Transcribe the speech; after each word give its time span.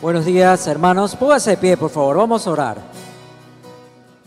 Buenos 0.00 0.24
días, 0.24 0.66
hermanos. 0.66 1.14
Póngase 1.14 1.50
de 1.50 1.56
pie, 1.56 1.76
por 1.76 1.90
favor. 1.90 2.16
Vamos 2.16 2.44
a 2.44 2.50
orar. 2.50 2.78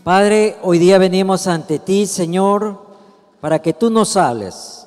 Padre, 0.02 0.56
hoy 0.62 0.78
día 0.78 0.96
venimos 0.96 1.46
ante 1.46 1.78
ti, 1.78 2.06
Señor, 2.06 2.80
para 3.42 3.60
que 3.60 3.74
tú 3.74 3.90
nos 3.90 4.16
hables, 4.16 4.86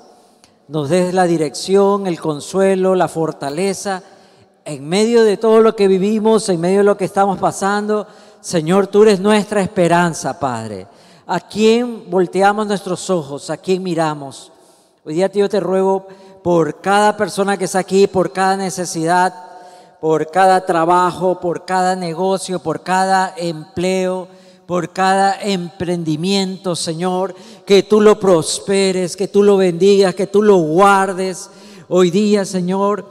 nos 0.67 0.89
des 0.89 1.13
la 1.13 1.25
dirección, 1.25 2.07
el 2.07 2.19
consuelo, 2.19 2.95
la 2.95 3.07
fortaleza, 3.07 4.01
en 4.65 4.89
medio 4.89 5.23
de 5.23 5.37
todo 5.37 5.61
lo 5.61 5.75
que 5.75 5.87
vivimos, 5.87 6.49
en 6.49 6.59
medio 6.59 6.79
de 6.79 6.85
lo 6.85 6.97
que 6.97 7.05
estamos 7.05 7.37
pasando. 7.37 8.07
Señor, 8.41 8.87
tú 8.87 9.03
eres 9.03 9.19
nuestra 9.19 9.61
esperanza, 9.61 10.39
Padre. 10.39 10.87
¿A 11.27 11.39
quién 11.39 12.09
volteamos 12.09 12.65
nuestros 12.65 13.11
ojos? 13.11 13.51
¿A 13.51 13.57
quién 13.57 13.83
miramos? 13.83 14.51
Hoy 15.05 15.13
día 15.13 15.31
yo 15.31 15.47
te 15.47 15.59
ruego 15.59 16.07
por 16.43 16.81
cada 16.81 17.15
persona 17.15 17.57
que 17.57 17.65
está 17.65 17.77
aquí, 17.77 18.07
por 18.07 18.33
cada 18.33 18.57
necesidad, 18.57 19.48
por 19.99 20.31
cada 20.31 20.65
trabajo, 20.65 21.39
por 21.39 21.65
cada 21.65 21.95
negocio, 21.95 22.59
por 22.59 22.83
cada 22.83 23.33
empleo, 23.37 24.27
por 24.65 24.93
cada 24.93 25.41
emprendimiento, 25.41 26.75
Señor, 26.75 27.35
que 27.65 27.83
tú 27.83 28.01
lo 28.01 28.19
prosperes, 28.19 29.17
que 29.17 29.27
tú 29.27 29.43
lo 29.43 29.57
bendigas, 29.57 30.15
que 30.15 30.27
tú 30.27 30.41
lo 30.41 30.57
guardes. 30.57 31.49
Hoy 31.87 32.11
día, 32.11 32.45
Señor, 32.45 33.05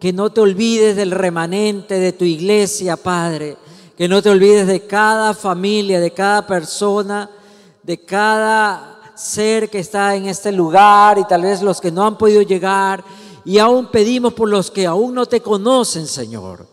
que 0.00 0.12
no 0.12 0.30
te 0.30 0.40
olvides 0.40 0.96
del 0.96 1.12
remanente 1.12 1.98
de 1.98 2.12
tu 2.12 2.24
iglesia, 2.24 2.96
Padre, 2.96 3.56
que 3.96 4.08
no 4.08 4.20
te 4.20 4.30
olvides 4.30 4.66
de 4.66 4.80
cada 4.86 5.34
familia, 5.34 6.00
de 6.00 6.10
cada 6.10 6.46
persona, 6.46 7.30
de 7.82 8.04
cada 8.04 9.12
ser 9.14 9.70
que 9.70 9.78
está 9.78 10.16
en 10.16 10.26
este 10.26 10.50
lugar 10.50 11.18
y 11.18 11.24
tal 11.24 11.42
vez 11.42 11.62
los 11.62 11.80
que 11.80 11.92
no 11.92 12.04
han 12.04 12.18
podido 12.18 12.42
llegar. 12.42 13.04
Y 13.44 13.58
aún 13.58 13.90
pedimos 13.90 14.32
por 14.34 14.48
los 14.48 14.70
que 14.70 14.86
aún 14.86 15.14
no 15.14 15.26
te 15.26 15.40
conocen, 15.40 16.06
Señor. 16.06 16.66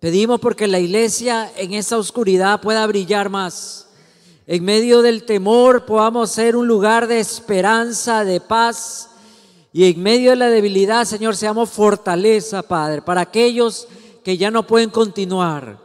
Pedimos 0.00 0.38
porque 0.38 0.68
la 0.68 0.78
iglesia 0.78 1.50
en 1.56 1.72
esa 1.72 1.98
oscuridad 1.98 2.60
pueda 2.60 2.86
brillar 2.86 3.30
más. 3.30 3.88
En 4.46 4.64
medio 4.64 5.02
del 5.02 5.24
temor 5.24 5.86
podamos 5.86 6.30
ser 6.30 6.56
un 6.56 6.68
lugar 6.68 7.06
de 7.06 7.20
esperanza, 7.20 8.24
de 8.24 8.40
paz. 8.40 9.10
Y 9.72 9.84
en 9.84 10.02
medio 10.02 10.30
de 10.30 10.36
la 10.36 10.48
debilidad, 10.48 11.04
Señor, 11.04 11.36
seamos 11.36 11.70
fortaleza, 11.70 12.62
Padre, 12.62 13.02
para 13.02 13.22
aquellos 13.22 13.88
que 14.24 14.36
ya 14.36 14.50
no 14.50 14.66
pueden 14.66 14.90
continuar. 14.90 15.78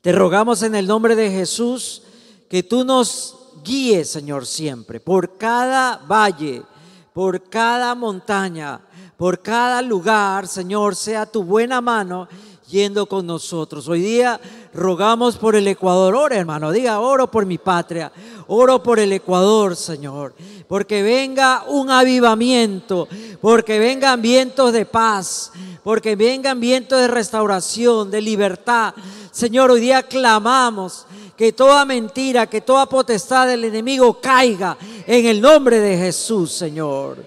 Te 0.00 0.12
rogamos 0.12 0.62
en 0.62 0.74
el 0.74 0.86
nombre 0.86 1.16
de 1.16 1.30
Jesús 1.30 2.02
que 2.48 2.62
tú 2.62 2.84
nos 2.84 3.36
guíe, 3.64 4.04
Señor, 4.04 4.46
siempre, 4.46 5.00
por 5.00 5.38
cada 5.38 5.96
valle, 5.96 6.62
por 7.14 7.48
cada 7.48 7.94
montaña, 7.94 8.80
por 9.16 9.40
cada 9.40 9.80
lugar, 9.80 10.48
Señor, 10.48 10.96
sea 10.96 11.24
tu 11.24 11.44
buena 11.44 11.80
mano 11.80 12.26
yendo 12.68 13.06
con 13.06 13.24
nosotros. 13.24 13.86
Hoy 13.86 14.00
día 14.00 14.40
rogamos 14.72 15.36
por 15.36 15.54
el 15.54 15.68
Ecuador. 15.68 16.16
Ora, 16.16 16.36
hermano, 16.36 16.72
diga, 16.72 16.98
oro 16.98 17.30
por 17.30 17.46
mi 17.46 17.56
patria, 17.56 18.10
oro 18.48 18.82
por 18.82 18.98
el 18.98 19.12
Ecuador, 19.12 19.76
Señor. 19.76 20.34
Porque 20.66 21.04
venga 21.04 21.62
un 21.68 21.88
avivamiento, 21.88 23.06
porque 23.40 23.78
vengan 23.78 24.20
vientos 24.20 24.72
de 24.72 24.84
paz, 24.84 25.52
porque 25.84 26.16
vengan 26.16 26.58
vientos 26.58 27.00
de 27.00 27.06
restauración, 27.06 28.10
de 28.10 28.22
libertad. 28.22 28.92
Señor, 29.30 29.70
hoy 29.70 29.82
día 29.82 30.02
clamamos 30.02 31.06
que 31.36 31.52
toda 31.52 31.84
mentira, 31.84 32.46
que 32.46 32.60
toda 32.60 32.86
potestad 32.86 33.46
del 33.46 33.64
enemigo 33.64 34.20
caiga 34.20 34.76
en 35.06 35.26
el 35.26 35.40
nombre 35.40 35.80
de 35.80 35.96
Jesús, 35.96 36.52
Señor. 36.52 37.24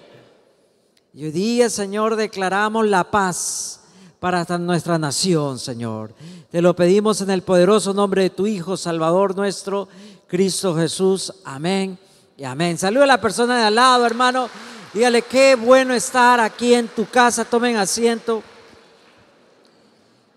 Y 1.12 1.24
hoy 1.24 1.30
día, 1.30 1.68
Señor, 1.68 2.16
declaramos 2.16 2.86
la 2.86 3.10
paz 3.10 3.80
para 4.20 4.44
nuestra 4.58 4.98
nación, 4.98 5.58
Señor. 5.58 6.14
Te 6.50 6.62
lo 6.62 6.74
pedimos 6.74 7.20
en 7.20 7.30
el 7.30 7.42
poderoso 7.42 7.92
nombre 7.92 8.22
de 8.22 8.30
tu 8.30 8.46
Hijo, 8.46 8.76
Salvador 8.76 9.36
nuestro, 9.36 9.88
Cristo 10.26 10.74
Jesús. 10.74 11.32
Amén 11.44 11.98
y 12.36 12.44
amén. 12.44 12.78
Saluda 12.78 13.04
a 13.04 13.08
la 13.08 13.20
persona 13.20 13.58
de 13.58 13.64
al 13.64 13.74
lado, 13.74 14.06
hermano. 14.06 14.48
Dígale 14.94 15.22
qué 15.22 15.54
bueno 15.54 15.92
estar 15.92 16.40
aquí 16.40 16.72
en 16.72 16.88
tu 16.88 17.06
casa. 17.06 17.44
Tomen 17.44 17.76
asiento. 17.76 18.42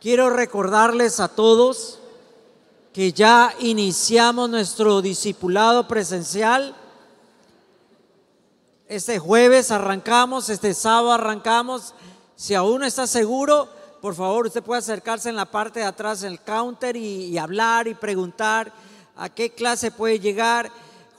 Quiero 0.02 0.30
recordarles 0.30 1.20
a 1.20 1.30
todos 1.30 2.01
que 2.94 3.14
ya 3.14 3.54
iniciamos 3.60 4.50
nuestro 4.50 5.02
discipulado 5.02 5.88
presencial. 5.88 6.76
Este 8.88 9.18
jueves 9.18 9.72
arrancamos, 9.72 10.50
este 10.50 10.74
sábado 10.74 11.14
arrancamos. 11.14 11.94
Si 12.36 12.54
aún 12.54 12.82
no 12.82 12.86
está 12.86 13.08
seguro, 13.08 13.70
por 14.02 14.14
favor, 14.14 14.48
usted 14.48 14.62
puede 14.62 14.80
acercarse 14.80 15.30
en 15.30 15.38
la 15.38 15.46
parte 15.46 15.80
de 15.80 15.86
atrás 15.86 16.22
del 16.22 16.42
counter 16.42 16.98
y, 16.98 17.38
hablar 17.38 17.88
y 17.88 17.94
preguntar 17.94 18.74
a 19.16 19.30
qué 19.30 19.52
clase 19.52 19.92
puede 19.92 20.20
llegar. 20.20 20.70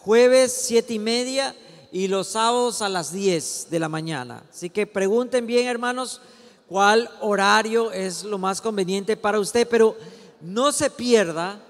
Jueves 0.01 0.53
siete 0.67 0.95
y 0.95 0.99
media 0.99 1.55
y 1.91 2.09
los 2.09 2.29
sábados 2.29 2.83
a 2.83 2.91
las 2.91 3.13
10 3.13 3.69
de 3.71 3.79
la 3.79 3.89
mañana. 3.89 4.43
Así 4.51 4.69
que 4.69 4.87
pregunten 4.87 5.47
bien, 5.47 5.69
hermanos, 5.69 6.21
cuál 6.69 7.09
horario 7.21 7.93
es 7.93 8.25
lo 8.25 8.37
más 8.37 8.61
conveniente 8.61 9.17
para 9.17 9.39
usted, 9.39 9.67
pero 9.69 9.97
no 10.43 10.73
se 10.73 10.91
pierda 10.91 11.61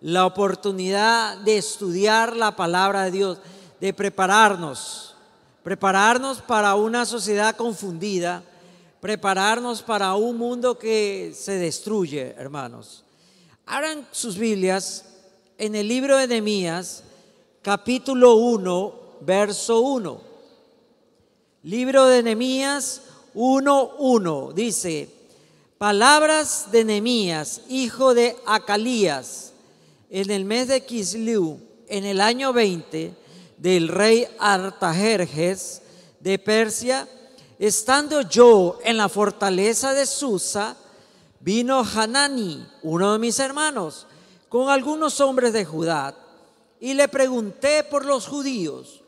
la 0.00 0.26
oportunidad 0.26 1.38
de 1.38 1.56
estudiar 1.56 2.36
la 2.36 2.54
palabra 2.56 3.04
de 3.04 3.10
Dios, 3.12 3.38
de 3.80 3.94
prepararnos, 3.94 5.14
prepararnos 5.62 6.42
para 6.42 6.74
una 6.74 7.06
sociedad 7.06 7.56
confundida, 7.56 8.42
prepararnos 9.00 9.82
para 9.82 10.14
un 10.14 10.36
mundo 10.36 10.78
que 10.78 11.32
se 11.34 11.52
destruye, 11.52 12.34
hermanos. 12.36 13.04
Abran 13.66 14.06
sus 14.10 14.36
Biblias 14.36 15.04
en 15.56 15.74
el 15.74 15.86
libro 15.86 16.16
de 16.16 16.26
Nehemías, 16.26 17.04
capítulo 17.62 18.34
1, 18.34 18.94
verso 19.20 19.80
1. 19.80 20.20
Libro 21.64 22.06
de 22.06 22.22
Nehemías 22.22 23.02
1:1 23.34 24.52
dice: 24.54 25.17
Palabras 25.78 26.72
de 26.72 26.84
Nehemías, 26.84 27.60
hijo 27.68 28.12
de 28.12 28.36
Acalías, 28.46 29.52
en 30.10 30.28
el 30.32 30.44
mes 30.44 30.66
de 30.66 30.84
Kisliu, 30.84 31.60
en 31.86 32.04
el 32.04 32.20
año 32.20 32.52
20 32.52 33.14
del 33.58 33.86
rey 33.86 34.26
Artajerjes 34.40 35.82
de 36.18 36.36
Persia, 36.40 37.08
estando 37.60 38.22
yo 38.22 38.80
en 38.82 38.96
la 38.96 39.08
fortaleza 39.08 39.94
de 39.94 40.06
Susa, 40.06 40.76
vino 41.38 41.84
Hanani, 41.84 42.66
uno 42.82 43.12
de 43.12 43.20
mis 43.20 43.38
hermanos, 43.38 44.08
con 44.48 44.70
algunos 44.70 45.20
hombres 45.20 45.52
de 45.52 45.64
Judá, 45.64 46.12
y 46.80 46.94
le 46.94 47.06
pregunté 47.06 47.84
por 47.84 48.04
los 48.04 48.26
judíos, 48.26 49.04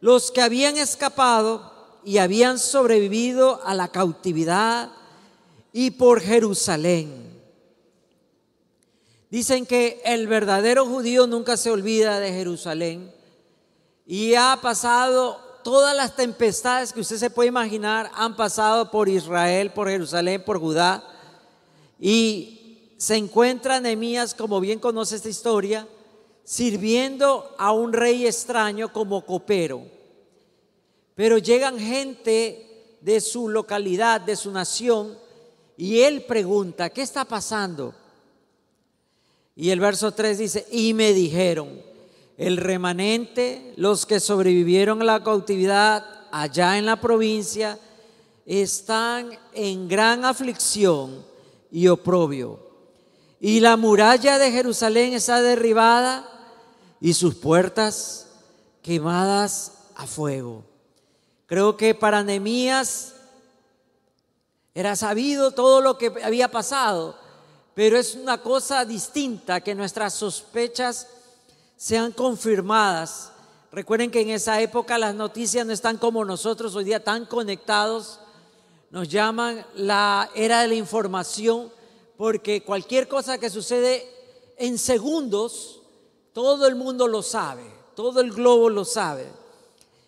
los 0.00 0.30
que 0.30 0.40
habían 0.40 0.78
escapado 0.78 1.70
y 2.02 2.16
habían 2.16 2.58
sobrevivido 2.58 3.60
a 3.62 3.74
la 3.74 3.88
cautividad 3.88 4.90
y 5.76 5.90
por 5.90 6.20
Jerusalén. 6.20 7.34
Dicen 9.28 9.66
que 9.66 10.00
el 10.04 10.28
verdadero 10.28 10.86
judío 10.86 11.26
nunca 11.26 11.56
se 11.56 11.72
olvida 11.72 12.20
de 12.20 12.32
Jerusalén 12.32 13.12
y 14.06 14.36
ha 14.36 14.56
pasado 14.62 15.40
todas 15.64 15.96
las 15.96 16.14
tempestades 16.14 16.92
que 16.92 17.00
usted 17.00 17.16
se 17.16 17.28
puede 17.28 17.48
imaginar, 17.48 18.08
han 18.14 18.36
pasado 18.36 18.92
por 18.92 19.08
Israel, 19.08 19.72
por 19.72 19.88
Jerusalén, 19.88 20.44
por 20.44 20.60
Judá. 20.60 21.02
Y 21.98 22.92
se 22.96 23.16
encuentra 23.16 23.80
Nehemías, 23.80 24.32
como 24.32 24.60
bien 24.60 24.78
conoce 24.78 25.16
esta 25.16 25.28
historia, 25.28 25.88
sirviendo 26.44 27.52
a 27.58 27.72
un 27.72 27.92
rey 27.92 28.28
extraño 28.28 28.92
como 28.92 29.26
copero. 29.26 29.82
Pero 31.16 31.38
llegan 31.38 31.80
gente 31.80 32.98
de 33.00 33.20
su 33.20 33.48
localidad, 33.48 34.20
de 34.20 34.36
su 34.36 34.52
nación, 34.52 35.23
y 35.76 36.00
él 36.00 36.22
pregunta, 36.22 36.90
¿qué 36.90 37.02
está 37.02 37.24
pasando? 37.24 37.94
Y 39.56 39.70
el 39.70 39.80
verso 39.80 40.12
3 40.12 40.38
dice, 40.38 40.66
y 40.70 40.94
me 40.94 41.12
dijeron, 41.12 41.80
el 42.36 42.56
remanente, 42.56 43.72
los 43.76 44.06
que 44.06 44.20
sobrevivieron 44.20 45.02
a 45.02 45.04
la 45.04 45.22
cautividad 45.22 46.04
allá 46.32 46.78
en 46.78 46.86
la 46.86 47.00
provincia, 47.00 47.78
están 48.46 49.30
en 49.52 49.88
gran 49.88 50.24
aflicción 50.24 51.24
y 51.70 51.88
oprobio. 51.88 52.60
Y 53.40 53.60
la 53.60 53.76
muralla 53.76 54.38
de 54.38 54.50
Jerusalén 54.50 55.12
está 55.12 55.42
derribada 55.42 56.28
y 57.00 57.14
sus 57.14 57.34
puertas 57.34 58.28
quemadas 58.82 59.72
a 59.94 60.06
fuego. 60.06 60.64
Creo 61.46 61.76
que 61.76 61.94
para 61.94 62.22
Nehemías 62.22 63.13
era 64.74 64.96
sabido 64.96 65.52
todo 65.52 65.80
lo 65.80 65.96
que 65.96 66.12
había 66.22 66.50
pasado, 66.50 67.16
pero 67.74 67.96
es 67.96 68.16
una 68.16 68.38
cosa 68.38 68.84
distinta 68.84 69.60
que 69.60 69.74
nuestras 69.74 70.14
sospechas 70.14 71.06
sean 71.76 72.10
confirmadas. 72.12 73.30
Recuerden 73.70 74.10
que 74.10 74.20
en 74.20 74.30
esa 74.30 74.60
época 74.60 74.98
las 74.98 75.14
noticias 75.14 75.64
no 75.64 75.72
están 75.72 75.96
como 75.96 76.24
nosotros 76.24 76.74
hoy 76.74 76.84
día 76.84 77.02
tan 77.02 77.26
conectados. 77.26 78.20
nos 78.90 79.08
llaman 79.08 79.66
la 79.74 80.30
era 80.36 80.62
de 80.62 80.68
la 80.68 80.74
información, 80.74 81.72
porque 82.16 82.62
cualquier 82.62 83.08
cosa 83.08 83.38
que 83.38 83.50
sucede 83.50 84.08
en 84.56 84.78
segundos, 84.78 85.82
todo 86.32 86.68
el 86.68 86.76
mundo 86.76 87.08
lo 87.08 87.22
sabe, 87.22 87.64
todo 87.96 88.20
el 88.20 88.30
globo 88.30 88.70
lo 88.70 88.84
sabe. 88.84 89.26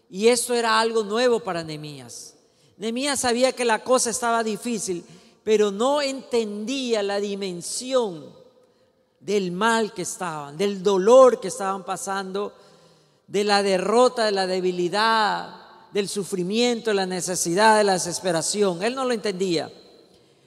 Y 0.08 0.28
eso 0.28 0.54
era 0.54 0.78
algo 0.78 1.02
nuevo 1.02 1.40
para 1.40 1.64
Nehemías. 1.64 2.35
Nehemías 2.78 3.20
sabía 3.20 3.52
que 3.52 3.64
la 3.64 3.82
cosa 3.82 4.10
estaba 4.10 4.44
difícil, 4.44 5.04
pero 5.42 5.70
no 5.70 6.02
entendía 6.02 7.02
la 7.02 7.20
dimensión 7.20 8.26
del 9.20 9.50
mal 9.50 9.92
que 9.92 10.02
estaban, 10.02 10.56
del 10.56 10.82
dolor 10.82 11.40
que 11.40 11.48
estaban 11.48 11.84
pasando, 11.84 12.52
de 13.26 13.44
la 13.44 13.62
derrota, 13.62 14.24
de 14.24 14.32
la 14.32 14.46
debilidad, 14.46 15.54
del 15.92 16.08
sufrimiento, 16.08 16.90
de 16.90 16.94
la 16.94 17.06
necesidad, 17.06 17.78
de 17.78 17.84
la 17.84 17.94
desesperación. 17.94 18.82
Él 18.82 18.94
no 18.94 19.04
lo 19.04 19.12
entendía. 19.12 19.72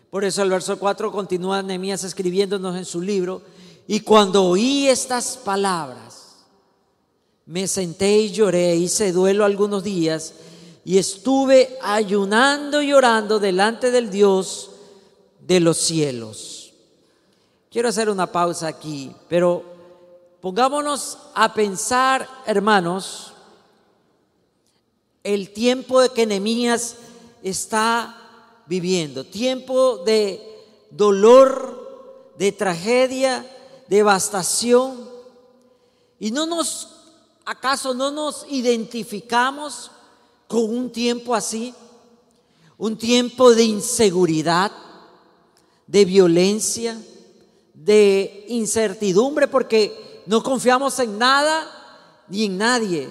Por 0.10 0.24
eso 0.24 0.44
el 0.44 0.50
verso 0.50 0.78
4 0.78 1.12
continúa 1.12 1.64
Nehemías 1.64 2.04
escribiéndonos 2.04 2.76
en 2.76 2.86
su 2.86 3.02
libro. 3.02 3.42
Y 3.88 4.02
cuando 4.02 4.44
oí 4.46 4.88
estas 4.88 5.38
palabras, 5.38 6.38
me 7.46 7.68
senté 7.68 8.20
y 8.20 8.32
lloré, 8.32 8.76
hice 8.76 9.12
duelo 9.12 9.44
algunos 9.44 9.84
días 9.84 10.34
y 10.84 10.98
estuve 10.98 11.78
ayunando 11.82 12.82
y 12.82 12.94
orando 12.94 13.40
delante 13.40 13.92
del 13.92 14.10
Dios 14.10 14.72
de 15.40 15.60
los 15.60 15.78
cielos. 15.78 16.74
Quiero 17.70 17.90
hacer 17.90 18.10
una 18.10 18.32
pausa 18.32 18.68
aquí, 18.68 19.14
pero 19.28 19.64
pongámonos 20.42 21.18
a 21.36 21.54
pensar, 21.54 22.28
hermanos, 22.46 23.34
el 25.24 25.52
tiempo 25.52 26.02
de 26.02 26.10
que 26.10 26.26
Nehemías 26.26 26.96
está 27.44 28.16
viviendo, 28.66 29.24
tiempo 29.24 29.98
de 30.00 30.42
dolor, 30.90 32.34
de 32.38 32.52
tragedia, 32.52 33.46
devastación. 33.88 35.10
Y 36.20 36.32
no 36.32 36.46
nos, 36.46 36.88
acaso 37.46 37.94
no 37.94 38.12
nos 38.12 38.46
identificamos 38.50 39.92
con 40.50 40.64
un 40.64 40.92
tiempo 40.92 41.36
así, 41.36 41.76
un 42.80 42.98
tiempo 42.98 43.54
de 43.54 43.66
inseguridad, 43.66 44.72
de 45.86 46.06
violencia, 46.06 47.00
de 47.76 48.46
incertidumbre, 48.48 49.48
porque 49.48 50.24
no 50.26 50.42
confiamos 50.42 50.98
en 50.98 51.20
nada 51.20 52.26
ni 52.30 52.46
en 52.46 52.58
nadie, 52.58 53.10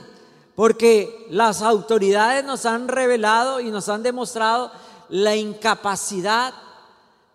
porque 0.56 1.28
las 1.30 1.62
autoridades 1.62 2.44
nos 2.44 2.66
han 2.66 2.88
revelado 2.88 3.60
y 3.60 3.70
nos 3.70 3.88
han 3.88 4.02
demostrado 4.02 4.72
la 5.08 5.36
incapacidad 5.36 6.52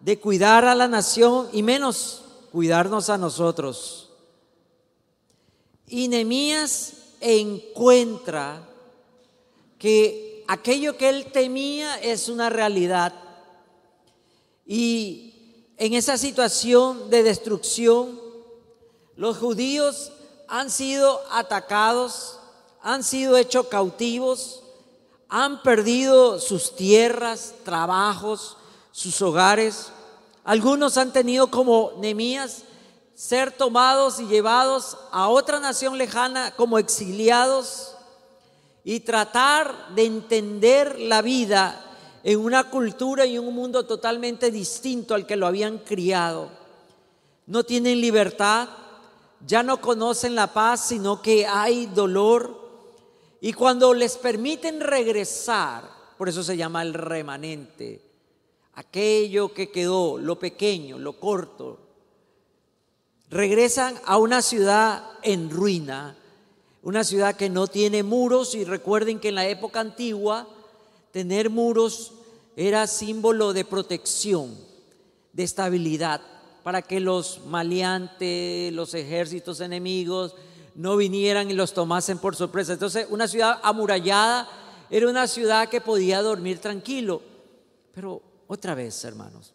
de 0.01 0.19
cuidar 0.19 0.65
a 0.65 0.75
la 0.75 0.89
nación 0.89 1.47
y 1.53 1.63
menos 1.63 2.23
cuidarnos 2.51 3.09
a 3.09 3.17
nosotros. 3.17 4.09
Y 5.87 6.09
Nehemías 6.09 6.93
encuentra 7.21 8.67
que 9.83 10.45
aquello 10.47 10.95
que 10.95 11.09
él 11.09 11.25
temía 11.33 11.99
es 11.99 12.29
una 12.29 12.49
realidad. 12.49 13.13
Y 14.65 15.73
en 15.75 15.93
esa 15.93 16.17
situación 16.17 17.09
de 17.09 17.21
destrucción, 17.21 18.17
los 19.17 19.39
judíos 19.39 20.13
han 20.47 20.69
sido 20.69 21.19
atacados, 21.29 22.39
han 22.81 23.03
sido 23.03 23.35
hechos 23.35 23.67
cautivos, 23.67 24.63
han 25.27 25.61
perdido 25.63 26.39
sus 26.39 26.77
tierras, 26.77 27.53
trabajos, 27.65 28.55
sus 28.93 29.21
hogares. 29.21 29.91
Algunos 30.45 30.95
han 30.95 31.11
tenido 31.11 31.51
como 31.51 31.91
Nemías 31.97 32.63
ser 33.15 33.51
tomados 33.51 34.21
y 34.21 34.27
llevados 34.27 34.97
a 35.11 35.27
otra 35.27 35.59
nación 35.59 35.97
lejana 35.97 36.55
como 36.55 36.79
exiliados 36.79 37.92
y 38.83 39.01
tratar 39.01 39.93
de 39.95 40.05
entender 40.05 40.99
la 40.99 41.21
vida 41.21 41.79
en 42.23 42.39
una 42.39 42.69
cultura 42.69 43.25
y 43.25 43.37
un 43.37 43.53
mundo 43.53 43.85
totalmente 43.85 44.51
distinto 44.51 45.13
al 45.13 45.25
que 45.25 45.35
lo 45.35 45.47
habían 45.47 45.79
criado. 45.79 46.49
No 47.45 47.63
tienen 47.63 47.99
libertad, 47.99 48.69
ya 49.45 49.63
no 49.63 49.81
conocen 49.81 50.35
la 50.35 50.53
paz, 50.53 50.87
sino 50.87 51.21
que 51.21 51.45
hay 51.45 51.87
dolor, 51.87 52.63
y 53.41 53.51
cuando 53.51 53.93
les 53.93 54.17
permiten 54.17 54.79
regresar, 54.79 55.83
por 56.17 56.29
eso 56.29 56.43
se 56.43 56.55
llama 56.55 56.81
el 56.81 56.93
remanente, 56.93 58.01
aquello 58.75 59.53
que 59.53 59.69
quedó, 59.69 60.17
lo 60.17 60.39
pequeño, 60.39 60.97
lo 60.97 61.19
corto, 61.19 61.79
regresan 63.29 63.99
a 64.05 64.17
una 64.17 64.41
ciudad 64.41 65.03
en 65.23 65.49
ruina, 65.49 66.15
una 66.83 67.05
ciudad 67.05 67.35
que 67.35 67.49
no 67.49 67.67
tiene 67.67 68.03
muros 68.03 68.55
y 68.55 68.65
recuerden 68.65 69.19
que 69.19 69.29
en 69.29 69.35
la 69.35 69.47
época 69.47 69.79
antigua 69.79 70.47
tener 71.11 71.49
muros 71.49 72.11
era 72.57 72.85
símbolo 72.87 73.53
de 73.53 73.63
protección, 73.63 74.55
de 75.31 75.43
estabilidad, 75.43 76.21
para 76.61 76.81
que 76.81 76.99
los 76.99 77.41
maleantes, 77.47 78.71
los 78.73 78.93
ejércitos 78.93 79.61
enemigos, 79.61 80.35
no 80.75 80.97
vinieran 80.97 81.49
y 81.49 81.53
los 81.53 81.73
tomasen 81.73 82.17
por 82.17 82.35
sorpresa. 82.35 82.73
Entonces, 82.73 83.07
una 83.09 83.27
ciudad 83.27 83.59
amurallada 83.63 84.49
era 84.89 85.09
una 85.09 85.27
ciudad 85.27 85.69
que 85.69 85.81
podía 85.81 86.21
dormir 86.21 86.59
tranquilo. 86.59 87.21
Pero 87.93 88.21
otra 88.47 88.75
vez, 88.75 89.03
hermanos, 89.05 89.53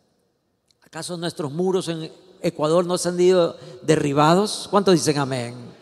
¿acaso 0.83 1.17
nuestros 1.17 1.53
muros 1.53 1.89
en 1.89 2.11
Ecuador 2.41 2.87
no 2.87 2.97
se 2.97 3.11
han 3.11 3.21
ido 3.21 3.57
derribados? 3.83 4.67
¿Cuántos 4.71 4.95
dicen 4.95 5.19
amén? 5.19 5.78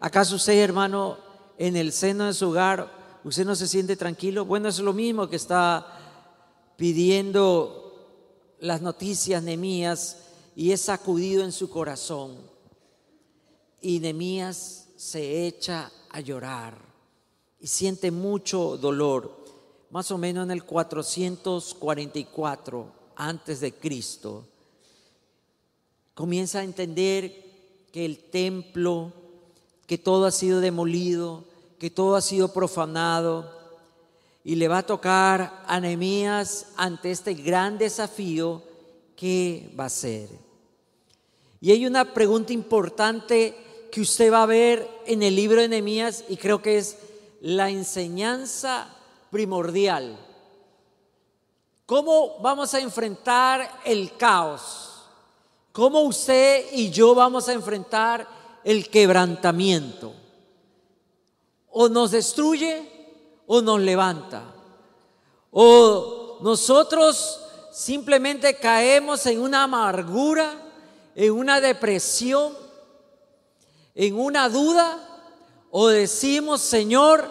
¿Acaso 0.00 0.36
usted, 0.36 0.60
hermano, 0.60 1.18
en 1.58 1.76
el 1.76 1.92
seno 1.92 2.26
de 2.26 2.34
su 2.34 2.50
hogar, 2.50 3.20
usted 3.24 3.44
no 3.44 3.56
se 3.56 3.66
siente 3.66 3.96
tranquilo? 3.96 4.44
Bueno, 4.44 4.68
es 4.68 4.78
lo 4.78 4.92
mismo 4.92 5.28
que 5.28 5.36
está 5.36 5.86
pidiendo 6.76 7.88
las 8.60 8.80
noticias 8.80 9.44
de 9.44 9.56
mías 9.56 10.18
y 10.54 10.70
es 10.72 10.82
sacudido 10.82 11.44
en 11.44 11.52
su 11.52 11.70
corazón 11.70 12.36
y 13.80 14.00
Nemías 14.00 14.88
se 14.96 15.46
echa 15.46 15.90
a 16.10 16.20
llorar 16.20 16.76
y 17.60 17.66
siente 17.66 18.10
mucho 18.10 18.76
dolor. 18.76 19.38
Más 19.90 20.10
o 20.10 20.18
menos 20.18 20.44
en 20.44 20.50
el 20.50 20.64
444 20.64 22.92
antes 23.16 23.60
de 23.60 23.72
Cristo, 23.72 24.46
comienza 26.14 26.58
a 26.58 26.64
entender 26.64 27.46
que 27.90 28.04
el 28.04 28.18
templo, 28.30 29.14
que 29.88 29.96
todo 29.96 30.26
ha 30.26 30.30
sido 30.30 30.60
demolido, 30.60 31.44
que 31.78 31.88
todo 31.88 32.14
ha 32.14 32.20
sido 32.20 32.52
profanado, 32.52 33.50
y 34.44 34.54
le 34.54 34.68
va 34.68 34.78
a 34.78 34.86
tocar 34.86 35.64
a 35.66 35.80
Nehemías 35.80 36.66
ante 36.76 37.10
este 37.10 37.32
gran 37.32 37.78
desafío 37.78 38.62
que 39.16 39.72
va 39.78 39.86
a 39.86 39.90
ser. 39.90 40.28
Y 41.60 41.72
hay 41.72 41.86
una 41.86 42.12
pregunta 42.12 42.52
importante 42.52 43.56
que 43.90 44.02
usted 44.02 44.30
va 44.30 44.42
a 44.42 44.46
ver 44.46 44.86
en 45.06 45.22
el 45.22 45.34
libro 45.34 45.62
de 45.62 45.68
Nehemías 45.68 46.22
y 46.28 46.36
creo 46.36 46.60
que 46.60 46.76
es 46.76 46.98
la 47.40 47.70
enseñanza 47.70 48.94
primordial. 49.30 50.18
¿Cómo 51.86 52.38
vamos 52.40 52.74
a 52.74 52.80
enfrentar 52.80 53.80
el 53.86 54.14
caos? 54.18 55.02
¿Cómo 55.72 56.02
usted 56.02 56.66
y 56.72 56.90
yo 56.90 57.14
vamos 57.14 57.48
a 57.48 57.54
enfrentar 57.54 58.37
el 58.70 58.88
quebrantamiento? 58.88 60.12
O 61.70 61.88
nos 61.88 62.10
destruye 62.10 62.82
o 63.46 63.60
nos 63.60 63.80
levanta. 63.80 64.42
O 65.50 66.38
nosotros 66.42 67.40
simplemente 67.72 68.54
caemos 68.56 69.26
en 69.26 69.40
una 69.40 69.64
amargura, 69.64 70.52
en 71.14 71.32
una 71.32 71.60
depresión 71.60 72.68
en 73.98 74.16
una 74.16 74.48
duda 74.48 74.96
o 75.72 75.88
decimos, 75.88 76.60
Señor, 76.60 77.28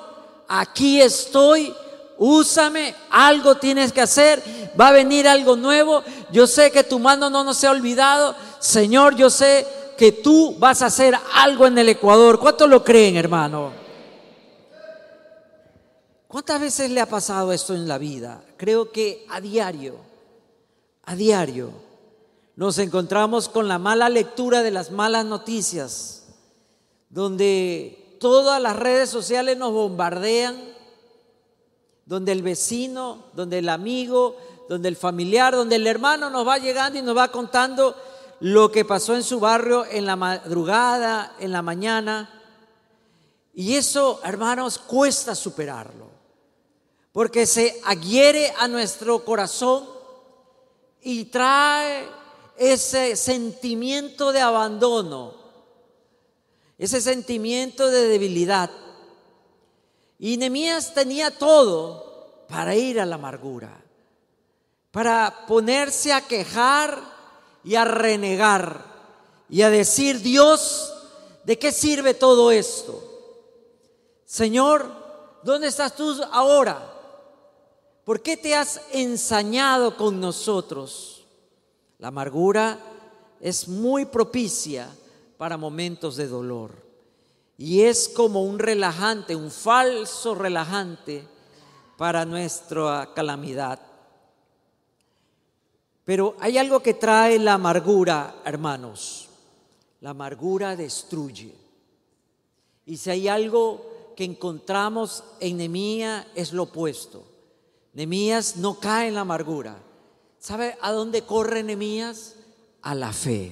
aquí 0.50 1.01
estoy, 1.01 1.74
úsame, 2.17 2.94
algo 3.10 3.56
tienes 3.56 3.94
que 3.94 4.01
hacer, 4.01 4.44
va 4.79 4.89
a 4.89 4.91
venir 4.91 5.29
algo 5.29 5.56
nuevo, 5.56 6.03
yo 6.29 6.46
sé 6.46 6.70
que 6.70 6.84
tu 6.84 7.00
mano 7.00 7.29
no 7.29 7.46
nos 7.46 7.63
ha 7.63 7.72
olvidado, 7.72 8.36
Señor, 8.60 9.15
yo 9.15 9.29
sé 9.29 9.65
que 9.97 10.11
tú 10.11 10.55
vas 10.59 10.81
a 10.81 10.85
hacer 10.85 11.15
algo 11.33 11.67
en 11.67 11.77
el 11.77 11.89
Ecuador. 11.89 12.39
¿Cuántos 12.39 12.69
lo 12.69 12.83
creen, 12.83 13.17
hermano? 13.17 13.71
¿Cuántas 16.27 16.61
veces 16.61 16.91
le 16.91 17.01
ha 17.01 17.05
pasado 17.07 17.51
esto 17.51 17.73
en 17.73 17.87
la 17.87 17.97
vida? 17.97 18.43
Creo 18.57 18.91
que 18.91 19.25
a 19.29 19.41
diario, 19.41 19.95
a 21.03 21.15
diario, 21.15 21.71
nos 22.55 22.77
encontramos 22.77 23.49
con 23.49 23.67
la 23.67 23.79
mala 23.79 24.09
lectura 24.09 24.63
de 24.63 24.71
las 24.71 24.91
malas 24.91 25.25
noticias 25.25 26.23
donde 27.09 28.17
todas 28.19 28.61
las 28.61 28.75
redes 28.75 29.09
sociales 29.09 29.57
nos 29.57 29.71
bombardean 29.71 30.55
donde 32.05 32.31
el 32.31 32.41
vecino, 32.41 33.25
donde 33.33 33.59
el 33.59 33.69
amigo, 33.69 34.37
donde 34.69 34.89
el 34.89 34.95
familiar, 34.95 35.53
donde 35.53 35.75
el 35.75 35.87
hermano 35.87 36.29
nos 36.29 36.47
va 36.47 36.57
llegando 36.57 36.97
y 36.97 37.01
nos 37.01 37.15
va 37.15 37.31
contando 37.31 37.95
lo 38.39 38.72
que 38.72 38.86
pasó 38.86 39.15
en 39.15 39.24
su 39.24 39.39
barrio 39.39 39.86
en 39.86 40.06
la 40.06 40.15
madrugada, 40.15 41.36
en 41.39 41.51
la 41.51 41.62
mañana. 41.62 42.29
Y 43.53 43.75
eso, 43.75 44.20
hermanos, 44.24 44.77
cuesta 44.77 45.34
superarlo, 45.34 46.10
porque 47.12 47.46
se 47.48 47.82
adhiere 47.84 48.53
a 48.58 48.67
nuestro 48.67 49.25
corazón 49.25 49.86
y 51.01 51.25
trae 51.25 52.08
ese 52.58 53.15
sentimiento 53.15 54.32
de 54.32 54.41
abandono, 54.41 55.34
ese 56.77 57.01
sentimiento 57.01 57.89
de 57.89 58.08
debilidad. 58.08 58.70
Y 60.20 60.38
Nehemías 60.38 60.94
tenía 60.94 61.32
todo 61.32 62.46
para 62.48 62.75
ir 62.75 63.00
a 63.00 63.06
la 63.06 63.15
amargura, 63.15 63.84
para 64.91 65.46
ponerse 65.48 66.13
a 66.13 66.22
quejar 66.22 67.16
y 67.67 67.75
a 67.75 67.83
renegar 67.83 68.81
y 69.50 69.62
a 69.62 69.69
decir, 69.69 70.21
Dios, 70.21 70.93
¿de 71.43 71.59
qué 71.59 71.74
sirve 71.74 72.13
todo 72.13 72.50
esto? 72.50 73.03
Señor, 74.24 74.89
¿dónde 75.43 75.67
estás 75.67 75.93
tú 75.93 76.17
ahora? 76.31 76.93
¿Por 78.05 78.21
qué 78.21 78.38
te 78.38 78.55
has 78.55 78.79
ensañado 78.93 79.97
con 79.97 80.21
nosotros? 80.21 81.25
La 82.00 82.07
amargura 82.07 82.79
es 83.41 83.67
muy 83.67 84.05
propicia 84.05 84.88
para 85.38 85.57
momentos 85.57 86.15
de 86.15 86.29
dolor. 86.29 86.71
Y 87.57 87.81
es 87.81 88.07
como 88.07 88.43
un 88.43 88.59
relajante, 88.59 89.36
un 89.36 89.51
falso 89.51 90.36
relajante 90.36 91.27
para 91.97 92.24
nuestra 92.24 93.09
calamidad. 93.13 93.87
Pero 96.07 96.37
hay 96.39 96.57
algo 96.57 96.79
que 96.81 96.93
trae 96.93 97.37
la 97.37 97.55
amargura, 97.55 98.37
hermanos. 98.45 99.27
La 99.99 100.11
amargura 100.11 100.77
destruye. 100.77 101.53
Y 102.85 102.95
si 102.95 103.09
hay 103.09 103.27
algo 103.27 104.13
que 104.15 104.23
encontramos 104.23 105.25
en 105.41 105.57
Nemías 105.57 106.25
es 106.33 106.53
lo 106.53 106.63
opuesto. 106.63 107.25
Nemías 107.91 108.55
no 108.55 108.79
cae 108.79 109.09
en 109.09 109.15
la 109.15 109.21
amargura. 109.21 109.79
¿Sabe 110.39 110.77
a 110.79 110.93
dónde 110.93 111.23
corre 111.23 111.61
Nemías? 111.61 112.35
A 112.83 112.95
la 112.95 113.11
fe. 113.11 113.51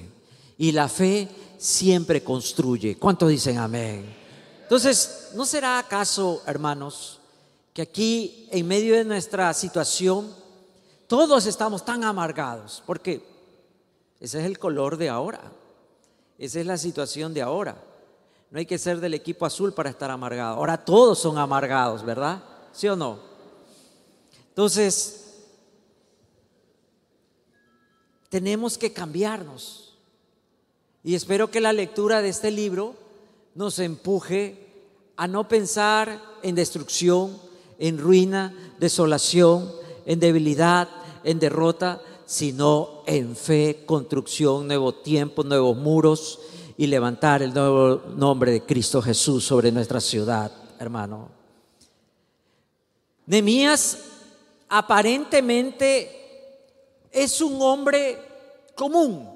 Y 0.56 0.72
la 0.72 0.88
fe 0.88 1.28
siempre 1.58 2.24
construye. 2.24 2.96
¿Cuántos 2.96 3.28
dicen 3.28 3.58
amén? 3.58 4.16
Entonces, 4.62 5.28
¿no 5.34 5.44
será 5.44 5.78
acaso, 5.78 6.42
hermanos, 6.46 7.20
que 7.74 7.82
aquí 7.82 8.48
en 8.50 8.66
medio 8.66 8.94
de 8.94 9.04
nuestra 9.04 9.52
situación 9.52 10.45
todos 11.06 11.46
estamos 11.46 11.84
tan 11.84 12.04
amargados? 12.04 12.82
Porque 12.86 13.24
ese 14.20 14.40
es 14.40 14.46
el 14.46 14.58
color 14.58 14.96
de 14.96 15.08
ahora. 15.08 15.40
Esa 16.38 16.60
es 16.60 16.66
la 16.66 16.78
situación 16.78 17.32
de 17.34 17.42
ahora. 17.42 17.76
No 18.50 18.58
hay 18.58 18.66
que 18.66 18.78
ser 18.78 19.00
del 19.00 19.14
equipo 19.14 19.46
azul 19.46 19.72
para 19.72 19.90
estar 19.90 20.10
amargado. 20.10 20.56
Ahora 20.56 20.84
todos 20.84 21.18
son 21.18 21.38
amargados, 21.38 22.04
¿verdad? 22.04 22.42
¿Sí 22.72 22.88
o 22.88 22.96
no? 22.96 23.18
Entonces, 24.48 25.44
tenemos 28.28 28.78
que 28.78 28.92
cambiarnos. 28.92 29.98
Y 31.02 31.14
espero 31.14 31.50
que 31.50 31.60
la 31.60 31.72
lectura 31.72 32.22
de 32.22 32.28
este 32.28 32.50
libro 32.50 32.94
nos 33.54 33.78
empuje 33.78 34.66
a 35.16 35.26
no 35.26 35.48
pensar 35.48 36.20
en 36.42 36.54
destrucción, 36.54 37.38
en 37.78 37.98
ruina, 37.98 38.54
desolación, 38.78 39.72
en 40.06 40.20
debilidad, 40.20 40.88
en 41.24 41.38
derrota, 41.38 42.00
sino 42.24 43.02
en 43.06 43.36
fe, 43.36 43.82
construcción, 43.84 44.66
nuevo 44.66 44.94
tiempo, 44.94 45.42
nuevos 45.42 45.76
muros 45.76 46.38
y 46.76 46.86
levantar 46.86 47.42
el 47.42 47.52
nuevo 47.52 48.02
nombre 48.16 48.52
de 48.52 48.62
Cristo 48.62 49.02
Jesús 49.02 49.44
sobre 49.44 49.72
nuestra 49.72 50.00
ciudad, 50.00 50.50
hermano. 50.78 51.28
Nemías 53.26 53.98
aparentemente 54.68 56.10
es 57.10 57.40
un 57.40 57.60
hombre 57.60 58.18
común, 58.74 59.28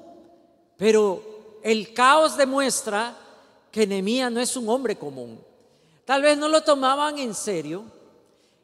pero 0.77 1.59
el 1.63 1.93
caos 1.93 2.37
demuestra 2.37 3.17
que 3.71 3.87
Nehemías 3.87 4.31
no 4.31 4.39
es 4.39 4.55
un 4.55 4.69
hombre 4.69 4.97
común. 4.97 5.39
Tal 6.05 6.21
vez 6.21 6.37
no 6.37 6.47
lo 6.47 6.61
tomaban 6.61 7.17
en 7.19 7.33
serio. 7.33 7.83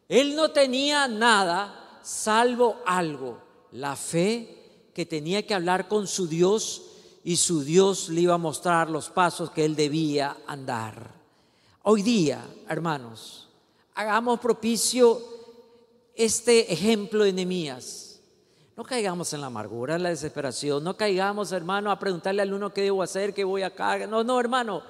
Él 0.10 0.36
no 0.36 0.52
tenía 0.52 1.08
nada 1.08 1.87
salvo 2.08 2.78
algo, 2.86 3.40
la 3.72 3.96
fe 3.96 4.90
que 4.94 5.06
tenía 5.06 5.46
que 5.46 5.54
hablar 5.54 5.88
con 5.88 6.08
su 6.08 6.28
Dios 6.28 6.84
y 7.24 7.36
su 7.36 7.64
Dios 7.64 8.10
le 8.10 8.22
iba 8.22 8.36
a 8.36 8.38
mostrar 8.38 8.90
los 8.90 9.10
pasos 9.10 9.52
que 9.52 9.66
él 9.66 9.76
debía 9.76 10.38
andar. 10.48 11.12
Hoy 11.84 12.02
día, 12.02 12.46
hermanos, 12.70 13.50
hagamos 13.96 14.40
propicio 14.40 15.22
este 16.16 16.72
ejemplo 16.72 17.24
de 17.24 17.34
Nehemías 17.34 18.08
no 18.78 18.84
caigamos 18.84 19.34
en 19.34 19.42
la 19.42 19.48
amargura, 19.48 19.96
en 19.96 20.04
la 20.04 20.10
desesperación. 20.10 20.84
No 20.84 20.96
caigamos, 20.96 21.52
hermano, 21.52 21.90
a 21.90 21.98
preguntarle 21.98 22.44
al 22.44 22.54
uno 22.54 22.72
qué 22.72 22.84
debo 22.84 23.02
hacer, 23.02 23.34
qué 23.34 23.44
voy 23.44 23.64
a 23.64 23.74
caer. 23.74 24.08
No, 24.08 24.24
no, 24.24 24.40
hermano. 24.40 24.84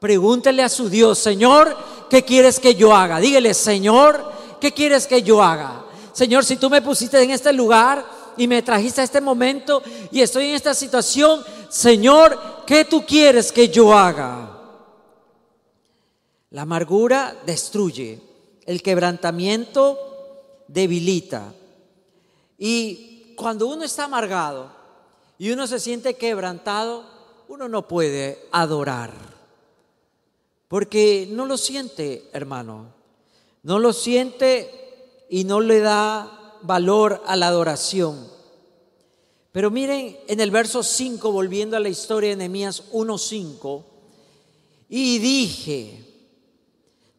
Pregúntele 0.00 0.60
a 0.60 0.68
su 0.68 0.88
Dios, 0.88 1.20
Señor, 1.20 1.76
¿qué 2.10 2.24
quieres 2.24 2.58
que 2.58 2.74
yo 2.74 2.92
haga? 2.92 3.20
Dígale, 3.20 3.54
Señor, 3.54 4.32
¿qué 4.60 4.72
quieres 4.72 5.06
que 5.06 5.22
yo 5.22 5.40
haga? 5.40 5.84
Señor, 6.18 6.44
si 6.44 6.56
tú 6.56 6.68
me 6.68 6.82
pusiste 6.82 7.22
en 7.22 7.30
este 7.30 7.52
lugar 7.52 8.04
y 8.36 8.48
me 8.48 8.60
trajiste 8.60 9.00
a 9.00 9.04
este 9.04 9.20
momento 9.20 9.80
y 10.10 10.20
estoy 10.20 10.46
en 10.46 10.56
esta 10.56 10.74
situación, 10.74 11.44
Señor, 11.68 12.64
¿qué 12.66 12.84
tú 12.84 13.06
quieres 13.06 13.52
que 13.52 13.68
yo 13.68 13.96
haga? 13.96 14.50
La 16.50 16.62
amargura 16.62 17.36
destruye, 17.46 18.20
el 18.66 18.82
quebrantamiento 18.82 19.96
debilita. 20.66 21.54
Y 22.58 23.34
cuando 23.36 23.68
uno 23.68 23.84
está 23.84 24.06
amargado 24.06 24.72
y 25.38 25.52
uno 25.52 25.68
se 25.68 25.78
siente 25.78 26.14
quebrantado, 26.14 27.04
uno 27.46 27.68
no 27.68 27.86
puede 27.86 28.44
adorar. 28.50 29.12
Porque 30.66 31.28
no 31.30 31.46
lo 31.46 31.56
siente, 31.56 32.28
hermano. 32.32 32.86
No 33.62 33.78
lo 33.78 33.92
siente 33.92 34.87
y 35.28 35.44
no 35.44 35.60
le 35.60 35.80
da 35.80 36.56
valor 36.62 37.22
a 37.26 37.36
la 37.36 37.48
adoración. 37.48 38.28
Pero 39.52 39.70
miren 39.70 40.16
en 40.26 40.40
el 40.40 40.50
verso 40.50 40.82
5, 40.82 41.32
volviendo 41.32 41.76
a 41.76 41.80
la 41.80 41.88
historia 41.88 42.30
de 42.30 42.36
Nehemías 42.36 42.84
1:5, 42.92 43.82
y 44.88 45.18
dije, 45.18 46.04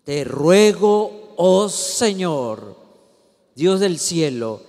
te 0.04 0.24
ruego, 0.24 1.34
oh 1.38 1.70
Señor, 1.70 2.76
Dios 3.56 3.80
del 3.80 4.00
cielo, 4.00 4.62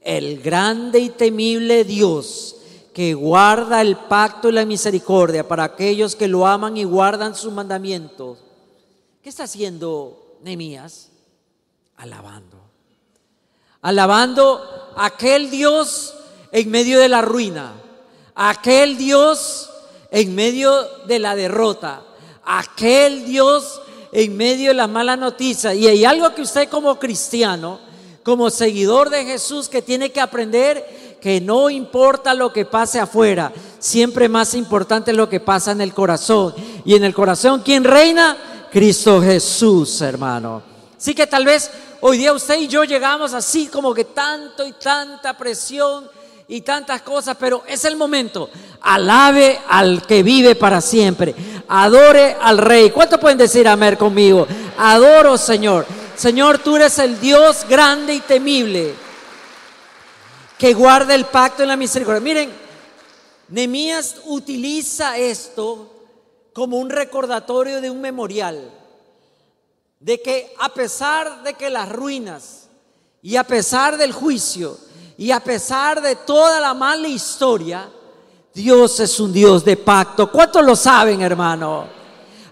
el 0.00 0.40
grande 0.40 1.00
y 1.00 1.10
temible 1.10 1.84
Dios 1.84 2.56
que 2.94 3.12
guarda 3.12 3.82
el 3.82 3.96
pacto 3.96 4.48
y 4.48 4.52
la 4.52 4.64
misericordia 4.64 5.46
para 5.46 5.64
aquellos 5.64 6.16
que 6.16 6.28
lo 6.28 6.46
aman 6.46 6.78
y 6.78 6.84
guardan 6.84 7.34
sus 7.34 7.52
mandamientos. 7.52 8.38
¿Qué 9.20 9.28
está 9.28 9.44
haciendo 9.44 10.38
Nehemías? 10.42 11.10
Alabando. 11.96 12.55
Alabando 13.86 14.92
a 14.96 15.06
aquel 15.06 15.48
Dios 15.48 16.14
en 16.50 16.72
medio 16.72 16.98
de 16.98 17.08
la 17.08 17.22
ruina, 17.22 17.72
aquel 18.34 18.98
Dios 18.98 19.70
en 20.10 20.34
medio 20.34 20.72
de 21.06 21.20
la 21.20 21.36
derrota, 21.36 22.02
aquel 22.44 23.24
Dios 23.24 23.80
en 24.10 24.36
medio 24.36 24.70
de 24.70 24.74
la 24.74 24.88
mala 24.88 25.16
noticia. 25.16 25.72
Y 25.72 25.86
hay 25.86 26.04
algo 26.04 26.34
que 26.34 26.42
usted 26.42 26.68
como 26.68 26.98
cristiano 26.98 27.78
como 28.24 28.50
seguidor 28.50 29.08
de 29.08 29.24
Jesús 29.24 29.68
que 29.68 29.82
tiene 29.82 30.10
que 30.10 30.20
aprender 30.20 31.18
que 31.20 31.40
no 31.40 31.70
importa 31.70 32.34
lo 32.34 32.52
que 32.52 32.64
pase 32.64 32.98
afuera, 32.98 33.52
siempre 33.78 34.28
más 34.28 34.54
importante 34.54 35.12
es 35.12 35.16
lo 35.16 35.28
que 35.28 35.38
pasa 35.38 35.70
en 35.70 35.80
el 35.80 35.94
corazón. 35.94 36.52
Y 36.84 36.96
en 36.96 37.04
el 37.04 37.14
corazón, 37.14 37.62
¿quién 37.64 37.84
reina? 37.84 38.36
Cristo 38.72 39.22
Jesús, 39.22 40.00
hermano. 40.00 40.60
Así 40.98 41.14
que 41.14 41.28
tal 41.28 41.44
vez 41.44 41.70
hoy 42.08 42.18
día 42.18 42.32
usted 42.32 42.60
y 42.60 42.68
yo 42.68 42.84
llegamos 42.84 43.34
así 43.34 43.66
como 43.66 43.92
que 43.92 44.04
tanto 44.04 44.64
y 44.64 44.72
tanta 44.74 45.36
presión 45.36 46.08
y 46.46 46.60
tantas 46.60 47.02
cosas, 47.02 47.36
pero 47.36 47.64
es 47.66 47.84
el 47.84 47.96
momento. 47.96 48.48
Alabe 48.80 49.58
al 49.68 50.06
que 50.06 50.22
vive 50.22 50.54
para 50.54 50.80
siempre. 50.80 51.34
Adore 51.66 52.36
al 52.40 52.58
rey. 52.58 52.90
¿Cuánto 52.90 53.18
pueden 53.18 53.38
decir 53.38 53.66
amén 53.66 53.96
conmigo? 53.96 54.46
Adoro, 54.78 55.36
Señor. 55.36 55.84
Señor, 56.14 56.60
tú 56.60 56.76
eres 56.76 56.96
el 57.00 57.18
Dios 57.18 57.66
grande 57.68 58.14
y 58.14 58.20
temible 58.20 58.94
que 60.56 60.74
guarda 60.74 61.12
el 61.12 61.24
pacto 61.24 61.64
en 61.64 61.68
la 61.70 61.76
misericordia. 61.76 62.20
Miren, 62.20 62.52
Nemías 63.48 64.20
utiliza 64.26 65.18
esto 65.18 65.92
como 66.52 66.76
un 66.78 66.88
recordatorio 66.88 67.80
de 67.80 67.90
un 67.90 68.00
memorial, 68.00 68.70
de 70.00 70.20
que 70.20 70.54
a 70.58 70.68
pesar 70.68 71.42
de 71.42 71.54
que 71.54 71.70
las 71.70 71.88
ruinas, 71.90 72.66
Y 73.26 73.34
a 73.34 73.42
pesar 73.42 73.96
del 73.96 74.12
juicio 74.12 74.78
y 75.18 75.32
a 75.32 75.40
pesar 75.40 76.00
de 76.00 76.14
toda 76.14 76.60
la 76.60 76.74
mala 76.74 77.08
historia, 77.08 77.90
Dios 78.54 79.00
es 79.00 79.18
un 79.18 79.32
Dios 79.32 79.64
de 79.64 79.76
pacto. 79.76 80.30
¿Cuántos 80.30 80.64
lo 80.64 80.76
saben, 80.76 81.20
hermano? 81.22 81.88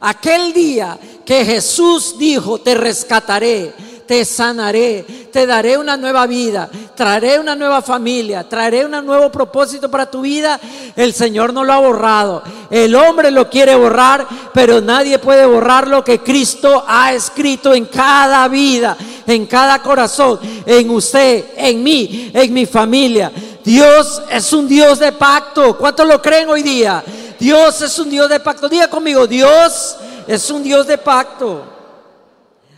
Aquel 0.00 0.52
día 0.52 0.98
que 1.24 1.44
Jesús 1.44 2.18
dijo, 2.18 2.58
te 2.58 2.74
rescataré, 2.74 3.72
te 4.06 4.24
sanaré, 4.24 5.28
te 5.32 5.46
daré 5.46 5.78
una 5.78 5.96
nueva 5.96 6.26
vida, 6.26 6.68
traeré 6.94 7.38
una 7.38 7.56
nueva 7.56 7.82
familia, 7.82 8.48
traeré 8.48 8.84
un 8.84 9.04
nuevo 9.04 9.30
propósito 9.30 9.90
para 9.90 10.10
tu 10.10 10.20
vida. 10.20 10.60
El 10.96 11.12
Señor 11.14 11.52
no 11.52 11.64
lo 11.64 11.72
ha 11.72 11.78
borrado. 11.78 12.42
El 12.70 12.94
hombre 12.94 13.30
lo 13.30 13.48
quiere 13.48 13.74
borrar, 13.74 14.26
pero 14.52 14.80
nadie 14.80 15.18
puede 15.18 15.46
borrar 15.46 15.88
lo 15.88 16.04
que 16.04 16.20
Cristo 16.20 16.84
ha 16.86 17.12
escrito 17.12 17.74
en 17.74 17.86
cada 17.86 18.46
vida, 18.48 18.96
en 19.26 19.46
cada 19.46 19.82
corazón, 19.82 20.38
en 20.66 20.90
usted, 20.90 21.46
en 21.56 21.82
mí, 21.82 22.30
en 22.34 22.52
mi 22.52 22.66
familia. 22.66 23.32
Dios 23.64 24.22
es 24.30 24.52
un 24.52 24.68
Dios 24.68 24.98
de 24.98 25.12
pacto. 25.12 25.76
¿Cuántos 25.78 26.06
lo 26.06 26.20
creen 26.20 26.48
hoy 26.48 26.62
día? 26.62 27.02
Dios 27.38 27.80
es 27.80 27.98
un 27.98 28.10
Dios 28.10 28.28
de 28.28 28.40
pacto. 28.40 28.68
Diga 28.68 28.88
conmigo, 28.88 29.26
Dios 29.26 29.96
es 30.26 30.50
un 30.50 30.62
Dios 30.62 30.86
de 30.86 30.98
pacto. 30.98 31.73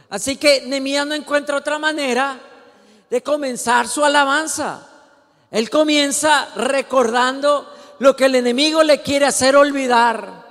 Así 0.08 0.36
que 0.36 0.62
Nehemías 0.62 1.06
no 1.06 1.14
encuentra 1.14 1.56
otra 1.56 1.78
manera 1.78 2.38
de 3.10 3.22
comenzar 3.22 3.88
su 3.88 4.04
alabanza. 4.04 4.86
Él 5.50 5.70
comienza 5.70 6.48
recordando 6.56 7.72
lo 7.98 8.16
que 8.16 8.26
el 8.26 8.34
enemigo 8.34 8.82
le 8.82 9.02
quiere 9.02 9.26
hacer 9.26 9.56
olvidar. 9.56 10.44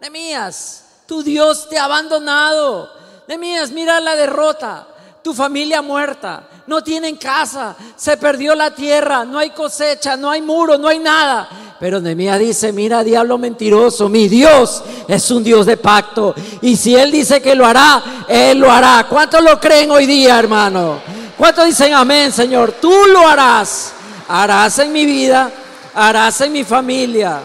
Nehemías, 0.00 0.84
tu 1.06 1.22
Dios 1.22 1.68
te 1.68 1.78
ha 1.78 1.84
abandonado. 1.84 2.90
Nehemías, 3.26 3.70
mira 3.70 4.00
la 4.00 4.16
derrota. 4.16 4.86
Tu 5.22 5.34
familia 5.34 5.82
muerta, 5.82 6.48
no 6.68 6.84
tienen 6.84 7.16
casa, 7.16 7.74
se 7.96 8.18
perdió 8.18 8.54
la 8.54 8.74
tierra, 8.74 9.24
no 9.24 9.38
hay 9.38 9.50
cosecha, 9.50 10.18
no 10.18 10.30
hay 10.30 10.42
muro, 10.42 10.76
no 10.76 10.86
hay 10.86 10.98
nada. 10.98 11.48
Pero 11.80 11.98
Nehemías 11.98 12.38
dice, 12.38 12.72
mira, 12.72 13.02
diablo 13.02 13.38
mentiroso, 13.38 14.10
mi 14.10 14.28
Dios 14.28 14.84
es 15.08 15.30
un 15.30 15.42
Dios 15.42 15.64
de 15.64 15.78
pacto. 15.78 16.34
Y 16.60 16.76
si 16.76 16.94
Él 16.94 17.10
dice 17.10 17.40
que 17.40 17.54
lo 17.54 17.64
hará, 17.64 18.26
Él 18.28 18.58
lo 18.58 18.70
hará. 18.70 19.06
¿Cuántos 19.08 19.42
lo 19.42 19.58
creen 19.58 19.90
hoy 19.90 20.04
día, 20.04 20.38
hermano? 20.38 21.00
¿Cuántos 21.38 21.64
dicen 21.64 21.94
amén, 21.94 22.30
Señor? 22.32 22.72
Tú 22.72 22.92
lo 23.06 23.26
harás. 23.26 23.94
Harás 24.28 24.78
en 24.80 24.92
mi 24.92 25.06
vida, 25.06 25.50
harás 25.94 26.38
en 26.42 26.52
mi 26.52 26.64
familia. 26.64 27.40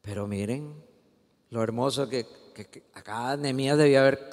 Pero 0.00 0.28
miren 0.28 0.80
lo 1.50 1.60
hermoso 1.60 2.08
que, 2.08 2.24
acá 2.94 3.36
Nehemías 3.36 3.76
debía 3.76 4.02
haber, 4.02 4.30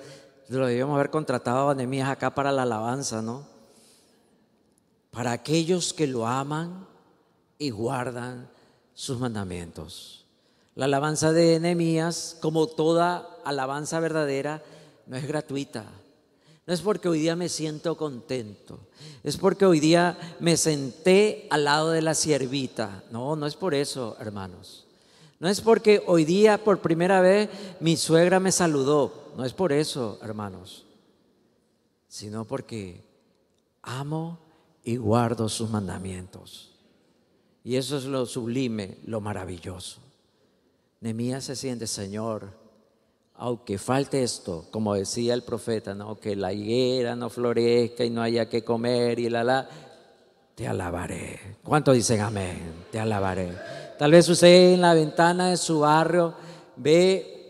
lo 0.49 0.67
debíamos 0.67 0.95
haber 0.95 1.09
contratado 1.09 1.69
a 1.69 1.75
Nehemías 1.75 2.09
acá 2.09 2.33
para 2.33 2.51
la 2.51 2.63
alabanza, 2.63 3.21
¿no? 3.21 3.51
para 5.11 5.33
aquellos 5.33 5.93
que 5.93 6.07
lo 6.07 6.25
aman 6.25 6.87
y 7.59 7.69
guardan 7.69 8.49
sus 8.93 9.19
mandamientos. 9.19 10.25
La 10.73 10.85
alabanza 10.85 11.33
de 11.33 11.59
Nehemías, 11.59 12.37
como 12.41 12.65
toda 12.67 13.27
alabanza 13.43 13.99
verdadera, 13.99 14.63
no 15.05 15.17
es 15.17 15.27
gratuita. 15.27 15.83
No 16.65 16.73
es 16.73 16.81
porque 16.81 17.09
hoy 17.09 17.19
día 17.19 17.35
me 17.35 17.49
siento 17.49 17.97
contento, 17.97 18.79
es 19.23 19.35
porque 19.35 19.65
hoy 19.65 19.79
día 19.79 20.17
me 20.39 20.55
senté 20.55 21.47
al 21.49 21.65
lado 21.65 21.89
de 21.89 22.01
la 22.01 22.13
siervita. 22.13 23.03
No, 23.11 23.35
no 23.35 23.47
es 23.47 23.55
por 23.55 23.73
eso, 23.73 24.15
hermanos. 24.19 24.85
No 25.39 25.49
es 25.49 25.59
porque 25.59 26.03
hoy 26.05 26.23
día 26.23 26.63
por 26.63 26.79
primera 26.79 27.19
vez 27.19 27.49
mi 27.79 27.97
suegra 27.97 28.39
me 28.39 28.51
saludó. 28.51 29.20
No 29.35 29.45
es 29.45 29.53
por 29.53 29.71
eso, 29.71 30.19
hermanos. 30.21 30.85
Sino 32.07 32.45
porque 32.45 33.03
amo 33.81 34.39
y 34.83 34.97
guardo 34.97 35.49
sus 35.49 35.69
mandamientos. 35.69 36.71
Y 37.63 37.75
eso 37.75 37.97
es 37.97 38.05
lo 38.05 38.25
sublime, 38.25 38.97
lo 39.05 39.21
maravilloso. 39.21 40.01
Nemías 40.99 41.45
se 41.45 41.55
siente, 41.55 41.87
Señor, 41.87 42.49
aunque 43.35 43.77
falte 43.77 44.23
esto, 44.23 44.67
como 44.71 44.93
decía 44.93 45.33
el 45.33 45.43
profeta, 45.43 45.95
¿no? 45.95 46.19
que 46.19 46.35
la 46.35 46.53
higuera 46.53 47.15
no 47.15 47.29
florezca 47.29 48.03
y 48.03 48.09
no 48.09 48.21
haya 48.21 48.49
que 48.49 48.63
comer 48.63 49.19
y 49.19 49.29
la 49.29 49.43
la, 49.43 49.69
te 50.53 50.67
alabaré. 50.67 51.57
¿Cuántos 51.63 51.95
dicen 51.95 52.21
amén? 52.21 52.85
Te 52.91 52.99
alabaré. 52.99 53.51
Tal 53.97 54.11
vez 54.11 54.29
usted 54.29 54.73
en 54.73 54.81
la 54.81 54.93
ventana 54.93 55.49
de 55.49 55.57
su 55.57 55.79
barrio 55.79 56.35
ve 56.75 57.40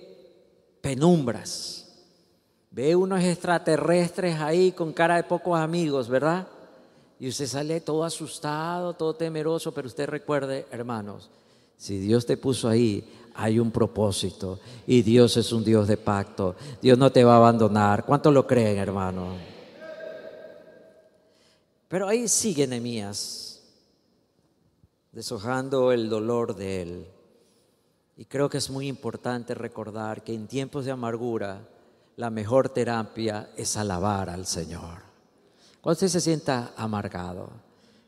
penumbras, 0.82 1.88
ve 2.72 2.96
unos 2.96 3.24
extraterrestres 3.24 4.39
ahí 4.39 4.72
con 4.72 4.91
cara 4.94 5.15
de 5.15 5.24
pocos 5.24 5.60
amigos, 5.60 6.10
¿verdad? 6.10 6.48
Y 7.20 7.28
usted 7.28 7.46
sale 7.46 7.82
todo 7.82 8.04
asustado, 8.04 8.94
todo 8.94 9.13
temeroso, 9.13 9.74
pero 9.74 9.88
usted 9.88 10.10
recuerde, 10.10 10.65
hermanos, 10.72 11.30
si 11.78 12.00
Dios 12.00 12.26
te 12.26 12.38
puso 12.38 12.67
ahí, 12.67 13.08
hay 13.36 13.60
un 13.60 13.72
propósito 13.72 14.60
y 14.86 15.02
Dios 15.02 15.38
es 15.38 15.52
un 15.52 15.63
Dios 15.63 15.88
de 15.88 15.98
pacto. 15.98 16.56
Dios 16.82 16.98
no 16.98 17.12
te 17.12 17.24
va 17.24 17.34
a 17.34 17.38
abandonar. 17.38 18.06
¿Cuántos 18.06 18.34
lo 18.34 18.46
creen, 18.46 18.78
hermano? 18.78 19.36
Pero 21.88 22.08
ahí 22.08 22.28
sigue 22.28 22.67
Nehemías, 22.67 23.62
deshojando 25.12 25.91
el 25.91 26.10
dolor 26.10 26.56
de 26.56 26.82
él. 26.82 27.08
Y 28.22 28.26
creo 28.26 28.52
que 28.52 28.60
es 28.60 28.70
muy 28.70 28.88
importante 28.88 29.56
recordar 29.56 30.24
que 30.24 30.32
en 30.32 30.48
tiempos 30.48 30.86
de 30.86 30.92
amargura, 30.92 31.68
la 32.18 32.30
mejor 32.30 32.70
terapia 32.70 33.50
es 33.58 33.76
alabar 33.78 34.30
al 34.30 34.46
Señor. 34.46 35.02
Cuando 35.82 35.94
usted 35.94 36.08
se 36.08 36.22
sienta 36.22 36.74
amargado, 36.78 37.50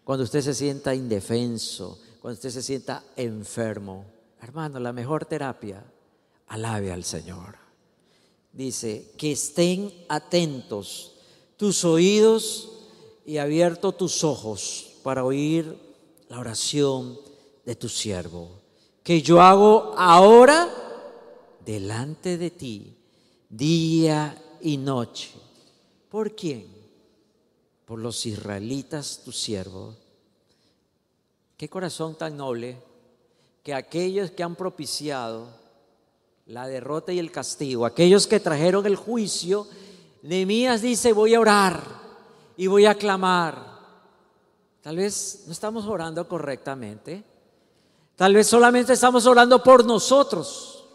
cuando 0.04 0.24
usted 0.24 0.42
se 0.42 0.54
sienta 0.54 0.94
indefenso, 0.94 1.98
cuando 2.22 2.36
usted 2.36 2.52
se 2.52 2.62
sienta 2.62 3.04
enfermo, 3.16 4.06
hermano, 4.40 4.80
la 4.80 4.94
mejor 4.94 5.26
terapia, 5.26 5.84
alabe 6.46 6.92
al 6.92 7.04
Señor. 7.04 7.56
Dice, 8.52 9.14
que 9.18 9.32
estén 9.32 9.92
atentos 10.10 11.16
tus 11.58 11.84
oídos 11.84 12.70
y 13.26 13.40
abiertos 13.40 13.98
tus 13.98 14.24
ojos 14.24 14.92
para 15.02 15.26
oír 15.26 15.76
la 16.30 16.38
oración 16.38 17.18
de 17.66 17.76
tu 17.76 17.90
siervo, 17.90 18.62
que 19.04 19.22
yo 19.22 19.42
hago 19.42 19.94
ahora 19.98 20.70
delante 21.66 22.38
de 22.38 22.52
ti, 22.52 22.96
día 23.50 24.42
y 24.62 24.78
noche. 24.78 25.32
¿Por 26.10 26.36
quién? 26.36 26.74
por 27.86 28.00
los 28.00 28.26
israelitas, 28.26 29.22
tu 29.24 29.32
siervo. 29.32 29.96
Qué 31.58 31.70
corazón 31.70 32.18
tan 32.18 32.38
noble 32.38 32.78
que 33.62 33.74
aquellos 33.74 34.32
que 34.32 34.44
han 34.44 34.56
propiciado 34.56 35.48
la 36.48 36.68
derrota 36.68 37.14
y 37.14 37.20
el 37.20 37.32
castigo, 37.32 37.86
aquellos 37.86 38.28
que 38.28 38.40
trajeron 38.40 38.86
el 38.86 38.96
juicio, 38.96 39.68
Nehemías 40.24 40.82
dice, 40.82 41.14
voy 41.14 41.36
a 41.36 41.40
orar 41.40 41.84
y 42.58 42.68
voy 42.68 42.86
a 42.86 42.96
clamar. 42.96 43.64
Tal 44.82 44.98
vez 44.98 45.44
no 45.46 45.54
estamos 45.54 45.86
orando 45.86 46.28
correctamente. 46.28 47.24
Tal 48.16 48.34
vez 48.34 48.48
solamente 48.48 48.94
estamos 48.94 49.26
orando 49.26 49.64
por 49.64 49.86
nosotros. 49.86 50.86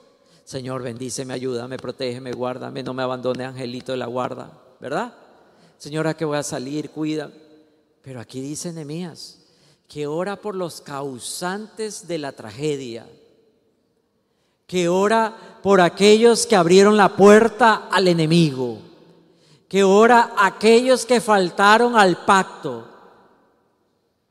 Señor, 0.44 0.82
bendíceme, 0.82 1.34
ayúdame, 1.34 1.76
protégeme, 1.76 2.32
guárdame, 2.32 2.82
no 2.82 2.94
me 2.94 3.02
abandone, 3.02 3.44
angelito 3.44 3.92
de 3.92 3.98
la 3.98 4.06
guarda, 4.06 4.50
¿verdad? 4.80 5.12
Señora, 5.76 6.14
que 6.14 6.24
voy 6.24 6.38
a 6.38 6.42
salir, 6.42 6.90
cuida. 6.90 7.30
Pero 8.02 8.20
aquí 8.20 8.40
dice 8.40 8.72
Nehemías 8.72 9.38
que 9.88 10.06
ora 10.06 10.36
por 10.36 10.54
los 10.54 10.82
causantes 10.82 12.06
de 12.06 12.18
la 12.18 12.32
tragedia, 12.32 13.06
que 14.66 14.86
ora 14.86 15.34
por 15.62 15.80
aquellos 15.80 16.46
que 16.46 16.56
abrieron 16.56 16.98
la 16.98 17.16
puerta 17.16 17.88
al 17.90 18.06
enemigo, 18.06 18.78
que 19.66 19.82
ora 19.82 20.34
aquellos 20.36 21.06
que 21.06 21.22
faltaron 21.22 21.96
al 21.96 22.24
pacto. 22.26 22.86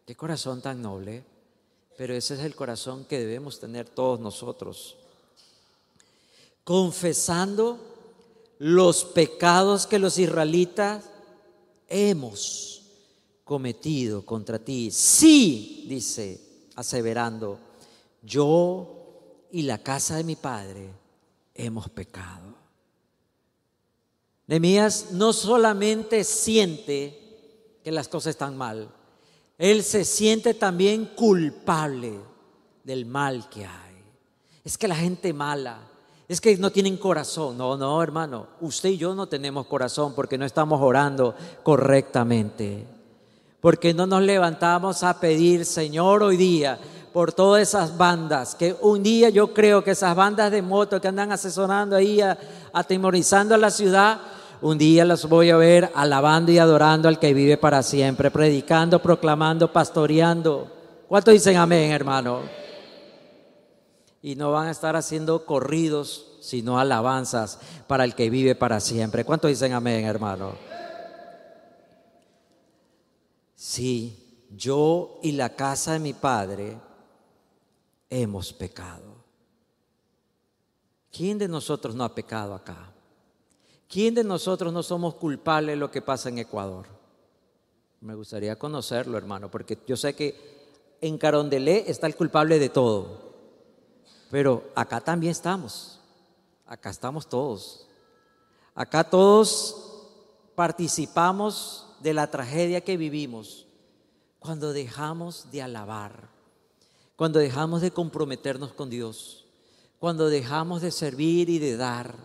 Qué 0.05 0.15
corazón 0.15 0.61
tan 0.61 0.79
noble, 0.79 1.25
pero 1.97 2.13
ese 2.13 2.35
es 2.35 2.41
el 2.41 2.55
corazón 2.55 3.05
que 3.05 3.19
debemos 3.19 3.59
tener 3.59 3.89
todos 3.89 4.19
nosotros. 4.19 4.95
Confesando 6.63 7.79
los 8.59 9.03
pecados 9.03 9.87
que 9.87 9.97
los 9.97 10.19
israelitas 10.19 11.05
hemos 11.87 12.83
cometido 13.43 14.23
contra 14.25 14.59
ti. 14.59 14.91
Sí, 14.91 15.85
dice, 15.89 16.39
aseverando, 16.75 17.57
yo 18.21 19.47
y 19.51 19.63
la 19.63 19.79
casa 19.79 20.17
de 20.17 20.23
mi 20.23 20.35
padre 20.35 20.91
hemos 21.55 21.89
pecado. 21.89 22.55
Nemías 24.45 25.11
no 25.11 25.33
solamente 25.33 26.23
siente 26.23 27.79
que 27.83 27.91
las 27.91 28.07
cosas 28.07 28.31
están 28.31 28.55
mal, 28.55 28.93
él 29.57 29.83
se 29.83 30.05
siente 30.05 30.53
también 30.53 31.05
culpable 31.15 32.19
del 32.83 33.05
mal 33.05 33.49
que 33.49 33.65
hay. 33.65 34.03
Es 34.63 34.77
que 34.77 34.87
la 34.87 34.95
gente 34.95 35.33
mala, 35.33 35.79
Es 36.29 36.41
que 36.41 36.57
no 36.57 36.71
tienen 36.71 36.97
corazón. 36.97 37.57
No, 37.57 37.77
no, 37.77 38.03
hermano. 38.03 38.47
Usted 38.59 38.89
y 38.89 38.97
yo 38.97 39.15
no 39.15 39.27
tenemos 39.27 39.65
corazón 39.65 40.13
porque 40.13 40.37
no 40.37 40.45
estamos 40.45 40.81
orando 40.81 41.33
correctamente. 41.63 42.85
Porque 43.61 43.93
no 43.93 44.05
nos 44.05 44.21
levantamos 44.21 45.03
a 45.03 45.19
pedir, 45.21 45.63
Señor, 45.65 46.23
hoy 46.23 46.35
día 46.35 46.77
por 47.13 47.33
todas 47.33 47.61
esas 47.63 47.97
bandas, 47.97 48.53
que 48.53 48.75
un 48.81 49.01
día 49.01 49.29
yo 49.29 49.53
creo 49.53 49.83
que 49.83 49.91
esas 49.91 50.15
bandas 50.15 50.51
de 50.51 50.61
moto 50.61 51.01
que 51.01 51.07
andan 51.07 51.31
asesorando 51.31 51.95
ahí, 51.95 52.19
atemorizando 52.73 53.55
a 53.55 53.57
la 53.57 53.71
ciudad, 53.71 54.19
un 54.61 54.77
día 54.77 55.05
los 55.05 55.27
voy 55.29 55.49
a 55.49 55.57
ver 55.57 55.91
alabando 55.95 56.51
y 56.51 56.57
adorando 56.57 57.07
al 57.07 57.19
que 57.19 57.33
vive 57.33 57.57
para 57.57 57.83
siempre, 57.83 58.31
predicando, 58.31 59.01
proclamando, 59.01 59.71
pastoreando. 59.71 60.71
¿Cuántos 61.07 61.33
dicen 61.33 61.57
amén, 61.57 61.91
hermano? 61.91 62.41
Y 64.21 64.35
no 64.35 64.51
van 64.51 64.67
a 64.67 64.71
estar 64.71 64.95
haciendo 64.95 65.45
corridos, 65.45 66.37
sino 66.41 66.79
alabanzas 66.79 67.59
para 67.87 68.03
el 68.03 68.15
que 68.15 68.29
vive 68.29 68.55
para 68.55 68.79
siempre. 68.79 69.23
¿Cuántos 69.23 69.49
dicen 69.49 69.73
amén, 69.73 70.05
hermano? 70.05 70.55
Sí, 73.55 74.45
yo 74.55 75.19
y 75.23 75.33
la 75.33 75.49
casa 75.55 75.93
de 75.93 75.99
mi 75.99 76.13
padre 76.13 76.77
hemos 78.09 78.53
pecado. 78.53 79.17
¿Quién 81.11 81.37
de 81.37 81.47
nosotros 81.47 81.95
no 81.95 82.03
ha 82.03 82.13
pecado 82.13 82.53
acá? 82.53 82.93
¿Quién 83.87 84.15
de 84.15 84.23
nosotros 84.23 84.73
no 84.73 84.83
somos 84.83 85.15
culpables 85.15 85.73
de 85.73 85.79
lo 85.79 85.89
que 85.89 86.01
pasa 86.01 86.29
en 86.29 86.39
Ecuador? 86.39 86.87
Me 88.01 88.15
gustaría 88.15 88.57
conocerlo, 88.57 89.17
hermano, 89.17 89.49
porque 89.49 89.79
yo 89.87 89.95
sé 89.95 90.13
que 90.13 90.97
en 90.99 91.17
Carondelet 91.17 91.87
está 91.89 92.07
el 92.07 92.15
culpable 92.15 92.59
de 92.59 92.69
todo, 92.69 93.33
pero 94.29 94.63
acá 94.75 94.99
también 94.99 95.31
estamos, 95.31 95.99
acá 96.65 96.89
estamos 96.89 97.27
todos, 97.27 97.87
acá 98.75 99.03
todos 99.05 100.03
participamos 100.55 101.87
de 102.01 102.13
la 102.13 102.29
tragedia 102.29 102.81
que 102.81 102.97
vivimos 102.97 103.67
cuando 104.39 104.73
dejamos 104.73 105.49
de 105.49 105.61
alabar, 105.61 106.29
cuando 107.15 107.39
dejamos 107.39 107.81
de 107.81 107.91
comprometernos 107.91 108.73
con 108.73 108.89
Dios, 108.89 109.45
cuando 109.97 110.29
dejamos 110.29 110.81
de 110.81 110.91
servir 110.91 111.49
y 111.49 111.57
de 111.57 111.77
dar 111.77 112.15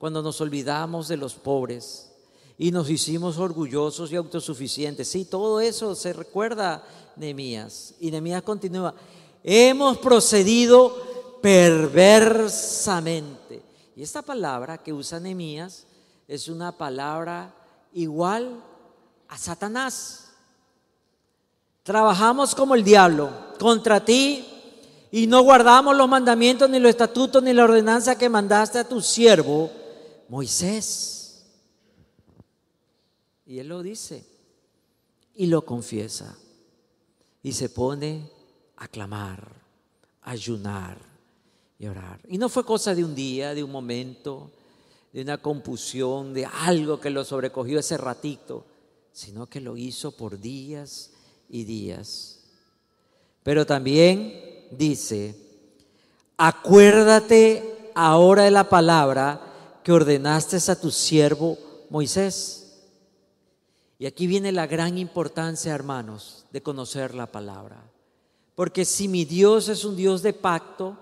cuando 0.00 0.20
nos 0.22 0.40
olvidamos 0.40 1.06
de 1.08 1.18
los 1.18 1.34
pobres 1.34 2.10
y 2.56 2.70
nos 2.70 2.88
hicimos 2.88 3.36
orgullosos 3.36 4.10
y 4.10 4.16
autosuficientes. 4.16 5.08
Sí, 5.08 5.26
todo 5.26 5.60
eso 5.60 5.94
se 5.94 6.14
recuerda, 6.14 6.82
Nehemías. 7.16 7.92
Y 8.00 8.10
Nehemías 8.10 8.42
continúa, 8.42 8.94
hemos 9.44 9.98
procedido 9.98 11.38
perversamente. 11.42 13.62
Y 13.94 14.02
esta 14.02 14.22
palabra 14.22 14.78
que 14.78 14.94
usa 14.94 15.20
Nehemías 15.20 15.84
es 16.26 16.48
una 16.48 16.72
palabra 16.72 17.54
igual 17.92 18.58
a 19.28 19.36
Satanás. 19.36 20.30
Trabajamos 21.82 22.54
como 22.54 22.74
el 22.74 22.84
diablo 22.84 23.28
contra 23.58 24.02
ti 24.02 24.46
y 25.10 25.26
no 25.26 25.42
guardamos 25.42 25.94
los 25.94 26.08
mandamientos, 26.08 26.70
ni 26.70 26.78
los 26.78 26.88
estatutos, 26.88 27.42
ni 27.42 27.52
la 27.52 27.64
ordenanza 27.64 28.16
que 28.16 28.30
mandaste 28.30 28.78
a 28.78 28.88
tu 28.88 29.02
siervo 29.02 29.70
Moisés. 30.30 31.44
Y 33.44 33.58
él 33.58 33.68
lo 33.68 33.82
dice 33.82 34.24
y 35.34 35.46
lo 35.46 35.64
confiesa. 35.64 36.38
Y 37.42 37.52
se 37.52 37.68
pone 37.68 38.30
a 38.76 38.86
clamar, 38.86 39.52
ayunar 40.22 40.98
y 41.78 41.86
orar. 41.86 42.20
Y 42.28 42.38
no 42.38 42.48
fue 42.48 42.64
cosa 42.64 42.94
de 42.94 43.04
un 43.04 43.14
día, 43.14 43.54
de 43.54 43.64
un 43.64 43.72
momento, 43.72 44.52
de 45.12 45.22
una 45.22 45.38
confusión, 45.38 46.32
de 46.32 46.46
algo 46.46 47.00
que 47.00 47.10
lo 47.10 47.24
sobrecogió 47.24 47.80
ese 47.80 47.96
ratito, 47.96 48.64
sino 49.12 49.48
que 49.48 49.60
lo 49.60 49.76
hizo 49.76 50.12
por 50.12 50.38
días 50.38 51.10
y 51.48 51.64
días. 51.64 52.44
Pero 53.42 53.66
también 53.66 54.68
dice, 54.70 55.34
acuérdate 56.36 57.90
ahora 57.94 58.44
de 58.44 58.50
la 58.52 58.68
palabra 58.68 59.49
ordenaste 59.90 60.58
a 60.70 60.80
tu 60.80 60.90
siervo 60.90 61.58
Moisés. 61.88 62.60
Y 63.98 64.06
aquí 64.06 64.26
viene 64.26 64.52
la 64.52 64.66
gran 64.66 64.96
importancia, 64.96 65.74
hermanos, 65.74 66.46
de 66.52 66.62
conocer 66.62 67.14
la 67.14 67.26
palabra. 67.26 67.82
Porque 68.54 68.84
si 68.84 69.08
mi 69.08 69.24
Dios 69.24 69.68
es 69.68 69.84
un 69.84 69.96
Dios 69.96 70.22
de 70.22 70.32
pacto, 70.32 70.96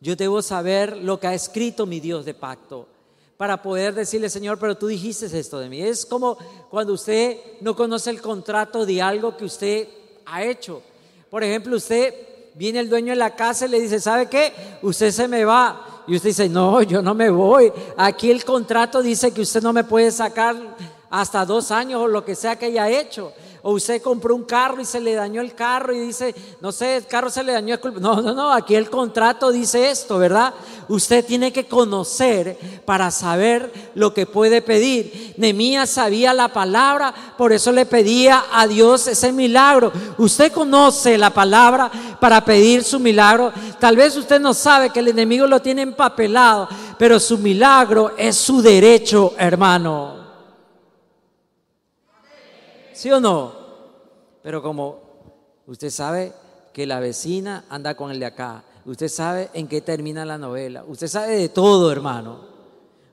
yo 0.00 0.16
debo 0.16 0.42
saber 0.42 0.96
lo 0.96 1.18
que 1.20 1.28
ha 1.28 1.34
escrito 1.34 1.86
mi 1.86 2.00
Dios 2.00 2.24
de 2.24 2.34
pacto 2.34 2.88
para 3.36 3.60
poder 3.60 3.94
decirle, 3.94 4.28
Señor, 4.28 4.58
pero 4.58 4.76
tú 4.76 4.86
dijiste 4.86 5.26
esto 5.38 5.58
de 5.58 5.68
mí. 5.68 5.80
Es 5.80 6.06
como 6.06 6.36
cuando 6.70 6.92
usted 6.92 7.38
no 7.60 7.74
conoce 7.74 8.10
el 8.10 8.20
contrato 8.20 8.86
de 8.86 9.02
algo 9.02 9.36
que 9.36 9.44
usted 9.44 9.88
ha 10.26 10.44
hecho. 10.44 10.82
Por 11.30 11.42
ejemplo, 11.42 11.76
usted 11.76 12.14
viene 12.54 12.80
el 12.80 12.88
dueño 12.88 13.12
de 13.12 13.16
la 13.16 13.34
casa 13.34 13.66
y 13.66 13.70
le 13.70 13.80
dice, 13.80 14.00
¿sabe 14.00 14.26
qué? 14.26 14.52
Usted 14.82 15.10
se 15.10 15.28
me 15.28 15.44
va 15.44 16.04
y 16.06 16.16
usted 16.16 16.30
dice, 16.30 16.48
no, 16.48 16.82
yo 16.82 17.02
no 17.02 17.14
me 17.14 17.30
voy. 17.30 17.72
Aquí 17.96 18.30
el 18.30 18.44
contrato 18.44 19.02
dice 19.02 19.32
que 19.32 19.40
usted 19.40 19.62
no 19.62 19.72
me 19.72 19.84
puede 19.84 20.10
sacar 20.10 20.56
hasta 21.10 21.44
dos 21.44 21.70
años 21.70 22.00
o 22.00 22.08
lo 22.08 22.24
que 22.24 22.34
sea 22.34 22.56
que 22.56 22.66
haya 22.66 22.88
hecho. 22.88 23.32
O 23.64 23.74
usted 23.74 24.02
compró 24.02 24.34
un 24.34 24.42
carro 24.42 24.80
y 24.80 24.84
se 24.84 25.00
le 25.00 25.14
dañó 25.14 25.40
el 25.40 25.54
carro 25.54 25.92
y 25.92 26.00
dice, 26.00 26.34
no 26.60 26.72
sé, 26.72 26.96
el 26.96 27.06
carro 27.06 27.30
se 27.30 27.44
le 27.44 27.52
dañó. 27.52 27.78
No, 28.00 28.20
no, 28.20 28.34
no, 28.34 28.52
aquí 28.52 28.74
el 28.74 28.90
contrato 28.90 29.52
dice 29.52 29.88
esto, 29.88 30.18
¿verdad? 30.18 30.52
Usted 30.88 31.24
tiene 31.24 31.52
que 31.52 31.68
conocer 31.68 32.58
para 32.84 33.12
saber 33.12 33.72
lo 33.94 34.12
que 34.12 34.26
puede 34.26 34.62
pedir. 34.62 35.34
Nemías 35.36 35.90
sabía 35.90 36.34
la 36.34 36.48
palabra, 36.48 37.14
por 37.38 37.52
eso 37.52 37.70
le 37.70 37.86
pedía 37.86 38.46
a 38.52 38.66
Dios 38.66 39.06
ese 39.06 39.30
milagro. 39.30 39.92
Usted 40.18 40.50
conoce 40.50 41.16
la 41.16 41.30
palabra 41.30 41.88
para 42.18 42.44
pedir 42.44 42.82
su 42.82 42.98
milagro. 42.98 43.52
Tal 43.78 43.96
vez 43.96 44.16
usted 44.16 44.40
no 44.40 44.54
sabe 44.54 44.90
que 44.90 44.98
el 44.98 45.08
enemigo 45.08 45.46
lo 45.46 45.62
tiene 45.62 45.82
empapelado, 45.82 46.68
pero 46.98 47.20
su 47.20 47.38
milagro 47.38 48.12
es 48.16 48.36
su 48.36 48.60
derecho, 48.60 49.34
hermano. 49.38 50.21
¿Sí 53.02 53.10
o 53.10 53.18
no? 53.18 53.52
Pero 54.44 54.62
como 54.62 55.00
usted 55.66 55.90
sabe 55.90 56.32
que 56.72 56.86
la 56.86 57.00
vecina 57.00 57.64
anda 57.68 57.96
con 57.96 58.12
el 58.12 58.20
de 58.20 58.26
acá, 58.26 58.62
usted 58.86 59.08
sabe 59.08 59.50
en 59.54 59.66
qué 59.66 59.80
termina 59.80 60.24
la 60.24 60.38
novela, 60.38 60.84
usted 60.86 61.08
sabe 61.08 61.36
de 61.36 61.48
todo, 61.48 61.90
hermano. 61.90 62.38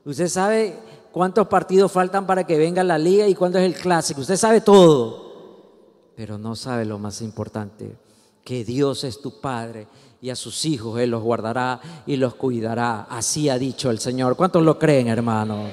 Usted 0.04 0.28
sabe 0.28 0.78
cuántos 1.10 1.48
partidos 1.48 1.90
faltan 1.90 2.24
para 2.24 2.46
que 2.46 2.56
venga 2.56 2.84
la 2.84 2.98
liga 2.98 3.26
y 3.26 3.34
cuándo 3.34 3.58
es 3.58 3.64
el 3.64 3.74
clásico, 3.74 4.20
usted 4.20 4.36
sabe 4.36 4.60
todo. 4.60 6.12
Pero 6.14 6.38
no 6.38 6.54
sabe 6.54 6.84
lo 6.84 6.96
más 7.00 7.20
importante, 7.20 7.96
que 8.44 8.64
Dios 8.64 9.02
es 9.02 9.20
tu 9.20 9.40
Padre 9.40 9.88
y 10.22 10.30
a 10.30 10.36
sus 10.36 10.66
hijos 10.66 11.00
Él 11.00 11.10
los 11.10 11.24
guardará 11.24 11.80
y 12.06 12.14
los 12.14 12.36
cuidará. 12.36 13.08
Así 13.10 13.48
ha 13.48 13.58
dicho 13.58 13.90
el 13.90 13.98
Señor. 13.98 14.36
¿Cuántos 14.36 14.62
lo 14.62 14.78
creen, 14.78 15.08
hermano? 15.08 15.64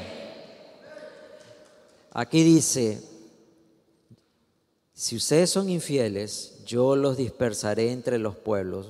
Aquí 2.13 2.41
dice, 2.43 3.06
si 4.97 5.15
ustedes 5.15 5.51
son 5.51 5.69
infieles, 5.69 6.55
yo 6.65 6.95
los 6.95 7.17
dispersaré 7.17 7.91
entre 7.91 8.17
los 8.17 8.35
pueblos, 8.35 8.87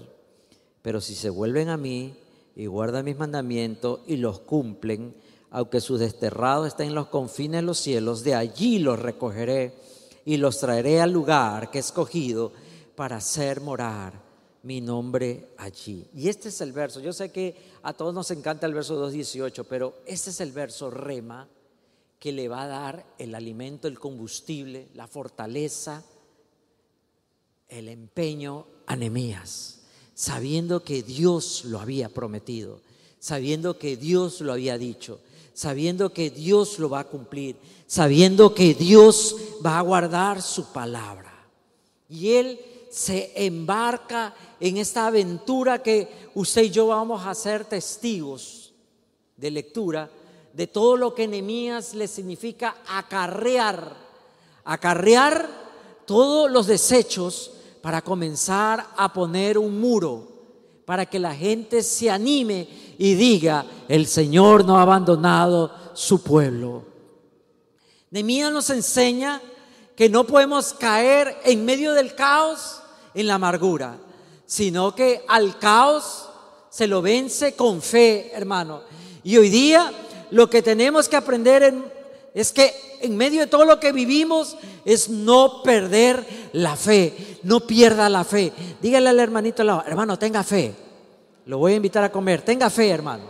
pero 0.82 1.02
si 1.02 1.15
se 1.15 1.30
vuelven 1.30 1.67
a 1.67 1.76
mí 1.76 2.15
y 2.56 2.65
guardan 2.65 3.04
mis 3.04 3.17
mandamientos 3.17 4.00
y 4.08 4.15
los 4.15 4.39
cumplen, 4.39 5.13
aunque 5.52 5.82
sus 5.82 6.00
desterrados 6.00 6.67
estén 6.67 6.88
en 6.88 6.96
los 6.96 7.08
confines 7.08 7.60
de 7.60 7.65
los 7.65 7.80
cielos, 7.80 8.24
de 8.24 8.36
allí 8.36 8.80
los 8.80 8.98
recogeré 8.98 9.74
y 10.24 10.38
los 10.38 10.62
traeré 10.62 11.02
al 11.02 11.12
lugar 11.12 11.70
que 11.72 11.80
he 11.80 11.82
escogido 11.82 12.54
para 12.96 13.17
hacer 13.17 13.60
morar 13.60 14.13
mi 14.63 14.80
nombre 14.80 15.50
allí. 15.58 16.08
Y 16.15 16.30
este 16.30 16.48
es 16.48 16.62
el 16.62 16.72
verso. 16.72 17.02
Yo 17.02 17.12
sé 17.12 17.34
que 17.34 17.54
a 17.84 17.91
todos 17.91 18.13
nos 18.13 18.32
encanta 18.32 18.65
el 18.65 18.74
verso 18.74 19.12
2.18, 19.12 19.65
pero 19.67 19.96
este 20.06 20.30
es 20.30 20.39
el 20.39 20.54
verso 20.54 20.89
rema 20.89 21.50
que 22.19 22.32
le 22.32 22.47
va 22.47 22.63
a 22.63 22.67
dar 22.67 23.06
el 23.17 23.36
alimento, 23.36 23.88
el 23.88 23.99
combustible, 23.99 24.88
la 24.95 25.08
fortaleza, 25.08 26.03
el 27.69 27.89
empeño 27.89 28.65
a 28.88 28.95
sabiendo 30.15 30.84
que 30.84 31.03
Dios 31.03 31.65
lo 31.65 31.80
había 31.80 32.10
prometido, 32.10 32.82
sabiendo 33.19 33.77
que 33.77 33.97
Dios 33.97 34.41
lo 34.41 34.53
había 34.53 34.77
dicho, 34.77 35.19
sabiendo 35.53 36.12
que 36.12 36.30
Dios 36.30 36.80
lo 36.80 36.89
va 36.89 37.01
a 37.01 37.08
cumplir, 37.08 37.58
sabiendo 37.86 38.56
que 38.56 38.73
Dios 38.73 39.36
va 39.63 39.77
a 39.77 39.82
guardar 39.82 40.41
su 40.41 40.71
palabra. 40.71 41.34
Y 42.10 42.32
él 42.32 42.60
se 42.89 43.32
embarca 43.36 44.34
en 44.60 44.77
esta 44.77 45.08
aventura 45.08 45.84
que 45.84 46.08
usted 46.34 46.63
y 46.63 46.69
yo 46.71 46.88
vamos 46.88 47.25
a 47.25 47.36
ser 47.36 47.65
testigos 47.65 48.73
de 49.36 49.51
lectura 49.51 50.10
de 50.58 50.65
todo 50.65 50.98
lo 50.98 51.13
que 51.13 51.28
Nehemías 51.28 51.93
le 51.93 52.08
significa 52.08 52.78
acarrear, 52.88 53.96
acarrear 54.65 55.48
todos 56.08 56.50
los 56.50 56.65
desechos 56.65 57.52
para 57.80 58.02
comenzar 58.02 58.88
a 58.98 59.13
poner 59.13 59.60
un 59.60 59.80
muro, 59.80 60.28
para 60.84 61.06
que 61.06 61.20
la 61.20 61.36
gente 61.36 61.84
se 61.84 62.10
anime 62.10 62.67
y 62.98 63.13
diga, 63.13 63.67
el 63.88 64.08
Señor 64.08 64.65
no 64.65 64.80
ha 64.80 64.82
abandonado 64.82 65.72
su 65.93 66.24
pueblo. 66.24 66.86
Nehemías 68.10 68.52
nos 68.52 68.72
enseña 68.72 69.39
que 69.96 70.10
no 70.10 70.26
podemos 70.26 70.74
caer 70.74 71.38
en 71.43 71.65
medio 71.65 71.93
del 71.93 72.15
caos 72.15 72.82
en 73.13 73.28
la 73.28 73.36
amargura, 73.36 74.00
sino 74.48 74.96
que 74.96 75.24
al 75.28 75.60
caos 75.60 76.28
se 76.72 76.88
lo 76.88 77.04
vence 77.04 77.56
con 77.56 77.80
fe, 77.80 78.32
hermano. 78.34 78.82
Y 79.24 79.38
hoy 79.38 79.50
día 79.50 79.93
lo 80.32 80.50
que 80.50 80.62
tenemos 80.62 81.08
que 81.10 81.16
aprender 81.16 81.74
es 82.34 82.52
que 82.52 83.00
en 83.02 83.16
medio 83.16 83.42
de 83.42 83.48
todo 83.48 83.66
lo 83.66 83.80
que 83.80 83.92
vivimos 83.92 84.58
es 84.86 85.10
no 85.10 85.62
perder 85.63 86.50
la 86.54 86.76
fe, 86.76 87.40
no 87.44 87.62
pierda 87.62 88.10
la 88.10 88.24
fe. 88.24 88.52
Dígale 88.82 89.10
al 89.10 89.20
hermanito 89.20 89.63
hermano, 89.63 90.18
tenga 90.18 90.44
fe. 90.44 90.74
Lo 91.46 91.60
voy 91.60 91.74
a 91.74 91.78
invitar 91.78 92.04
a 92.04 92.12
comer, 92.12 92.42
tenga 92.42 92.70
fe, 92.70 92.90
hermano. 92.90 93.24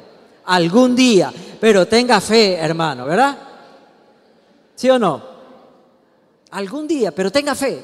Algún 0.45 0.95
día, 0.95 1.31
pero 1.59 1.87
tenga 1.87 2.19
fe, 2.19 2.55
hermano, 2.55 3.05
¿verdad? 3.05 3.37
¿Sí 4.75 4.89
o 4.89 4.97
no? 4.97 5.21
Algún 6.51 6.87
día, 6.87 7.11
pero 7.11 7.31
tenga 7.31 7.53
fe. 7.53 7.83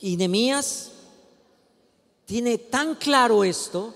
Y 0.00 0.16
Nemías 0.16 0.90
tiene 2.24 2.58
tan 2.58 2.96
claro 2.96 3.44
esto 3.44 3.94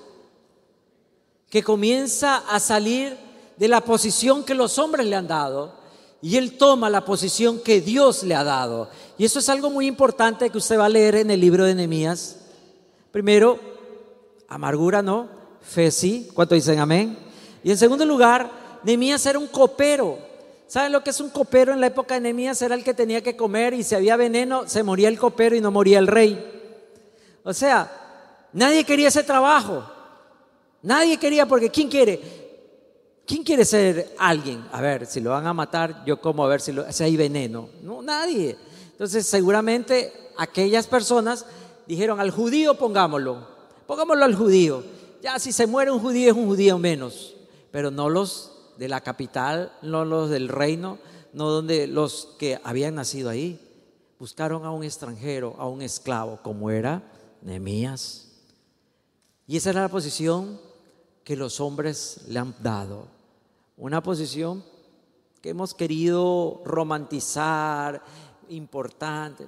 que 1.50 1.62
comienza 1.62 2.38
a 2.48 2.60
salir 2.60 3.16
de 3.56 3.68
la 3.68 3.80
posición 3.80 4.44
que 4.44 4.54
los 4.54 4.78
hombres 4.78 5.06
le 5.06 5.16
han 5.16 5.28
dado 5.28 5.74
y 6.20 6.36
él 6.36 6.56
toma 6.56 6.90
la 6.90 7.04
posición 7.04 7.60
que 7.60 7.80
Dios 7.80 8.22
le 8.22 8.34
ha 8.34 8.44
dado. 8.44 8.88
Y 9.18 9.24
eso 9.24 9.38
es 9.38 9.48
algo 9.48 9.70
muy 9.70 9.86
importante 9.86 10.50
que 10.50 10.58
usted 10.58 10.78
va 10.78 10.86
a 10.86 10.90
leer 10.90 11.16
en 11.16 11.30
el 11.30 11.40
libro 11.40 11.64
de 11.64 11.74
Nehemías. 11.74 12.38
Primero, 13.12 13.58
amargura 14.48 15.02
no, 15.02 15.28
fe 15.60 15.90
sí. 15.90 16.28
¿Cuánto 16.34 16.54
dicen 16.54 16.78
amén? 16.78 17.16
Y 17.62 17.70
en 17.70 17.78
segundo 17.78 18.04
lugar, 18.04 18.50
Nehemías 18.82 19.24
era 19.26 19.38
un 19.38 19.46
copero. 19.46 20.18
¿Saben 20.66 20.90
lo 20.90 21.04
que 21.04 21.10
es 21.10 21.20
un 21.20 21.30
copero 21.30 21.72
en 21.72 21.80
la 21.80 21.86
época 21.86 22.14
de 22.14 22.20
Nehemías? 22.22 22.60
Era 22.60 22.74
el 22.74 22.82
que 22.82 22.94
tenía 22.94 23.22
que 23.22 23.36
comer 23.36 23.74
y 23.74 23.84
si 23.84 23.94
había 23.94 24.16
veneno, 24.16 24.66
se 24.66 24.82
moría 24.82 25.08
el 25.08 25.18
copero 25.18 25.54
y 25.54 25.60
no 25.60 25.70
moría 25.70 25.98
el 25.98 26.08
rey. 26.08 26.44
O 27.44 27.52
sea, 27.52 28.48
nadie 28.52 28.84
quería 28.84 29.08
ese 29.08 29.22
trabajo. 29.22 29.84
Nadie 30.82 31.18
quería 31.18 31.46
porque 31.46 31.70
¿quién 31.70 31.88
quiere? 31.88 32.46
¿Quién 33.26 33.42
quiere 33.42 33.64
ser 33.64 34.14
alguien? 34.18 34.64
A 34.70 34.80
ver, 34.80 35.04
si 35.06 35.20
lo 35.20 35.30
van 35.30 35.46
a 35.46 35.52
matar, 35.52 36.04
yo 36.04 36.20
como 36.20 36.44
a 36.44 36.48
ver 36.48 36.60
si, 36.60 36.72
lo, 36.72 36.90
si 36.92 37.02
hay 37.02 37.16
veneno. 37.16 37.68
No, 37.82 38.00
nadie. 38.00 38.56
Entonces, 38.92 39.26
seguramente 39.26 40.12
aquellas 40.36 40.86
personas 40.86 41.44
dijeron 41.86 42.20
al 42.20 42.30
judío 42.30 42.78
pongámoslo, 42.78 43.46
pongámoslo 43.86 44.24
al 44.24 44.34
judío. 44.34 44.84
Ya 45.22 45.38
si 45.38 45.50
se 45.50 45.66
muere 45.66 45.90
un 45.90 45.98
judío 45.98 46.30
es 46.30 46.36
un 46.36 46.46
judío 46.46 46.78
menos, 46.78 47.34
pero 47.72 47.90
no 47.90 48.08
los 48.08 48.52
de 48.78 48.88
la 48.88 49.00
capital, 49.00 49.72
no 49.82 50.04
los 50.04 50.30
del 50.30 50.48
reino, 50.48 50.98
no 51.32 51.50
donde 51.50 51.86
los 51.86 52.28
que 52.38 52.60
habían 52.62 52.94
nacido 52.94 53.28
ahí. 53.28 53.60
Buscaron 54.18 54.64
a 54.64 54.70
un 54.70 54.84
extranjero, 54.84 55.56
a 55.58 55.66
un 55.66 55.82
esclavo, 55.82 56.38
como 56.42 56.70
era 56.70 57.02
Nehemías. 57.42 58.28
Y 59.46 59.56
esa 59.56 59.70
era 59.70 59.82
la 59.82 59.88
posición 59.88 60.60
que 61.26 61.34
los 61.34 61.58
hombres 61.58 62.20
le 62.28 62.38
han 62.38 62.54
dado. 62.62 63.08
Una 63.76 64.00
posición 64.00 64.62
que 65.42 65.50
hemos 65.50 65.74
querido 65.74 66.62
romantizar, 66.64 68.00
importante, 68.48 69.44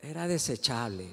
era 0.00 0.28
desechable. 0.28 1.12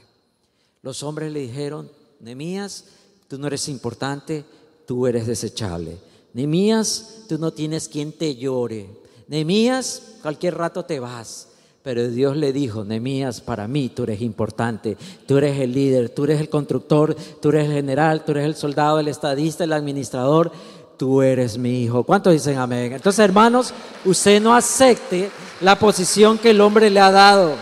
Los 0.84 1.02
hombres 1.02 1.32
le 1.32 1.40
dijeron, 1.40 1.92
Nemías, 2.20 2.86
tú 3.28 3.40
no 3.40 3.48
eres 3.48 3.68
importante, 3.68 4.46
tú 4.86 5.08
eres 5.08 5.26
desechable. 5.26 5.98
Nemías, 6.34 7.24
tú 7.28 7.40
no 7.40 7.52
tienes 7.52 7.90
quien 7.90 8.12
te 8.12 8.36
llore. 8.36 8.88
Nemías, 9.28 10.18
cualquier 10.22 10.56
rato 10.56 10.86
te 10.86 11.00
vas. 11.00 11.48
Pero 11.84 12.08
Dios 12.08 12.38
le 12.38 12.54
dijo, 12.54 12.86
Nemías, 12.86 13.42
para 13.42 13.68
mí 13.68 13.90
tú 13.90 14.04
eres 14.04 14.22
importante, 14.22 14.98
tú 15.28 15.38
eres 15.38 15.60
el 15.60 15.74
líder, 15.74 16.08
tú 16.08 16.24
eres 16.24 16.40
el 16.40 16.48
constructor, 16.48 17.14
tú 17.42 17.50
eres 17.50 17.66
el 17.66 17.74
general, 17.74 18.24
tú 18.24 18.32
eres 18.32 18.46
el 18.46 18.56
soldado, 18.56 19.00
el 19.00 19.10
estadista, 19.10 19.66
el 19.66 19.74
administrador, 19.74 20.50
tú 20.96 21.22
eres 21.22 21.58
mi 21.58 21.84
hijo. 21.84 22.06
¿Cuántos 22.06 22.32
dicen 22.32 22.58
amén? 22.58 22.94
Entonces, 22.94 23.20
hermanos, 23.20 23.74
usted 24.06 24.42
no 24.42 24.56
acepte 24.56 25.30
la 25.60 25.78
posición 25.78 26.38
que 26.38 26.52
el 26.52 26.62
hombre 26.62 26.90
le 26.90 27.02
ha 27.02 27.12
dado. 27.12 27.56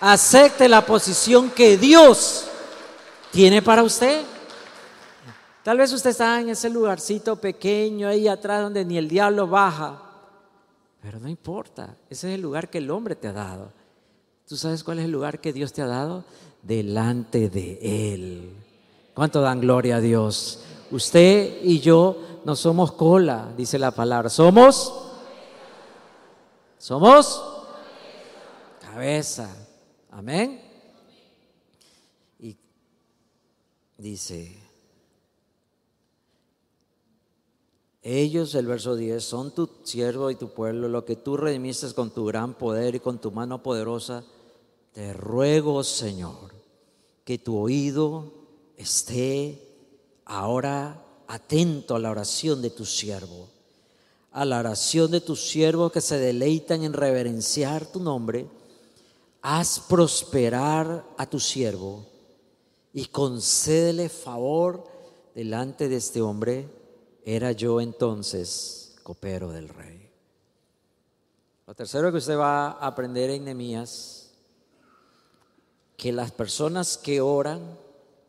Acepte 0.00 0.68
la 0.68 0.86
posición 0.86 1.50
que 1.50 1.76
Dios 1.76 2.44
tiene 3.32 3.60
para 3.60 3.82
usted. 3.82 4.22
Tal 5.64 5.78
vez 5.78 5.92
usted 5.92 6.10
está 6.10 6.40
en 6.40 6.50
ese 6.50 6.70
lugarcito 6.70 7.34
pequeño 7.34 8.06
ahí 8.06 8.28
atrás 8.28 8.62
donde 8.62 8.84
ni 8.84 8.98
el 8.98 9.08
diablo 9.08 9.48
baja. 9.48 10.05
Pero 11.00 11.20
no 11.20 11.28
importa, 11.28 11.96
ese 12.10 12.28
es 12.28 12.34
el 12.34 12.42
lugar 12.42 12.70
que 12.70 12.78
el 12.78 12.90
hombre 12.90 13.16
te 13.16 13.28
ha 13.28 13.32
dado. 13.32 13.72
¿Tú 14.46 14.56
sabes 14.56 14.84
cuál 14.84 14.98
es 14.98 15.04
el 15.04 15.10
lugar 15.10 15.40
que 15.40 15.52
Dios 15.52 15.72
te 15.72 15.82
ha 15.82 15.86
dado? 15.86 16.24
Delante 16.62 17.48
de 17.48 18.14
Él. 18.14 18.52
¿Cuánto 19.14 19.40
dan 19.40 19.60
gloria 19.60 19.96
a 19.96 20.00
Dios? 20.00 20.64
Usted 20.90 21.62
y 21.62 21.80
yo 21.80 22.40
no 22.44 22.54
somos 22.54 22.92
cola, 22.92 23.52
dice 23.56 23.78
la 23.78 23.90
palabra. 23.90 24.28
Somos. 24.30 24.92
Somos 26.78 27.42
cabeza. 28.80 29.54
Amén. 30.10 30.60
Y 32.38 32.56
dice, 33.98 34.56
Ellos, 38.08 38.54
el 38.54 38.68
verso 38.68 38.94
10, 38.94 39.24
son 39.24 39.50
tu 39.50 39.68
siervo 39.82 40.30
y 40.30 40.36
tu 40.36 40.50
pueblo, 40.50 40.88
lo 40.88 41.04
que 41.04 41.16
tú 41.16 41.36
redimiste 41.36 41.92
con 41.92 42.10
tu 42.10 42.24
gran 42.24 42.54
poder 42.54 42.94
y 42.94 43.00
con 43.00 43.18
tu 43.18 43.32
mano 43.32 43.64
poderosa. 43.64 44.22
Te 44.92 45.12
ruego, 45.12 45.82
Señor, 45.82 46.54
que 47.24 47.38
tu 47.38 47.58
oído 47.58 48.32
esté 48.76 49.60
ahora 50.24 51.04
atento 51.26 51.96
a 51.96 51.98
la 51.98 52.12
oración 52.12 52.62
de 52.62 52.70
tu 52.70 52.84
siervo, 52.84 53.48
a 54.30 54.44
la 54.44 54.60
oración 54.60 55.10
de 55.10 55.20
tus 55.20 55.40
siervos 55.40 55.90
que 55.90 56.00
se 56.00 56.16
deleitan 56.16 56.84
en 56.84 56.92
reverenciar 56.92 57.86
tu 57.86 57.98
nombre. 57.98 58.46
Haz 59.42 59.80
prosperar 59.80 61.04
a 61.18 61.26
tu 61.26 61.40
siervo 61.40 62.06
y 62.92 63.06
concédele 63.06 64.08
favor 64.08 64.84
delante 65.34 65.88
de 65.88 65.96
este 65.96 66.22
hombre 66.22 66.85
era 67.26 67.50
yo 67.50 67.80
entonces 67.80 68.94
copero 69.02 69.50
del 69.50 69.68
rey. 69.68 70.08
Lo 71.66 71.74
tercero 71.74 72.12
que 72.12 72.18
usted 72.18 72.38
va 72.38 72.68
a 72.68 72.86
aprender 72.86 73.30
en 73.30 73.44
Nehemías, 73.44 74.30
que 75.96 76.12
las 76.12 76.30
personas 76.30 76.96
que 76.96 77.20
oran 77.20 77.60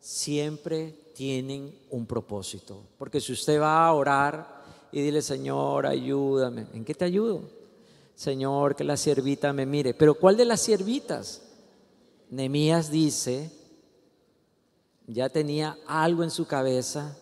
siempre 0.00 1.12
tienen 1.14 1.78
un 1.90 2.06
propósito. 2.06 2.82
Porque 2.98 3.20
si 3.20 3.32
usted 3.32 3.60
va 3.60 3.86
a 3.86 3.92
orar 3.92 4.64
y 4.90 5.00
dile, 5.00 5.22
Señor, 5.22 5.86
ayúdame, 5.86 6.66
¿en 6.74 6.84
qué 6.84 6.94
te 6.94 7.04
ayudo? 7.04 7.42
Señor, 8.16 8.74
que 8.74 8.82
la 8.82 8.96
siervita 8.96 9.52
me 9.52 9.64
mire. 9.64 9.94
Pero 9.94 10.14
¿cuál 10.14 10.36
de 10.36 10.44
las 10.44 10.60
siervitas? 10.60 11.42
Nehemías 12.30 12.90
dice, 12.90 13.52
ya 15.06 15.28
tenía 15.28 15.78
algo 15.86 16.24
en 16.24 16.32
su 16.32 16.48
cabeza 16.48 17.16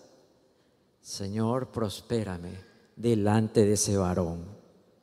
Señor, 1.06 1.68
prospérame 1.68 2.50
delante 2.96 3.64
de 3.64 3.74
ese 3.74 3.96
varón. 3.96 4.44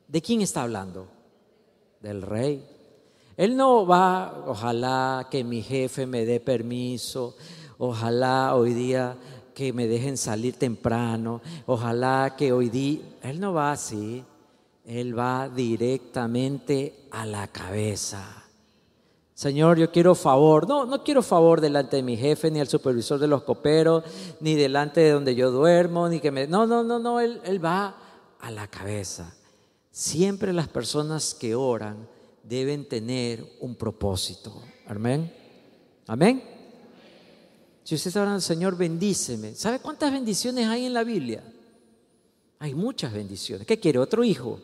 ¿De 0.05 0.21
quién 0.21 0.41
está 0.41 0.63
hablando? 0.63 1.07
Del 2.01 2.21
rey. 2.21 2.61
Él 3.37 3.55
no 3.55 3.87
va, 3.87 4.43
ojalá 4.45 5.29
que 5.31 5.45
mi 5.45 5.61
jefe 5.61 6.05
me 6.05 6.25
dé 6.25 6.41
permiso, 6.41 7.37
ojalá 7.77 8.53
hoy 8.53 8.73
día 8.73 9.15
que 9.55 9.71
me 9.71 9.87
dejen 9.87 10.17
salir 10.17 10.55
temprano, 10.55 11.41
ojalá 11.67 12.35
que 12.37 12.51
hoy 12.51 12.67
día, 12.67 12.99
él 13.21 13.39
no 13.39 13.53
va 13.53 13.71
así, 13.71 14.25
él 14.83 15.17
va 15.17 15.47
directamente 15.47 17.07
a 17.11 17.25
la 17.25 17.47
cabeza. 17.47 18.42
Señor, 19.33 19.79
yo 19.79 19.91
quiero 19.91 20.13
favor. 20.13 20.67
No, 20.67 20.85
no 20.85 21.03
quiero 21.03 21.23
favor 21.23 21.59
delante 21.59 21.95
de 21.95 22.03
mi 22.03 22.15
jefe, 22.15 22.51
ni 22.51 22.59
al 22.59 22.67
supervisor 22.67 23.19
de 23.19 23.27
los 23.27 23.43
coperos, 23.43 24.03
ni 24.39 24.55
delante 24.55 25.01
de 25.01 25.11
donde 25.11 25.35
yo 25.35 25.51
duermo, 25.51 26.07
ni 26.07 26.19
que 26.19 26.31
me... 26.31 26.47
No, 26.47 26.67
no, 26.67 26.83
no, 26.83 26.99
no, 26.99 27.19
él, 27.19 27.41
él 27.43 27.63
va 27.63 27.95
a 28.39 28.51
la 28.51 28.67
cabeza. 28.67 29.35
Siempre 29.91 30.53
las 30.53 30.67
personas 30.67 31.33
que 31.33 31.55
oran 31.55 32.07
deben 32.43 32.87
tener 32.87 33.43
un 33.59 33.75
propósito. 33.75 34.61
Amén. 34.87 35.33
Amén. 36.07 36.43
Si 37.83 37.95
usted 37.95 38.09
está 38.09 38.21
orando, 38.21 38.41
Señor, 38.41 38.77
bendíceme. 38.77 39.55
¿Sabe 39.55 39.79
cuántas 39.79 40.11
bendiciones 40.11 40.67
hay 40.67 40.85
en 40.85 40.93
la 40.93 41.03
Biblia? 41.03 41.43
Hay 42.59 42.73
muchas 42.75 43.11
bendiciones. 43.11 43.67
¿Qué 43.67 43.79
quiere? 43.79 43.99
¿Otro 43.99 44.23
hijo? 44.23 44.59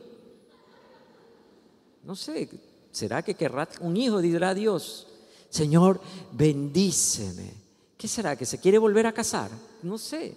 No 2.03 2.15
sé, 2.15 2.49
¿Será 2.91 3.21
que 3.21 3.35
querrá 3.35 3.67
un 3.81 3.97
hijo? 3.97 4.19
Dirá 4.19 4.53
Dios, 4.53 5.07
Señor, 5.49 5.99
bendíceme, 6.31 7.59
¿Qué 7.99 8.07
será? 8.07 8.37
¿Que 8.37 8.45
se 8.45 8.59
quiere 8.59 8.77
volver 8.77 9.05
a 9.07 9.11
casar? 9.11 9.51
No 9.83 9.97
sé. 9.97 10.33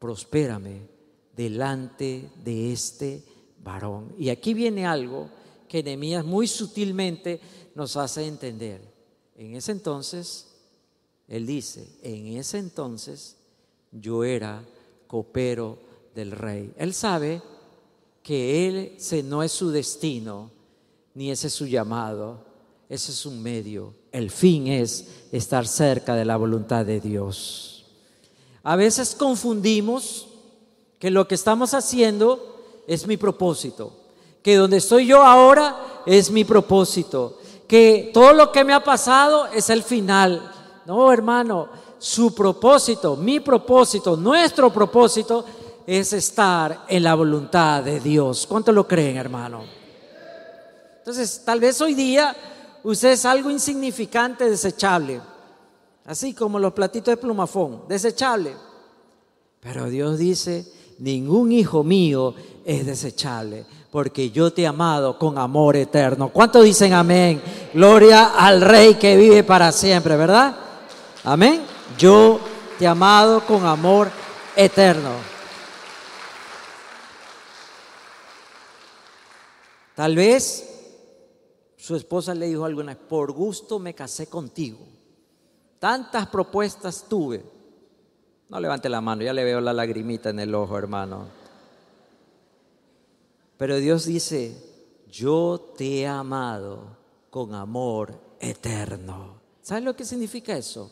Prospérame 0.00 0.82
delante 1.36 2.28
de 2.42 2.72
este 2.72 3.22
varón. 3.62 4.12
Y 4.18 4.30
aquí 4.30 4.52
viene 4.52 4.84
algo 4.84 5.30
que 5.68 5.84
Nehemías 5.84 6.24
muy 6.24 6.48
sutilmente 6.48 7.40
nos 7.76 7.96
hace 7.96 8.26
entender. 8.26 8.82
En 9.36 9.54
ese 9.54 9.70
entonces, 9.70 10.48
él 11.28 11.46
dice, 11.46 11.86
en 12.02 12.36
ese 12.36 12.58
entonces 12.58 13.36
yo 13.92 14.24
era 14.24 14.64
copero 15.06 15.78
del 16.16 16.32
rey. 16.32 16.74
Él 16.78 16.94
sabe 16.94 17.40
que 18.30 18.68
él 18.68 18.92
ese 18.96 19.24
no 19.24 19.42
es 19.42 19.50
su 19.50 19.72
destino, 19.72 20.52
ni 21.14 21.32
ese 21.32 21.48
es 21.48 21.52
su 21.52 21.66
llamado, 21.66 22.38
ese 22.88 23.10
es 23.10 23.26
un 23.26 23.42
medio. 23.42 23.92
El 24.12 24.30
fin 24.30 24.68
es 24.68 25.26
estar 25.32 25.66
cerca 25.66 26.14
de 26.14 26.24
la 26.24 26.36
voluntad 26.36 26.86
de 26.86 27.00
Dios. 27.00 27.86
A 28.62 28.76
veces 28.76 29.16
confundimos 29.16 30.28
que 31.00 31.10
lo 31.10 31.26
que 31.26 31.34
estamos 31.34 31.74
haciendo 31.74 32.84
es 32.86 33.04
mi 33.04 33.16
propósito, 33.16 33.94
que 34.44 34.54
donde 34.54 34.76
estoy 34.76 35.06
yo 35.06 35.24
ahora 35.24 36.04
es 36.06 36.30
mi 36.30 36.44
propósito, 36.44 37.36
que 37.66 38.12
todo 38.14 38.32
lo 38.32 38.52
que 38.52 38.62
me 38.62 38.74
ha 38.74 38.84
pasado 38.84 39.46
es 39.46 39.70
el 39.70 39.82
final. 39.82 40.52
No, 40.86 41.12
hermano, 41.12 41.68
su 41.98 42.32
propósito, 42.32 43.16
mi 43.16 43.40
propósito, 43.40 44.16
nuestro 44.16 44.72
propósito 44.72 45.44
es 45.90 46.12
estar 46.12 46.84
en 46.86 47.02
la 47.02 47.16
voluntad 47.16 47.82
de 47.82 47.98
Dios. 47.98 48.46
¿Cuánto 48.46 48.70
lo 48.70 48.86
creen, 48.86 49.16
hermano? 49.16 49.64
Entonces, 50.98 51.42
tal 51.44 51.58
vez 51.58 51.80
hoy 51.80 51.94
día 51.94 52.36
usted 52.84 53.10
es 53.10 53.24
algo 53.24 53.50
insignificante, 53.50 54.48
desechable, 54.48 55.20
así 56.06 56.32
como 56.32 56.60
los 56.60 56.74
platitos 56.74 57.10
de 57.10 57.16
plumafón, 57.16 57.88
desechable. 57.88 58.54
Pero 59.58 59.86
Dios 59.86 60.16
dice, 60.18 60.64
ningún 61.00 61.50
hijo 61.50 61.82
mío 61.82 62.36
es 62.64 62.86
desechable, 62.86 63.66
porque 63.90 64.30
yo 64.30 64.52
te 64.52 64.62
he 64.62 64.66
amado 64.68 65.18
con 65.18 65.38
amor 65.38 65.74
eterno. 65.74 66.28
¿Cuánto 66.28 66.62
dicen 66.62 66.92
amén? 66.92 67.42
Gloria 67.74 68.26
al 68.36 68.60
Rey 68.60 68.94
que 68.94 69.16
vive 69.16 69.42
para 69.42 69.72
siempre, 69.72 70.16
¿verdad? 70.16 70.54
Amén. 71.24 71.62
Yo 71.98 72.38
te 72.78 72.84
he 72.84 72.88
amado 72.88 73.44
con 73.44 73.66
amor 73.66 74.08
eterno. 74.54 75.39
Tal 80.00 80.16
vez 80.16 80.66
su 81.76 81.94
esposa 81.94 82.34
le 82.34 82.46
dijo 82.46 82.64
alguna 82.64 82.94
vez, 82.94 83.04
por 83.06 83.32
gusto 83.32 83.78
me 83.78 83.94
casé 83.94 84.28
contigo. 84.28 84.78
Tantas 85.78 86.26
propuestas 86.28 87.04
tuve. 87.06 87.44
No 88.48 88.58
levante 88.58 88.88
la 88.88 89.02
mano, 89.02 89.22
ya 89.22 89.34
le 89.34 89.44
veo 89.44 89.60
la 89.60 89.74
lagrimita 89.74 90.30
en 90.30 90.40
el 90.40 90.54
ojo, 90.54 90.78
hermano. 90.78 91.26
Pero 93.58 93.76
Dios 93.76 94.06
dice, 94.06 94.56
yo 95.10 95.74
te 95.76 96.00
he 96.00 96.06
amado 96.06 96.96
con 97.28 97.54
amor 97.54 98.18
eterno. 98.40 99.34
¿Sabe 99.60 99.82
lo 99.82 99.94
que 99.94 100.06
significa 100.06 100.56
eso? 100.56 100.90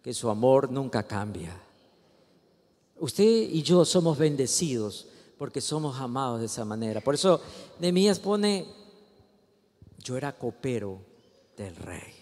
Que 0.00 0.14
su 0.14 0.30
amor 0.30 0.70
nunca 0.70 1.02
cambia. 1.02 1.60
Usted 3.00 3.24
y 3.24 3.64
yo 3.64 3.84
somos 3.84 4.16
bendecidos 4.16 5.08
porque 5.38 5.60
somos 5.60 6.00
amados 6.00 6.40
de 6.40 6.46
esa 6.46 6.64
manera. 6.64 7.00
Por 7.00 7.14
eso 7.14 7.40
Nehemías 7.78 8.18
pone, 8.18 8.66
yo 10.02 10.16
era 10.16 10.36
copero 10.36 10.98
del 11.56 11.74
rey. 11.76 12.12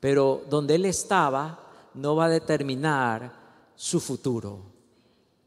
Pero 0.00 0.42
donde 0.50 0.74
él 0.74 0.84
estaba 0.84 1.70
no 1.94 2.16
va 2.16 2.26
a 2.26 2.30
determinar 2.30 3.32
su 3.76 4.00
futuro. 4.00 4.60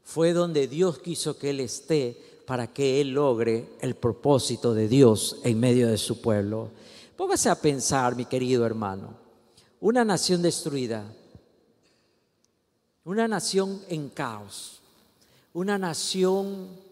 Fue 0.02 0.32
donde 0.32 0.66
Dios 0.66 0.98
quiso 0.98 1.38
que 1.38 1.50
él 1.50 1.60
esté 1.60 2.42
para 2.46 2.66
que 2.72 3.00
él 3.00 3.10
logre 3.10 3.76
el 3.80 3.94
propósito 3.94 4.74
de 4.74 4.88
Dios 4.88 5.38
en 5.44 5.58
medio 5.58 5.88
de 5.88 5.98
su 5.98 6.20
pueblo. 6.20 6.70
Póngase 7.16 7.48
a 7.48 7.60
pensar, 7.60 8.16
mi 8.16 8.26
querido 8.26 8.66
hermano, 8.66 9.14
una 9.80 10.04
nación 10.04 10.42
destruida, 10.42 11.04
una 13.04 13.28
nación 13.28 13.82
en 13.88 14.08
caos, 14.08 14.80
una 15.52 15.78
nación 15.78 16.83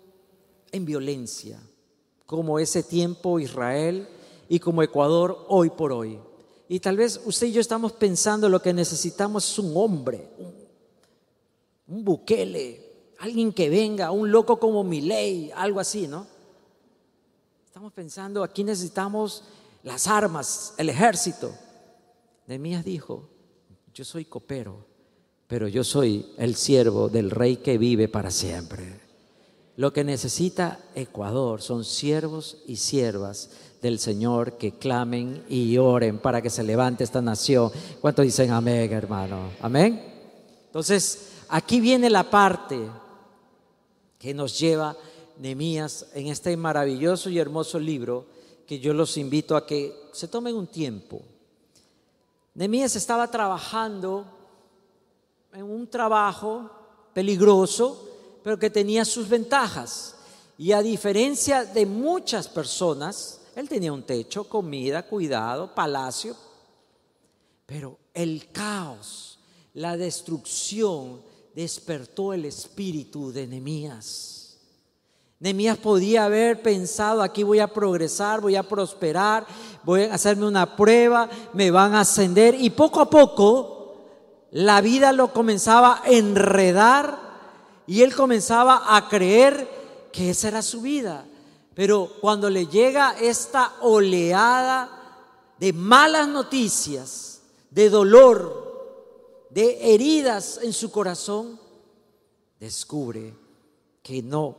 en 0.72 0.84
violencia, 0.84 1.60
como 2.26 2.58
ese 2.58 2.82
tiempo 2.82 3.38
Israel 3.38 4.08
y 4.48 4.58
como 4.58 4.82
Ecuador 4.82 5.46
hoy 5.48 5.70
por 5.70 5.92
hoy. 5.92 6.18
Y 6.68 6.80
tal 6.80 6.96
vez 6.96 7.20
usted 7.26 7.48
y 7.48 7.52
yo 7.52 7.60
estamos 7.60 7.92
pensando 7.92 8.48
lo 8.48 8.62
que 8.62 8.72
necesitamos 8.72 9.50
es 9.50 9.58
un 9.58 9.76
hombre, 9.76 10.26
un, 11.86 12.02
buquele, 12.02 13.12
alguien 13.18 13.52
que 13.52 13.68
venga, 13.68 14.10
un 14.10 14.30
loco 14.30 14.58
como 14.58 14.82
ley, 14.82 15.50
algo 15.54 15.78
así, 15.78 16.08
¿no? 16.08 16.26
Estamos 17.66 17.92
pensando, 17.92 18.42
aquí 18.42 18.64
necesitamos 18.64 19.44
las 19.82 20.06
armas, 20.06 20.72
el 20.78 20.88
ejército. 20.88 21.52
Nehemías 22.46 22.84
dijo, 22.84 23.28
yo 23.92 24.04
soy 24.04 24.24
copero, 24.24 24.86
pero 25.46 25.68
yo 25.68 25.84
soy 25.84 26.32
el 26.38 26.56
siervo 26.56 27.10
del 27.10 27.30
rey 27.30 27.58
que 27.58 27.76
vive 27.76 28.08
para 28.08 28.30
siempre. 28.30 29.01
Lo 29.76 29.92
que 29.92 30.04
necesita 30.04 30.78
Ecuador 30.94 31.62
son 31.62 31.84
siervos 31.84 32.58
y 32.66 32.76
siervas 32.76 33.50
del 33.80 33.98
Señor 33.98 34.58
que 34.58 34.72
clamen 34.72 35.44
y 35.48 35.76
oren 35.78 36.18
para 36.18 36.42
que 36.42 36.50
se 36.50 36.62
levante 36.62 37.04
esta 37.04 37.22
nación. 37.22 37.70
¿Cuántos 38.00 38.24
dicen 38.24 38.50
amén, 38.50 38.92
hermano? 38.92 39.50
Amén. 39.60 40.12
Entonces, 40.66 41.32
aquí 41.48 41.80
viene 41.80 42.08
la 42.08 42.30
parte 42.30 42.78
que 44.18 44.32
nos 44.32 44.58
lleva 44.58 44.96
Nemías 45.38 46.06
en 46.14 46.28
este 46.28 46.56
maravilloso 46.56 47.28
y 47.28 47.38
hermoso 47.38 47.80
libro 47.80 48.26
que 48.66 48.78
yo 48.78 48.94
los 48.94 49.16
invito 49.16 49.56
a 49.56 49.66
que 49.66 49.92
se 50.12 50.28
tomen 50.28 50.54
un 50.54 50.66
tiempo. 50.66 51.20
Nemías 52.54 52.94
estaba 52.94 53.28
trabajando 53.28 54.24
en 55.52 55.64
un 55.64 55.88
trabajo 55.88 56.70
peligroso, 57.12 58.11
pero 58.42 58.58
que 58.58 58.70
tenía 58.70 59.04
sus 59.04 59.28
ventajas. 59.28 60.16
Y 60.58 60.72
a 60.72 60.82
diferencia 60.82 61.64
de 61.64 61.86
muchas 61.86 62.48
personas, 62.48 63.40
él 63.56 63.68
tenía 63.68 63.92
un 63.92 64.02
techo, 64.02 64.44
comida, 64.44 65.04
cuidado, 65.04 65.74
palacio, 65.74 66.36
pero 67.66 67.98
el 68.14 68.50
caos, 68.52 69.38
la 69.74 69.96
destrucción 69.96 71.22
despertó 71.54 72.32
el 72.32 72.44
espíritu 72.44 73.32
de 73.32 73.46
Nehemías. 73.46 74.58
Nehemías 75.40 75.78
podía 75.78 76.26
haber 76.26 76.62
pensado, 76.62 77.20
aquí 77.20 77.42
voy 77.42 77.58
a 77.58 77.72
progresar, 77.72 78.40
voy 78.40 78.54
a 78.54 78.62
prosperar, 78.62 79.44
voy 79.82 80.04
a 80.04 80.14
hacerme 80.14 80.46
una 80.46 80.76
prueba, 80.76 81.28
me 81.52 81.70
van 81.70 81.94
a 81.94 82.00
ascender 82.02 82.54
y 82.54 82.70
poco 82.70 83.00
a 83.00 83.10
poco 83.10 83.96
la 84.52 84.80
vida 84.80 85.12
lo 85.12 85.32
comenzaba 85.32 86.02
a 86.04 86.10
enredar 86.10 87.18
y 87.92 88.00
él 88.00 88.14
comenzaba 88.14 88.96
a 88.96 89.06
creer 89.06 90.08
que 90.10 90.30
esa 90.30 90.48
era 90.48 90.62
su 90.62 90.80
vida. 90.80 91.26
Pero 91.74 92.10
cuando 92.22 92.48
le 92.48 92.66
llega 92.66 93.18
esta 93.20 93.74
oleada 93.82 94.88
de 95.60 95.74
malas 95.74 96.26
noticias, 96.26 97.42
de 97.68 97.90
dolor, 97.90 99.46
de 99.50 99.92
heridas 99.92 100.58
en 100.62 100.72
su 100.72 100.90
corazón, 100.90 101.60
descubre 102.58 103.34
que 104.02 104.22
no, 104.22 104.56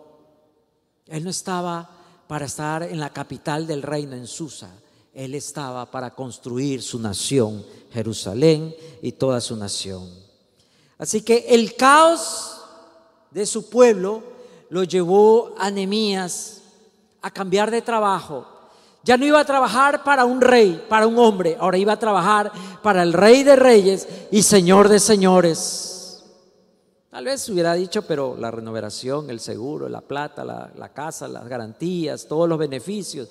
él 1.07 1.23
no 1.23 1.31
estaba 1.31 1.89
para 2.27 2.45
estar 2.45 2.83
en 2.83 2.99
la 2.99 3.11
capital 3.11 3.65
del 3.65 3.81
reino, 3.81 4.15
en 4.15 4.27
Susa. 4.27 4.69
Él 5.11 5.33
estaba 5.33 5.89
para 5.89 6.13
construir 6.13 6.83
su 6.83 6.99
nación, 6.99 7.65
Jerusalén 7.91 8.75
y 9.01 9.13
toda 9.13 9.41
su 9.41 9.55
nación. 9.55 10.07
Así 10.99 11.21
que 11.23 11.47
el 11.49 11.75
caos 11.75 12.52
de 13.33 13.45
su 13.45 13.69
pueblo 13.69 14.21
lo 14.69 14.83
llevó 14.83 15.53
a 15.57 15.69
Nemías 15.71 16.61
a 17.21 17.31
cambiar 17.31 17.71
de 17.71 17.81
trabajo. 17.81 18.45
Ya 19.03 19.17
no 19.17 19.25
iba 19.25 19.39
a 19.39 19.45
trabajar 19.45 20.03
para 20.03 20.23
un 20.23 20.39
rey, 20.39 20.83
para 20.87 21.07
un 21.07 21.17
hombre, 21.17 21.57
ahora 21.59 21.77
iba 21.77 21.93
a 21.93 21.99
trabajar 21.99 22.51
para 22.81 23.03
el 23.03 23.11
rey 23.11 23.43
de 23.43 23.55
reyes 23.55 24.07
y 24.31 24.43
señor 24.43 24.87
de 24.87 24.99
señores. 24.99 26.23
Tal 27.09 27.25
vez 27.25 27.47
hubiera 27.49 27.73
dicho, 27.73 28.01
pero 28.03 28.35
la 28.39 28.49
renovación, 28.49 29.29
el 29.29 29.39
seguro, 29.39 29.89
la 29.89 30.01
plata, 30.01 30.43
la, 30.43 30.89
casa, 30.93 31.27
las 31.27 31.47
garantías, 31.47 32.27
todos 32.27 32.49
los 32.49 32.57
beneficios, 32.57 33.29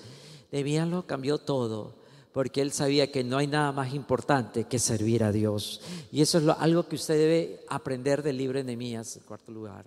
debían 0.51 0.91
lo 0.91 1.07
cambió 1.07 1.39
todo 1.39 2.02
porque 2.33 2.63
él 2.63 2.73
sabía 2.73 3.13
que 3.13 3.25
no 3.25 3.37
hay 3.37 3.47
nada 3.47 3.73
más 3.73 3.95
importante 3.95 4.65
que 4.65 4.79
servir 4.79 5.23
a 5.23 5.33
Dios. 5.33 5.81
Y 6.11 6.23
eso 6.23 6.39
es 6.39 6.49
algo 6.59 6.89
que 6.89 6.97
usted 6.97 7.15
debe 7.15 7.65
aprender 7.69 8.23
del 8.23 8.39
libro 8.39 8.59
de 8.59 8.65
Nehemías, 8.65 9.17
en 9.17 9.23
cuarto 9.25 9.53
lugar. 9.53 9.85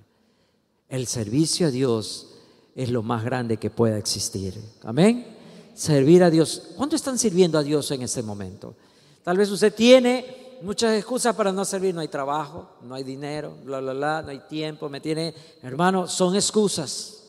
El 0.88 1.08
servicio 1.08 1.68
a 1.68 1.72
Dios 1.72 2.36
es 2.76 2.91
lo 2.91 3.02
más 3.02 3.24
grande 3.24 3.58
que 3.58 3.72
pueda 3.72 3.98
existir. 3.98 4.54
Amén. 4.84 5.26
Servir 5.74 6.24
a 6.24 6.30
Dios. 6.30 6.74
¿Cuánto 6.78 6.96
están 6.96 7.18
sirviendo 7.18 7.58
a 7.58 7.64
Dios 7.64 7.89
en 7.91 8.04
este 8.04 8.22
momento? 8.22 8.76
Tal 9.24 9.38
vez 9.38 9.50
usted 9.50 9.74
tiene 9.74 10.60
muchas 10.62 10.96
excusas 10.96 11.36
para 11.36 11.52
no 11.52 11.66
servir. 11.66 11.96
No 11.96 12.02
hay 12.02 12.10
trabajo, 12.10 12.70
no 12.84 12.93
hay 12.93 13.04
dinero, 13.04 13.56
bla, 13.64 13.80
bla, 13.80 13.93
bla, 13.93 14.22
no 14.22 14.30
hay 14.30 14.39
tiempo, 14.48 14.88
me 14.88 15.02
tiene... 15.02 15.34
Hermano, 15.64 16.08
son 16.08 16.36
excusas. 16.36 17.24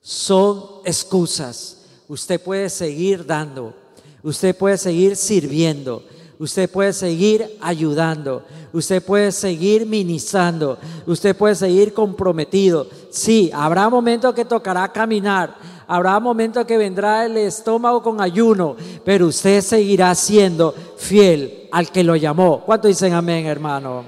Son 0.00 0.80
excusas. 0.84 1.84
Usted 2.08 2.40
puede 2.42 2.68
seguir 2.68 3.24
dando. 3.24 3.81
Usted 4.22 4.56
puede 4.56 4.78
seguir 4.78 5.16
sirviendo. 5.16 6.04
Usted 6.38 6.70
puede 6.70 6.92
seguir 6.92 7.56
ayudando. 7.60 8.44
Usted 8.72 9.02
puede 9.02 9.30
seguir 9.32 9.86
ministrando. 9.86 10.78
Usted 11.06 11.36
puede 11.36 11.54
seguir 11.54 11.92
comprometido. 11.92 12.88
Sí, 13.10 13.50
habrá 13.52 13.88
momentos 13.88 14.34
que 14.34 14.44
tocará 14.44 14.90
caminar. 14.92 15.56
Habrá 15.86 16.18
momentos 16.18 16.64
que 16.64 16.76
vendrá 16.76 17.26
el 17.26 17.36
estómago 17.36 18.02
con 18.02 18.20
ayuno. 18.20 18.76
Pero 19.04 19.26
usted 19.26 19.60
seguirá 19.60 20.14
siendo 20.14 20.74
fiel 20.96 21.68
al 21.70 21.90
que 21.90 22.02
lo 22.02 22.16
llamó. 22.16 22.62
¿Cuánto 22.64 22.88
dicen 22.88 23.12
amén, 23.12 23.46
hermano? 23.46 24.04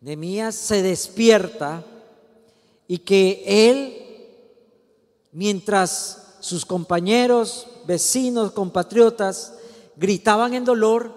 Nemías 0.00 0.54
se 0.54 0.82
despierta 0.82 1.84
y 2.88 2.98
que 2.98 3.42
él, 3.46 3.94
mientras 5.30 6.19
sus 6.40 6.66
compañeros, 6.66 7.66
vecinos, 7.86 8.52
compatriotas 8.52 9.54
gritaban 9.96 10.54
en 10.54 10.64
dolor, 10.64 11.12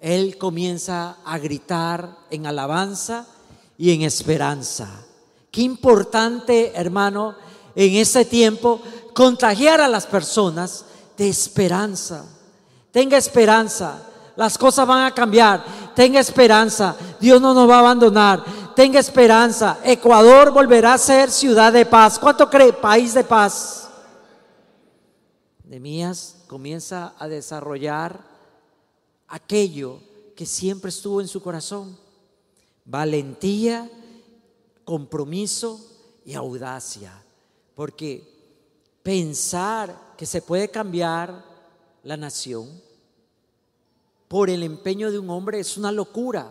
él 0.00 0.36
comienza 0.38 1.16
a 1.24 1.38
gritar 1.38 2.18
en 2.30 2.46
alabanza 2.46 3.26
y 3.76 3.92
en 3.92 4.02
esperanza. 4.02 4.88
Qué 5.50 5.62
importante, 5.62 6.72
hermano, 6.74 7.34
en 7.74 7.94
ese 7.94 8.24
tiempo 8.24 8.80
contagiar 9.14 9.80
a 9.80 9.88
las 9.88 10.06
personas 10.06 10.84
de 11.16 11.28
esperanza. 11.28 12.24
Tenga 12.90 13.16
esperanza. 13.16 14.02
Las 14.36 14.56
cosas 14.56 14.86
van 14.86 15.04
a 15.04 15.14
cambiar. 15.14 15.64
Tenga 15.94 16.20
esperanza. 16.20 16.96
Dios 17.20 17.40
no 17.40 17.54
nos 17.54 17.68
va 17.68 17.76
a 17.76 17.80
abandonar. 17.80 18.44
Tenga 18.74 19.00
esperanza. 19.00 19.78
Ecuador 19.82 20.52
volverá 20.52 20.94
a 20.94 20.98
ser 20.98 21.30
ciudad 21.30 21.72
de 21.72 21.86
paz. 21.86 22.18
¿Cuánto 22.18 22.48
cree? 22.48 22.72
País 22.72 23.14
de 23.14 23.24
paz. 23.24 23.87
Nemías 25.68 26.44
comienza 26.46 27.14
a 27.18 27.28
desarrollar 27.28 28.24
aquello 29.28 30.00
que 30.34 30.46
siempre 30.46 30.88
estuvo 30.88 31.20
en 31.20 31.28
su 31.28 31.42
corazón. 31.42 31.94
Valentía, 32.86 33.90
compromiso 34.84 35.78
y 36.24 36.32
audacia. 36.32 37.22
Porque 37.74 38.26
pensar 39.02 40.14
que 40.16 40.24
se 40.24 40.40
puede 40.40 40.70
cambiar 40.70 41.44
la 42.02 42.16
nación 42.16 42.80
por 44.26 44.48
el 44.48 44.62
empeño 44.62 45.10
de 45.10 45.18
un 45.18 45.28
hombre 45.28 45.60
es 45.60 45.76
una 45.76 45.92
locura. 45.92 46.48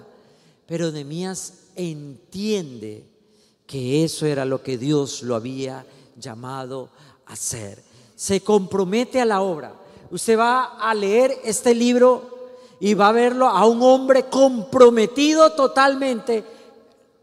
Pero 0.67 0.91
Nehemías 0.91 1.69
entiende 1.75 3.03
que 3.65 4.03
eso 4.03 4.27
era 4.27 4.45
lo 4.45 4.61
que 4.61 4.77
Dios 4.77 5.23
lo 5.23 5.33
había 5.33 5.87
llamado 6.15 6.89
a 7.25 7.33
hacer. 7.33 7.86
Se 8.17 8.41
compromete 8.41 9.21
a 9.21 9.25
la 9.25 9.41
obra. 9.41 9.73
Usted 10.09 10.39
va 10.39 10.77
a 10.79 10.95
leer 10.95 11.39
este 11.43 11.75
libro 11.75 12.55
y 12.79 12.95
va 12.95 13.09
a 13.09 13.11
verlo 13.11 13.45
a 13.45 13.63
un 13.67 13.79
hombre 13.83 14.23
comprometido 14.23 15.51
totalmente. 15.51 16.43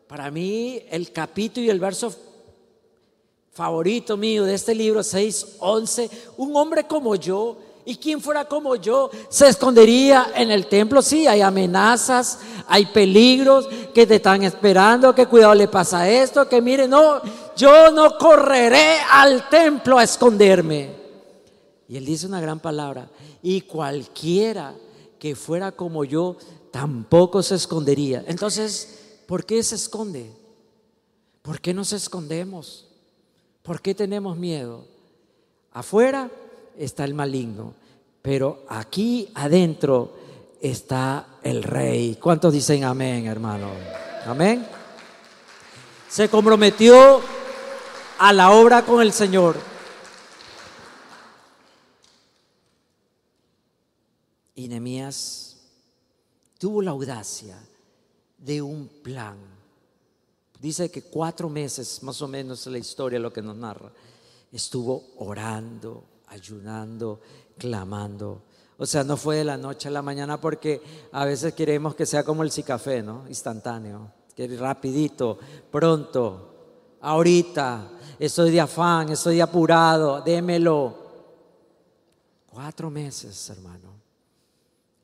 Para 0.07 0.31
mí, 0.31 0.81
el 0.89 1.11
capítulo 1.11 1.67
y 1.67 1.71
el 1.71 1.81
verso 1.81 2.15
favorito 3.53 4.17
mío 4.17 4.45
de 4.45 4.55
este 4.55 4.73
libro 4.73 5.01
6:11, 5.01 6.09
un 6.37 6.55
hombre 6.57 6.85
como 6.85 7.17
yo 7.17 7.57
y 7.85 7.97
quien 7.97 8.21
fuera 8.21 8.45
como 8.45 8.77
yo 8.77 9.11
se 9.29 9.49
escondería 9.49 10.33
en 10.37 10.53
el 10.53 10.67
templo. 10.67 11.03
Sí, 11.03 11.27
hay 11.27 11.41
amenazas, 11.41 12.39
hay 12.69 12.87
peligros 12.87 13.69
que 13.93 14.07
te 14.07 14.17
están 14.17 14.45
esperando, 14.45 15.13
que 15.13 15.27
cuidado 15.27 15.55
le 15.55 15.67
pasa 15.67 16.09
esto, 16.09 16.49
que 16.49 16.63
mire, 16.63 16.87
no, 16.87 17.21
yo 17.57 17.91
no 17.91 18.17
correré 18.19 18.99
al 19.11 19.49
templo 19.49 19.99
a 19.99 20.05
esconderme. 20.05 20.91
Y 21.89 21.97
él 21.97 22.05
dice 22.05 22.27
una 22.27 22.41
gran 22.41 22.61
palabra, 22.61 23.09
y 23.43 23.63
cualquiera 23.63 24.75
que 25.19 25.37
fuera 25.37 25.73
como 25.73 26.05
yo 26.05 26.37
tampoco 26.71 27.43
se 27.43 27.55
escondería. 27.55 28.25
Entonces, 28.27 29.21
¿por 29.27 29.45
qué 29.45 29.63
se 29.63 29.75
esconde? 29.75 30.31
¿Por 31.43 31.61
qué 31.61 31.75
nos 31.75 31.93
escondemos? 31.93 32.89
¿Por 33.63 33.81
qué 33.81 33.95
tenemos 33.95 34.37
miedo? 34.37 34.87
Afuera 35.73 36.31
está 36.79 37.05
el 37.05 37.15
maligno, 37.15 37.75
pero 38.23 38.65
aquí 38.69 39.31
adentro 39.35 40.15
está 40.61 41.39
el 41.43 41.63
rey. 41.63 42.17
¿Cuántos 42.21 42.53
dicen 42.53 42.85
amén, 42.85 43.27
hermano? 43.27 43.69
Amén. 44.27 44.67
Se 46.09 46.29
comprometió 46.29 47.21
a 48.19 48.33
la 48.33 48.53
obra 48.53 48.85
con 48.85 49.03
el 49.03 49.13
Señor. 49.13 49.57
Y 54.55 54.69
Nehemías 54.69 55.57
tuvo 56.59 56.81
la 56.81 56.93
audacia 56.93 57.59
de 58.39 58.63
un 58.63 58.89
plan. 58.89 59.37
Dice 60.61 60.91
que 60.91 61.03
cuatro 61.03 61.49
meses, 61.49 62.03
más 62.03 62.23
o 62.23 62.29
menos, 62.29 62.67
la 62.67 62.79
historia 62.79 63.19
lo 63.19 63.33
que 63.33 63.43
nos 63.43 63.57
narra, 63.57 63.91
estuvo 64.53 65.13
orando, 65.19 66.05
ayunando, 66.29 67.21
clamando. 67.59 68.43
O 68.79 68.87
sea, 68.87 69.05
no 69.05 69.17
fue 69.17 69.37
de 69.37 69.45
la 69.45 69.57
noche 69.57 69.89
a 69.89 69.91
la 69.91 70.03
mañana 70.03 70.41
porque 70.41 70.81
a 71.13 71.25
veces 71.25 71.55
queremos 71.55 71.95
que 71.95 72.07
sea 72.07 72.25
como 72.25 72.43
el 72.43 72.53
café, 72.65 73.03
¿no? 73.03 73.27
Instantáneo, 73.29 74.11
que 74.35 74.47
rapidito, 74.57 75.39
pronto, 75.71 76.54
ahorita, 77.05 77.91
estoy 78.19 78.51
de 78.51 78.61
afán, 78.61 79.11
estoy 79.11 79.41
apurado, 79.41 80.23
démelo. 80.23 81.05
Cuatro 82.47 82.91
meses, 82.91 83.51
hermano. 83.51 83.93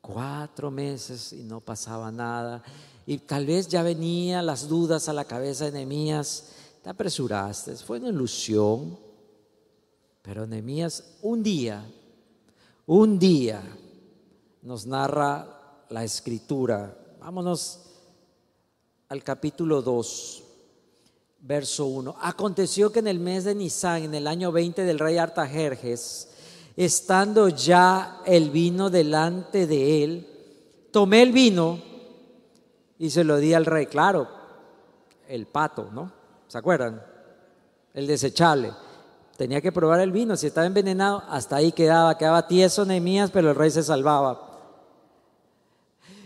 Cuatro 0.01 0.71
meses 0.71 1.31
y 1.31 1.43
no 1.43 1.59
pasaba 1.61 2.11
nada. 2.11 2.63
Y 3.05 3.19
tal 3.19 3.45
vez 3.45 3.67
ya 3.67 3.83
venían 3.83 4.45
las 4.45 4.67
dudas 4.67 5.07
a 5.09 5.13
la 5.13 5.25
cabeza 5.25 5.65
de 5.65 5.73
Nehemías. 5.73 6.49
Te 6.81 6.89
apresuraste, 6.89 7.75
fue 7.75 7.99
una 7.99 8.09
ilusión. 8.09 8.97
Pero 10.23 10.47
Nehemías 10.47 11.17
un 11.21 11.43
día, 11.43 11.85
un 12.87 13.19
día 13.19 13.61
nos 14.63 14.87
narra 14.87 15.85
la 15.89 16.03
escritura. 16.03 16.97
Vámonos 17.19 17.81
al 19.09 19.23
capítulo 19.23 19.81
2, 19.81 20.43
verso 21.41 21.85
1. 21.85 22.15
Aconteció 22.21 22.91
que 22.91 22.99
en 22.99 23.07
el 23.07 23.19
mes 23.19 23.43
de 23.43 23.55
Nisan, 23.55 24.03
en 24.03 24.13
el 24.13 24.27
año 24.27 24.51
20 24.51 24.83
del 24.83 24.99
rey 24.99 25.17
Artajerjes, 25.17 26.29
estando 26.75 27.49
ya 27.49 28.21
el 28.25 28.49
vino 28.49 28.89
delante 28.89 29.67
de 29.67 30.03
él, 30.03 30.27
tomé 30.91 31.23
el 31.23 31.31
vino 31.31 31.79
y 32.97 33.09
se 33.09 33.23
lo 33.23 33.37
di 33.37 33.53
al 33.53 33.65
rey. 33.65 33.87
Claro, 33.87 34.27
el 35.27 35.47
pato, 35.47 35.89
¿no? 35.91 36.11
¿Se 36.47 36.57
acuerdan? 36.57 37.01
El 37.93 38.07
desechable 38.07 38.73
tenía 39.37 39.59
que 39.59 39.71
probar 39.71 39.99
el 40.01 40.11
vino, 40.11 40.37
si 40.37 40.45
estaba 40.45 40.67
envenenado, 40.67 41.23
hasta 41.27 41.55
ahí 41.55 41.71
quedaba, 41.71 42.15
quedaba 42.15 42.47
tieso 42.47 42.85
Nehemías, 42.85 43.31
pero 43.31 43.49
el 43.49 43.55
rey 43.55 43.71
se 43.71 43.81
salvaba. 43.81 44.49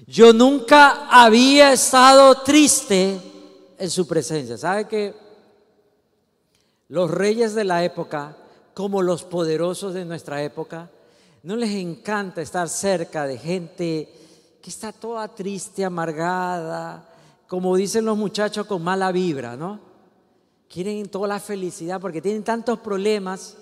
Yo 0.05 0.33
nunca 0.33 1.07
había 1.09 1.71
estado 1.71 2.35
triste 2.41 3.34
en 3.77 3.89
su 3.89 4.07
presencia. 4.07 4.57
¿Sabe 4.57 4.87
que 4.87 5.13
los 6.89 7.09
reyes 7.09 7.55
de 7.55 7.63
la 7.63 7.83
época, 7.83 8.37
como 8.73 9.01
los 9.01 9.23
poderosos 9.23 9.93
de 9.93 10.05
nuestra 10.05 10.43
época, 10.43 10.89
no 11.43 11.55
les 11.55 11.71
encanta 11.71 12.41
estar 12.41 12.69
cerca 12.69 13.25
de 13.25 13.37
gente 13.37 14.09
que 14.61 14.69
está 14.69 14.91
toda 14.91 15.27
triste, 15.27 15.85
amargada, 15.85 17.09
como 17.47 17.75
dicen 17.75 18.05
los 18.05 18.17
muchachos, 18.17 18.65
con 18.65 18.83
mala 18.83 19.11
vibra, 19.11 19.55
¿no? 19.55 19.95
quieren 20.75 21.07
toda 21.07 21.27
la 21.27 21.39
felicidad 21.39 22.01
porque 22.01 22.21
tienen 22.21 22.43
tantos 22.43 22.79
problemas, 22.79 23.55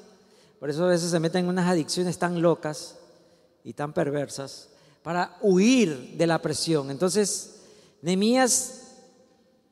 por 0.60 0.70
eso 0.70 0.86
a 0.86 0.90
veces 0.90 1.12
se 1.12 1.20
meten 1.20 1.46
en 1.46 1.50
unas 1.50 1.70
adicciones 1.70 2.18
tan 2.18 2.42
locas 2.42 2.96
y 3.64 3.74
tan 3.74 3.94
perversas 3.94 4.70
para 5.04 5.38
huir 5.42 6.16
de 6.18 6.28
la 6.28 6.42
presión. 6.42 6.90
Entonces, 6.90 7.62
Nemías 8.02 8.83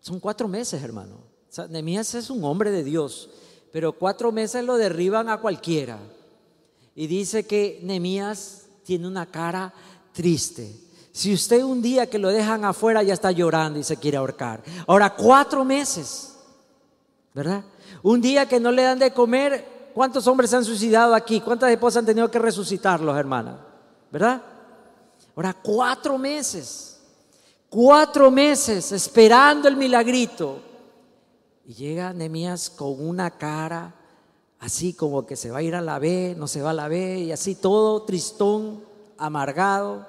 son 0.01 0.19
cuatro 0.19 0.47
meses, 0.47 0.83
hermano. 0.83 1.15
O 1.57 1.61
es 1.99 2.29
un 2.29 2.43
hombre 2.43 2.71
de 2.71 2.83
Dios, 2.83 3.29
pero 3.71 3.93
cuatro 3.93 4.31
meses 4.31 4.63
lo 4.65 4.77
derriban 4.77 5.29
a 5.29 5.37
cualquiera. 5.37 5.99
Y 6.95 7.07
dice 7.07 7.45
que 7.45 7.79
Nemías 7.83 8.63
tiene 8.83 9.07
una 9.07 9.25
cara 9.25 9.73
triste. 10.11 10.75
Si 11.13 11.33
usted 11.33 11.63
un 11.63 11.81
día 11.81 12.09
que 12.09 12.19
lo 12.19 12.29
dejan 12.29 12.65
afuera 12.65 13.03
ya 13.03 13.13
está 13.13 13.31
llorando 13.31 13.79
y 13.79 13.83
se 13.83 13.97
quiere 13.97 14.17
ahorcar. 14.17 14.61
Ahora, 14.87 15.13
cuatro 15.15 15.63
meses. 15.63 16.31
¿verdad? 17.33 17.63
Un 18.03 18.21
día 18.21 18.47
que 18.47 18.59
no 18.59 18.71
le 18.71 18.83
dan 18.83 18.99
de 18.99 19.13
comer, 19.13 19.91
¿cuántos 19.93 20.27
hombres 20.27 20.49
se 20.49 20.57
han 20.57 20.65
suicidado 20.65 21.15
aquí? 21.15 21.39
¿Cuántas 21.41 21.71
esposas 21.71 21.99
han 21.99 22.05
tenido 22.05 22.29
que 22.29 22.39
resucitarlos, 22.39 23.17
hermanas? 23.17 23.59
¿Verdad? 24.11 24.41
Ahora, 25.35 25.53
cuatro 25.53 26.17
meses, 26.17 27.00
cuatro 27.71 28.29
meses 28.29 28.91
esperando 28.91 29.67
el 29.67 29.75
milagrito. 29.75 30.59
Y 31.65 31.73
llega 31.73 32.13
Nehemías 32.13 32.69
con 32.69 33.03
una 33.03 33.31
cara 33.31 33.95
así 34.61 34.93
como 34.93 35.25
que 35.25 35.35
se 35.35 35.49
va 35.49 35.57
a 35.57 35.63
ir 35.63 35.73
a 35.73 35.81
la 35.81 35.97
B, 35.97 36.35
no 36.37 36.47
se 36.47 36.61
va 36.61 36.69
a 36.69 36.73
la 36.73 36.87
B, 36.87 37.19
y 37.21 37.31
así 37.31 37.55
todo 37.55 38.03
tristón, 38.03 38.83
amargado. 39.17 40.05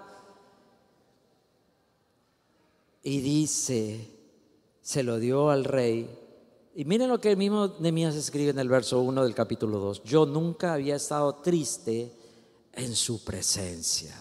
Y 3.02 3.20
dice, 3.20 4.10
se 4.82 5.02
lo 5.02 5.18
dio 5.18 5.48
al 5.48 5.64
rey. 5.64 6.18
Y 6.74 6.84
miren 6.84 7.08
lo 7.08 7.18
que 7.18 7.30
el 7.30 7.38
mismo 7.38 7.76
Nehemías 7.80 8.14
escribe 8.14 8.50
en 8.50 8.58
el 8.58 8.68
verso 8.68 9.00
1 9.00 9.24
del 9.24 9.34
capítulo 9.34 9.78
2. 9.78 10.02
Yo 10.04 10.26
nunca 10.26 10.74
había 10.74 10.96
estado 10.96 11.36
triste 11.36 12.12
en 12.74 12.94
su 12.94 13.24
presencia. 13.24 14.14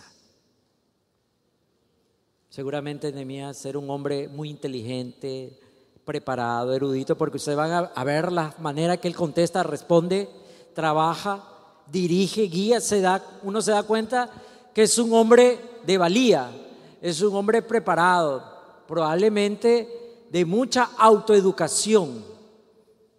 Seguramente 2.52 3.14
Nehemías 3.14 3.66
era 3.66 3.80
un 3.80 3.90
hombre 3.90 4.28
muy 4.28 4.50
inteligente, 4.50 5.58
preparado, 6.04 6.74
erudito, 6.74 7.18
porque 7.18 7.38
ustedes 7.38 7.58
van 7.58 7.90
a, 7.96 8.04
ver 8.04 8.30
la 8.30 8.54
manera 8.60 8.98
que 8.98 9.08
él 9.08 9.16
contesta, 9.16 9.64
responde, 9.64 10.28
trabaja, 10.74 11.42
dirige, 11.90 12.42
guía, 12.50 12.82
se 12.82 13.00
da, 13.00 13.24
uno 13.44 13.62
se 13.62 13.72
da 13.72 13.84
cuenta 13.84 14.30
que 14.74 14.84
es 14.84 14.98
un 14.98 15.14
hombre 15.14 15.60
de 15.86 15.98
valía, 15.98 16.52
es 17.02 17.22
un 17.22 17.34
hombre 17.38 17.62
preparado, 17.62 18.44
probablemente 18.86 20.26
de 20.30 20.44
mucha 20.44 20.90
autoeducación. 20.98 22.22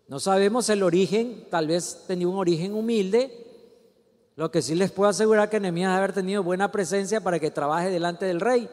No 0.09 0.21
sabemos 0.21 0.69
el 0.69 0.83
origen, 0.83 1.47
tal 1.49 1.69
vez 1.69 2.05
tenía 2.07 2.29
un 2.29 2.37
origen 2.37 2.75
humilde. 2.75 3.47
Lo 4.37 4.51
que 4.51 4.61
sí 4.61 4.75
les 4.75 4.91
puedo 4.91 5.09
asegurar 5.09 5.49
que 5.49 5.59
Nehemías 5.59 5.97
haber 5.97 6.13
tenido 6.13 6.43
buena 6.43 6.71
presencia 6.71 7.23
para 7.23 7.39
que 7.39 7.51
trabaje 7.51 7.89
delante 7.89 8.27
del 8.27 8.39
rey. 8.39 8.69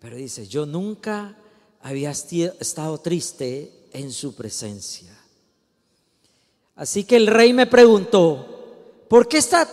Pero 0.00 0.16
dice, 0.16 0.48
yo 0.48 0.66
nunca 0.66 1.36
había 1.82 2.10
estado 2.10 2.98
triste 2.98 3.88
en 3.92 4.12
su 4.12 4.34
presencia. 4.34 5.16
Así 6.74 7.04
que 7.04 7.16
el 7.16 7.26
rey 7.26 7.52
me 7.52 7.66
preguntó, 7.66 9.04
¿por 9.08 9.28
qué 9.28 9.38
está 9.38 9.68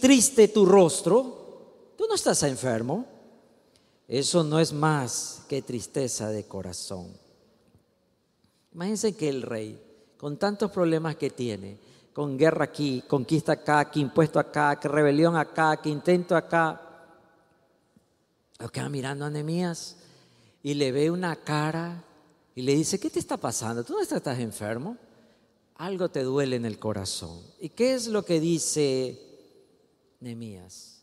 triste 0.00 0.48
tu 0.48 0.66
rostro? 0.66 1.94
Tú 1.96 2.06
no 2.08 2.16
estás 2.16 2.42
enfermo. 2.42 3.06
Eso 4.08 4.42
no 4.42 4.58
es 4.58 4.72
más 4.72 5.42
que 5.48 5.62
tristeza 5.62 6.30
de 6.30 6.44
corazón. 6.44 7.06
Imagínense 8.72 9.14
que 9.14 9.28
el 9.28 9.42
rey, 9.42 9.80
con 10.16 10.36
tantos 10.36 10.72
problemas 10.72 11.14
que 11.14 11.30
tiene, 11.30 11.78
con 12.12 12.36
guerra 12.36 12.64
aquí, 12.64 13.04
conquista 13.06 13.52
acá, 13.52 13.88
que 13.88 14.00
impuesto 14.00 14.40
acá, 14.40 14.80
que 14.80 14.88
rebelión 14.88 15.36
acá, 15.36 15.76
que 15.80 15.88
intento 15.88 16.34
acá, 16.34 16.89
lo 18.60 18.68
queda 18.68 18.88
mirando 18.88 19.24
a 19.24 19.30
Nehemías 19.30 19.96
y 20.62 20.74
le 20.74 20.92
ve 20.92 21.10
una 21.10 21.34
cara 21.36 22.04
y 22.54 22.62
le 22.62 22.74
dice, 22.74 23.00
¿qué 23.00 23.08
te 23.08 23.18
está 23.18 23.38
pasando? 23.38 23.82
¿Tú 23.82 23.94
no 23.94 24.00
estás 24.02 24.38
enfermo? 24.38 24.96
Algo 25.76 26.10
te 26.10 26.22
duele 26.22 26.56
en 26.56 26.66
el 26.66 26.78
corazón. 26.78 27.40
¿Y 27.58 27.70
qué 27.70 27.94
es 27.94 28.06
lo 28.06 28.22
que 28.22 28.38
dice 28.38 29.18
Nehemías? 30.20 31.02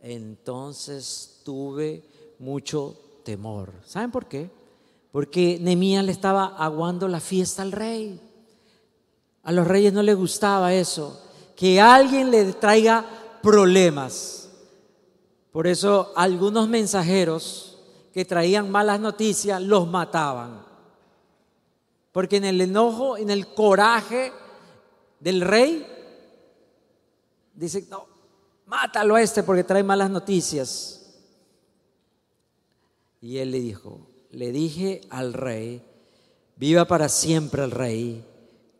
Entonces 0.00 1.42
tuve 1.44 2.02
mucho 2.40 3.20
temor. 3.24 3.72
¿Saben 3.86 4.10
por 4.10 4.26
qué? 4.26 4.50
Porque 5.12 5.58
Nehemías 5.60 6.04
le 6.04 6.12
estaba 6.12 6.56
aguando 6.56 7.06
la 7.06 7.20
fiesta 7.20 7.62
al 7.62 7.70
rey. 7.70 8.20
A 9.44 9.52
los 9.52 9.66
reyes 9.66 9.92
no 9.92 10.02
les 10.02 10.16
gustaba 10.16 10.74
eso, 10.74 11.22
que 11.54 11.80
alguien 11.80 12.32
le 12.32 12.52
traiga 12.54 13.06
problemas. 13.42 14.45
Por 15.56 15.66
eso 15.66 16.12
algunos 16.16 16.68
mensajeros 16.68 17.78
que 18.12 18.26
traían 18.26 18.70
malas 18.70 19.00
noticias 19.00 19.62
los 19.62 19.88
mataban. 19.88 20.62
Porque 22.12 22.36
en 22.36 22.44
el 22.44 22.60
enojo, 22.60 23.16
en 23.16 23.30
el 23.30 23.54
coraje 23.54 24.34
del 25.18 25.40
rey, 25.40 25.86
dice, 27.54 27.86
no, 27.88 28.04
mátalo 28.66 29.14
a 29.14 29.22
este 29.22 29.42
porque 29.42 29.64
trae 29.64 29.82
malas 29.82 30.10
noticias. 30.10 31.22
Y 33.22 33.38
él 33.38 33.50
le 33.50 33.60
dijo, 33.60 34.10
le 34.32 34.52
dije 34.52 35.00
al 35.08 35.32
rey, 35.32 35.82
viva 36.56 36.84
para 36.84 37.08
siempre 37.08 37.64
el 37.64 37.70
rey, 37.70 38.22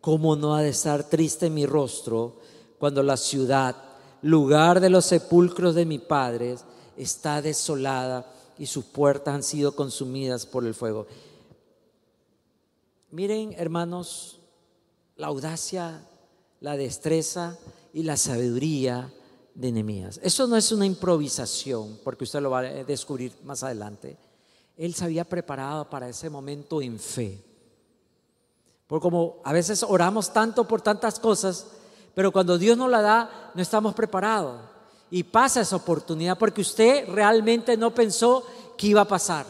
¿cómo 0.03 0.37
no 0.37 0.55
ha 0.55 0.61
de 0.61 0.69
estar 0.69 1.05
triste 1.05 1.49
mi 1.49 1.65
rostro 1.65 2.37
cuando 2.79 3.03
la 3.03 3.17
ciudad 3.17 3.86
lugar 4.23 4.81
de 4.81 4.91
los 4.91 5.05
sepulcros 5.07 5.75
de 5.75 5.85
mi 5.85 5.99
padre, 5.99 6.57
está 6.97 7.43
desolada 7.43 8.33
y 8.59 8.67
sus 8.67 8.85
puertas 8.85 9.35
han 9.35 9.43
sido 9.43 9.75
consumidas 9.75 10.47
por 10.47 10.65
el 10.65 10.75
fuego. 10.75 11.07
Miren, 13.11 13.55
hermanos, 13.57 14.41
la 15.17 15.29
audacia, 15.29 16.07
la 16.61 16.77
destreza 16.77 17.59
y 17.93 18.03
la 18.03 18.17
sabiduría 18.17 19.13
de 19.55 19.73
Nehemías. 19.73 20.21
Eso 20.23 20.47
no 20.47 20.57
es 20.57 20.71
una 20.73 20.87
improvisación, 20.87 21.99
porque 22.05 22.25
usted 22.25 22.41
lo 22.41 22.51
va 22.51 22.61
a 22.61 22.85
descubrir 22.85 23.33
más 23.45 23.63
adelante. 23.63 24.17
Él 24.77 24.95
se 24.95 25.05
había 25.05 25.25
preparado 25.25 25.89
para 25.89 26.09
ese 26.09 26.29
momento 26.29 26.83
en 26.83 26.99
fe. 26.99 27.43
Porque 28.87 29.03
como 29.03 29.41
a 29.45 29.53
veces 29.53 29.83
oramos 29.83 30.33
tanto 30.33 30.69
por 30.69 30.83
tantas 30.83 31.19
cosas, 31.19 31.67
pero 32.17 32.33
cuando 32.33 32.57
Dios 32.57 32.79
nos 32.79 32.89
la 32.89 33.03
da, 33.03 33.51
no 33.53 33.61
estamos 33.61 33.95
preparados. 33.95 34.59
Y 35.11 35.23
pasa 35.23 35.61
esa 35.61 35.77
oportunidad 35.77 36.39
porque 36.39 36.63
usted 36.63 37.07
realmente 37.11 37.77
no 37.77 37.91
pensó 37.91 38.43
que 38.79 38.87
iba 38.87 39.03
a 39.03 39.07
pasar. 39.07 39.45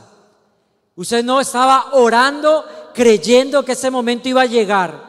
Usted 0.96 1.24
no 1.24 1.40
estaba 1.40 1.90
orando 1.92 2.64
creyendo 2.92 3.64
que 3.64 3.70
ese 3.70 3.88
momento 3.88 4.28
iba 4.28 4.42
a 4.42 4.46
llegar. 4.46 5.00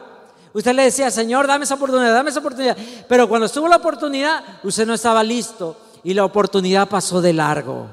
Usted 0.52 0.72
le 0.72 0.84
decía, 0.84 1.10
Señor, 1.10 1.48
dame 1.48 1.64
esa 1.64 1.74
oportunidad, 1.74 2.14
dame 2.14 2.30
esa 2.30 2.38
oportunidad. 2.38 2.76
Pero 3.08 3.28
cuando 3.28 3.46
estuvo 3.46 3.66
la 3.66 3.78
oportunidad, 3.78 4.60
usted 4.62 4.86
no 4.86 4.94
estaba 4.94 5.24
listo 5.24 5.76
y 6.04 6.14
la 6.14 6.24
oportunidad 6.24 6.88
pasó 6.88 7.20
de 7.20 7.32
largo. 7.32 7.88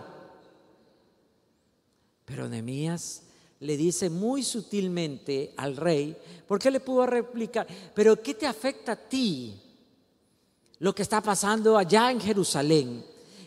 Pero 2.24 2.48
Nehemías 2.48 3.24
le 3.66 3.76
dice 3.76 4.10
muy 4.10 4.44
sutilmente 4.44 5.54
al 5.58 5.76
rey, 5.76 6.16
porque 6.48 6.72
le 6.72 6.80
pudo 6.80 7.06
replicar, 7.06 7.68
pero 7.94 8.22
¿qué 8.22 8.34
te 8.34 8.46
afecta 8.46 8.94
a 8.94 8.96
ti 8.96 9.60
lo 10.80 10.94
que 10.94 11.02
está 11.02 11.22
pasando 11.22 11.78
allá 11.78 12.12
en 12.12 12.22
Jerusalén? 12.22 13.04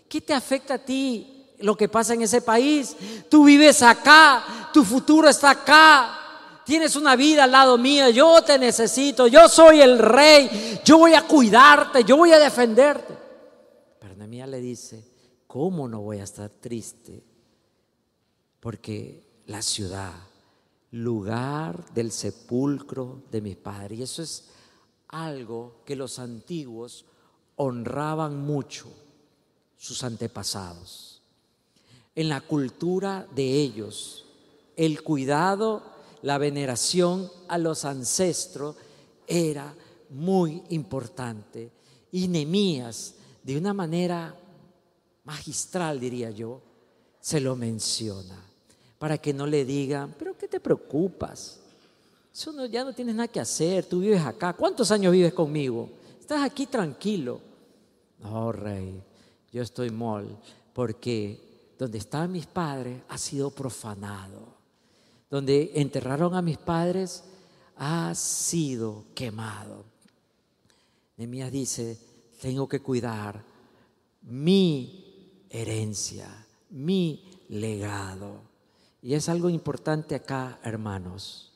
¿Qué 0.08 0.20
te 0.20 0.34
afecta 0.34 0.74
a 0.74 0.84
ti 0.84 1.46
lo 1.60 1.76
que 1.76 1.88
pasa 1.88 2.14
en 2.14 2.22
ese 2.22 2.42
país? 2.42 2.96
Tú 3.28 3.44
vives 3.44 3.82
acá, 3.82 4.70
tu 4.72 4.84
futuro 4.84 5.28
está 5.28 5.50
acá. 5.50 6.14
Tienes 6.64 6.96
una 6.96 7.16
vida 7.16 7.44
al 7.44 7.52
lado 7.52 7.78
mío, 7.78 8.10
yo 8.10 8.42
te 8.42 8.58
necesito, 8.58 9.26
yo 9.26 9.48
soy 9.48 9.80
el 9.80 9.98
rey, 9.98 10.80
yo 10.84 10.98
voy 10.98 11.14
a 11.14 11.26
cuidarte, 11.26 12.04
yo 12.04 12.16
voy 12.18 12.32
a 12.32 12.38
defenderte. 12.38 13.16
Pero 13.98 14.14
Nehemías 14.16 14.48
le 14.50 14.60
dice, 14.60 15.02
¿cómo 15.46 15.88
no 15.88 16.02
voy 16.02 16.18
a 16.18 16.24
estar 16.24 16.50
triste? 16.50 17.22
Porque 18.60 19.27
la 19.48 19.62
ciudad, 19.62 20.12
lugar 20.92 21.92
del 21.94 22.12
sepulcro 22.12 23.22
de 23.30 23.40
mis 23.40 23.56
padres. 23.56 23.98
Y 23.98 24.02
eso 24.02 24.22
es 24.22 24.44
algo 25.08 25.82
que 25.84 25.96
los 25.96 26.18
antiguos 26.18 27.06
honraban 27.56 28.38
mucho, 28.38 28.88
sus 29.76 30.04
antepasados. 30.04 31.22
En 32.14 32.28
la 32.28 32.42
cultura 32.42 33.26
de 33.34 33.60
ellos, 33.60 34.26
el 34.76 35.02
cuidado, 35.02 35.82
la 36.22 36.36
veneración 36.36 37.30
a 37.48 37.56
los 37.56 37.84
ancestros 37.86 38.76
era 39.26 39.74
muy 40.10 40.62
importante. 40.68 41.72
Y 42.12 42.28
Nemías, 42.28 43.14
de 43.42 43.56
una 43.56 43.72
manera 43.72 44.38
magistral, 45.24 46.00
diría 46.00 46.30
yo, 46.30 46.60
se 47.20 47.40
lo 47.40 47.56
menciona 47.56 48.47
para 48.98 49.18
que 49.18 49.32
no 49.32 49.46
le 49.46 49.64
digan, 49.64 50.14
pero 50.18 50.36
¿qué 50.36 50.48
te 50.48 50.60
preocupas? 50.60 51.60
Eso 52.32 52.66
ya 52.66 52.84
no 52.84 52.92
tienes 52.92 53.14
nada 53.14 53.28
que 53.28 53.40
hacer, 53.40 53.86
tú 53.86 54.00
vives 54.00 54.22
acá. 54.22 54.52
¿Cuántos 54.52 54.90
años 54.90 55.12
vives 55.12 55.32
conmigo? 55.32 55.88
Estás 56.20 56.42
aquí 56.42 56.66
tranquilo. 56.66 57.40
No, 58.20 58.52
rey, 58.52 59.02
yo 59.52 59.62
estoy 59.62 59.90
mal 59.90 60.38
porque 60.72 61.48
donde 61.78 61.98
estaban 61.98 62.32
mis 62.32 62.46
padres 62.46 63.00
ha 63.08 63.18
sido 63.18 63.50
profanado. 63.50 64.56
Donde 65.30 65.72
enterraron 65.74 66.34
a 66.34 66.42
mis 66.42 66.58
padres 66.58 67.22
ha 67.76 68.14
sido 68.14 69.04
quemado. 69.14 69.84
Nemías 71.16 71.52
dice, 71.52 71.98
tengo 72.40 72.68
que 72.68 72.80
cuidar 72.80 73.42
mi 74.22 75.46
herencia, 75.50 76.46
mi 76.70 77.44
legado. 77.48 78.47
Y 79.08 79.14
es 79.14 79.30
algo 79.30 79.48
importante 79.48 80.14
acá, 80.14 80.58
hermanos. 80.62 81.50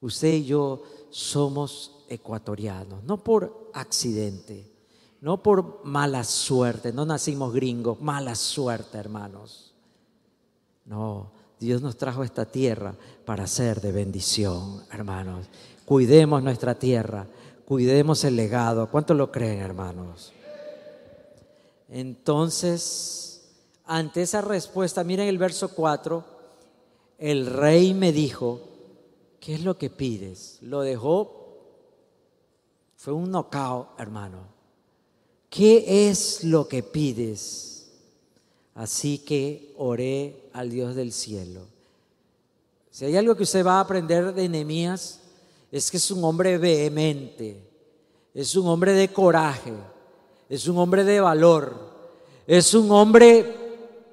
Usted 0.00 0.32
y 0.32 0.44
yo 0.44 0.84
somos 1.10 2.04
ecuatorianos, 2.08 3.02
no 3.02 3.16
por 3.24 3.72
accidente, 3.74 4.64
no 5.20 5.42
por 5.42 5.84
mala 5.84 6.22
suerte, 6.22 6.92
no 6.92 7.04
nacimos 7.04 7.52
gringos, 7.52 8.00
mala 8.00 8.36
suerte, 8.36 8.96
hermanos. 8.96 9.74
No, 10.84 11.32
Dios 11.58 11.82
nos 11.82 11.96
trajo 11.96 12.22
esta 12.22 12.44
tierra 12.44 12.94
para 13.24 13.48
ser 13.48 13.80
de 13.80 13.90
bendición, 13.90 14.84
hermanos. 14.92 15.46
Cuidemos 15.84 16.44
nuestra 16.44 16.76
tierra, 16.76 17.26
cuidemos 17.64 18.22
el 18.22 18.36
legado. 18.36 18.88
¿Cuánto 18.88 19.14
lo 19.14 19.32
creen, 19.32 19.58
hermanos? 19.58 20.32
Entonces, 21.88 23.48
ante 23.84 24.22
esa 24.22 24.42
respuesta, 24.42 25.02
miren 25.02 25.26
el 25.26 25.38
verso 25.38 25.70
4, 25.70 26.37
el 27.18 27.46
rey 27.46 27.94
me 27.94 28.12
dijo, 28.12 28.60
¿qué 29.40 29.54
es 29.54 29.64
lo 29.64 29.76
que 29.76 29.90
pides? 29.90 30.58
Lo 30.62 30.82
dejó, 30.82 31.38
fue 32.96 33.12
un 33.12 33.30
knockout, 33.30 33.98
hermano. 33.98 34.38
¿Qué 35.50 36.08
es 36.08 36.44
lo 36.44 36.68
que 36.68 36.82
pides? 36.82 37.90
Así 38.74 39.18
que 39.18 39.74
oré 39.76 40.50
al 40.52 40.70
Dios 40.70 40.94
del 40.94 41.12
cielo. 41.12 41.62
Si 42.90 43.04
hay 43.04 43.16
algo 43.16 43.36
que 43.36 43.42
usted 43.44 43.64
va 43.64 43.78
a 43.78 43.80
aprender 43.80 44.32
de 44.34 44.48
Nehemías, 44.48 45.20
es 45.70 45.90
que 45.90 45.96
es 45.96 46.10
un 46.10 46.22
hombre 46.24 46.58
vehemente, 46.58 47.60
es 48.34 48.54
un 48.56 48.66
hombre 48.68 48.92
de 48.92 49.08
coraje, 49.08 49.72
es 50.48 50.66
un 50.66 50.78
hombre 50.78 51.04
de 51.04 51.20
valor, 51.20 51.76
es 52.46 52.74
un 52.74 52.90
hombre 52.90 53.54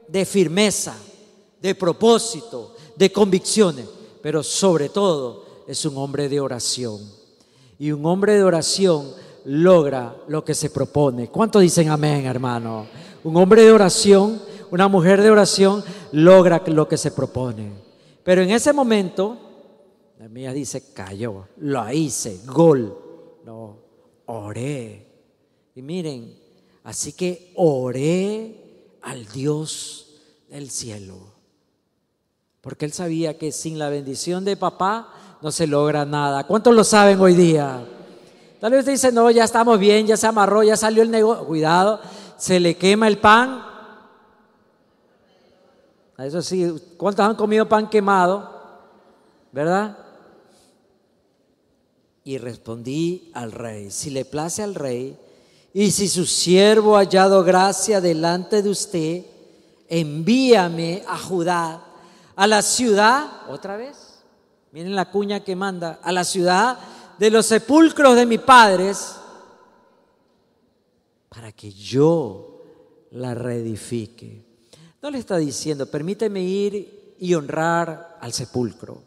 de 0.08 0.26
firmeza, 0.26 0.96
de 1.62 1.74
propósito, 1.74 2.75
de 2.96 3.12
convicciones, 3.12 3.86
pero 4.22 4.44
sobre 4.44 4.90
todo 4.90 5.46
es 5.68 5.86
un 5.86 5.98
hombre 5.98 6.30
de 6.30 6.40
oración. 6.40 7.02
Y 7.78 7.92
un 7.92 8.06
hombre 8.06 8.36
de 8.36 8.44
oración 8.44 9.12
logra 9.46 10.16
lo 10.28 10.44
que 10.44 10.54
se 10.54 10.70
propone. 10.70 11.30
¿Cuántos 11.30 11.62
dicen 11.62 11.90
amén, 11.90 12.26
hermano? 12.26 12.88
Un 13.24 13.36
hombre 13.38 13.64
de 13.64 13.72
oración, 13.72 14.42
una 14.72 14.88
mujer 14.88 15.22
de 15.22 15.32
oración 15.32 15.84
logra 16.12 16.64
lo 16.68 16.88
que 16.88 16.98
se 16.98 17.12
propone. 17.12 17.72
Pero 18.24 18.42
en 18.42 18.52
ese 18.52 18.74
momento, 18.74 19.38
la 20.20 20.30
mía 20.30 20.54
dice, 20.54 20.94
cayó, 20.94 21.48
lo 21.58 21.92
hice, 21.92 22.42
gol. 22.46 22.98
No, 23.44 23.78
oré. 24.26 25.06
Y 25.76 25.82
miren, 25.82 26.36
así 26.84 27.14
que 27.14 27.52
oré 27.56 28.98
al 29.02 29.26
Dios 29.28 30.22
del 30.50 30.72
cielo. 30.72 31.35
Porque 32.66 32.86
él 32.86 32.94
sabía 32.94 33.38
que 33.38 33.52
sin 33.52 33.78
la 33.78 33.90
bendición 33.90 34.44
de 34.44 34.58
papá 34.58 35.14
no 35.40 35.52
se 35.52 35.68
logra 35.68 36.04
nada. 36.04 36.46
¿Cuántos 36.46 36.74
lo 36.74 36.84
saben 36.84 37.20
hoy 37.20 37.36
día? 37.36 37.86
Tal 38.60 38.72
vez 38.72 38.88
dice, 38.88 39.12
no, 39.12 39.30
ya 39.30 39.44
estamos 39.44 39.78
bien, 39.78 40.08
ya 40.08 40.18
se 40.18 40.26
amarró, 40.26 40.64
ya 40.64 40.76
salió 40.76 41.04
el 41.04 41.12
negocio. 41.12 41.46
Cuidado, 41.46 42.00
se 42.38 42.60
le 42.60 42.76
quema 42.76 43.08
el 43.08 43.20
pan. 43.20 43.64
Eso 46.18 46.42
sí, 46.42 46.74
¿cuántos 46.98 47.24
han 47.24 47.36
comido 47.36 47.70
pan 47.70 47.88
quemado? 47.88 48.50
¿Verdad? 49.52 50.00
Y 52.24 52.40
respondí 52.40 53.30
al 53.36 53.52
rey, 53.52 53.92
si 53.92 54.10
le 54.10 54.26
place 54.26 54.64
al 54.64 54.74
rey, 54.74 55.16
y 55.72 55.92
si 55.92 56.08
su 56.08 56.26
siervo 56.26 56.96
ha 56.96 57.02
hallado 57.02 57.44
gracia 57.44 58.02
delante 58.02 58.64
de 58.64 58.70
usted, 58.70 59.24
envíame 59.88 61.04
a 61.08 61.20
Judá, 61.20 61.85
a 62.36 62.48
la 62.48 62.62
ciudad, 62.62 63.50
otra 63.50 63.78
vez, 63.78 64.24
miren 64.72 64.96
la 64.96 65.10
cuña 65.10 65.44
que 65.44 65.56
manda, 65.56 66.00
a 66.04 66.12
la 66.12 66.24
ciudad 66.24 66.78
de 67.18 67.32
los 67.32 67.46
sepulcros 67.46 68.16
de 68.16 68.26
mis 68.26 68.42
padres, 68.42 69.16
para 71.30 71.52
que 71.52 71.72
yo 71.72 72.62
la 73.12 73.34
reedifique. 73.34 74.44
No 75.02 75.10
le 75.10 75.20
está 75.20 75.38
diciendo, 75.38 75.86
permíteme 75.86 76.42
ir 76.42 77.16
y 77.20 77.34
honrar 77.34 78.18
al 78.20 78.34
sepulcro. 78.34 79.02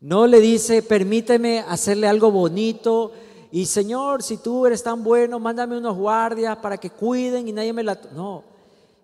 No 0.00 0.26
le 0.26 0.40
dice, 0.40 0.82
permíteme 0.82 1.60
hacerle 1.60 2.08
algo 2.08 2.30
bonito 2.30 3.12
y 3.50 3.66
Señor, 3.66 4.22
si 4.22 4.38
tú 4.38 4.66
eres 4.66 4.82
tan 4.82 5.04
bueno, 5.04 5.38
mándame 5.38 5.76
unos 5.76 5.96
guardias 5.96 6.56
para 6.56 6.78
que 6.78 6.90
cuiden 6.90 7.46
y 7.46 7.52
nadie 7.52 7.72
me 7.72 7.82
la... 7.82 8.00
No, 8.14 8.42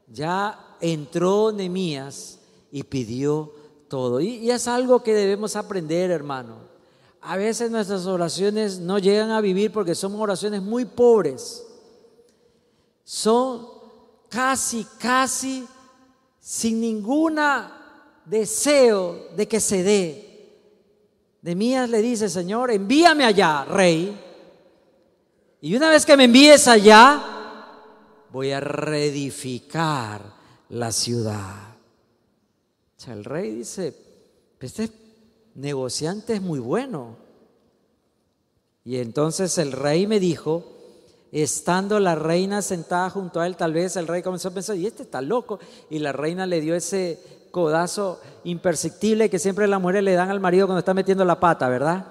ya 0.08 0.76
entró 0.80 1.52
Nemías 1.52 2.37
y 2.70 2.82
pidió 2.84 3.52
todo. 3.88 4.20
Y, 4.20 4.50
es 4.50 4.68
algo 4.68 5.02
que 5.02 5.14
debemos 5.14 5.56
aprender, 5.56 6.10
hermano. 6.10 6.68
A 7.20 7.36
veces 7.36 7.70
nuestras 7.70 8.06
oraciones 8.06 8.78
no 8.78 8.98
llegan 8.98 9.30
a 9.30 9.40
vivir 9.40 9.72
porque 9.72 9.94
son 9.94 10.14
oraciones 10.20 10.62
muy 10.62 10.84
pobres. 10.84 11.64
Son 13.04 13.66
casi, 14.28 14.86
casi 14.98 15.66
sin 16.38 16.80
ninguna 16.80 18.20
deseo 18.24 19.28
de 19.36 19.48
que 19.48 19.60
se 19.60 19.82
dé. 19.82 20.28
Nemías 21.42 21.88
le 21.88 22.02
dice, 22.02 22.28
Señor, 22.28 22.70
envíame 22.70 23.24
allá, 23.24 23.64
rey. 23.64 24.18
Y 25.60 25.74
una 25.74 25.88
vez 25.88 26.04
que 26.04 26.16
me 26.16 26.24
envíes 26.24 26.68
allá, 26.68 27.22
voy 28.30 28.52
a 28.52 28.60
reedificar 28.60 30.20
la 30.68 30.92
ciudad. 30.92 31.77
El 33.06 33.24
rey 33.24 33.54
dice, 33.54 33.94
este 34.60 34.90
negociante 35.54 36.34
es 36.34 36.42
muy 36.42 36.58
bueno. 36.58 37.16
Y 38.84 38.98
entonces 38.98 39.56
el 39.58 39.72
rey 39.72 40.06
me 40.06 40.18
dijo, 40.18 40.64
estando 41.30 42.00
la 42.00 42.16
reina 42.16 42.60
sentada 42.60 43.08
junto 43.10 43.40
a 43.40 43.46
él, 43.46 43.56
tal 43.56 43.72
vez 43.72 43.96
el 43.96 44.08
rey 44.08 44.22
comenzó 44.22 44.48
a 44.48 44.54
pensar, 44.54 44.76
y 44.76 44.86
este 44.86 45.04
está 45.04 45.22
loco. 45.22 45.60
Y 45.90 46.00
la 46.00 46.12
reina 46.12 46.46
le 46.46 46.60
dio 46.60 46.74
ese 46.74 47.20
codazo 47.52 48.20
imperceptible 48.44 49.30
que 49.30 49.38
siempre 49.38 49.68
las 49.68 49.80
mujeres 49.80 50.02
le 50.02 50.14
dan 50.14 50.30
al 50.30 50.40
marido 50.40 50.66
cuando 50.66 50.80
está 50.80 50.92
metiendo 50.92 51.24
la 51.24 51.38
pata, 51.38 51.68
¿verdad? 51.68 52.06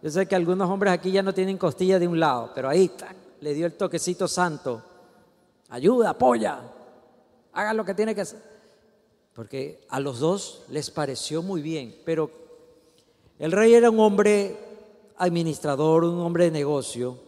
Yo 0.00 0.10
sé 0.10 0.26
que 0.26 0.36
algunos 0.36 0.70
hombres 0.70 0.92
aquí 0.92 1.10
ya 1.10 1.22
no 1.22 1.34
tienen 1.34 1.58
costilla 1.58 1.98
de 1.98 2.06
un 2.06 2.20
lado, 2.20 2.52
pero 2.54 2.68
ahí 2.68 2.90
le 3.40 3.52
dio 3.52 3.66
el 3.66 3.74
toquecito 3.74 4.28
santo. 4.28 4.82
Ayuda, 5.70 6.10
apoya, 6.10 6.60
haga 7.52 7.74
lo 7.74 7.84
que 7.84 7.94
tiene 7.94 8.14
que 8.14 8.20
hacer. 8.20 8.53
Porque 9.34 9.84
a 9.88 10.00
los 10.00 10.20
dos 10.20 10.62
les 10.70 10.90
pareció 10.90 11.42
muy 11.42 11.60
bien, 11.60 11.94
pero 12.04 12.30
el 13.38 13.52
rey 13.52 13.74
era 13.74 13.90
un 13.90 14.00
hombre 14.00 14.56
administrador, 15.16 16.04
un 16.04 16.20
hombre 16.20 16.44
de 16.44 16.50
negocio, 16.52 17.18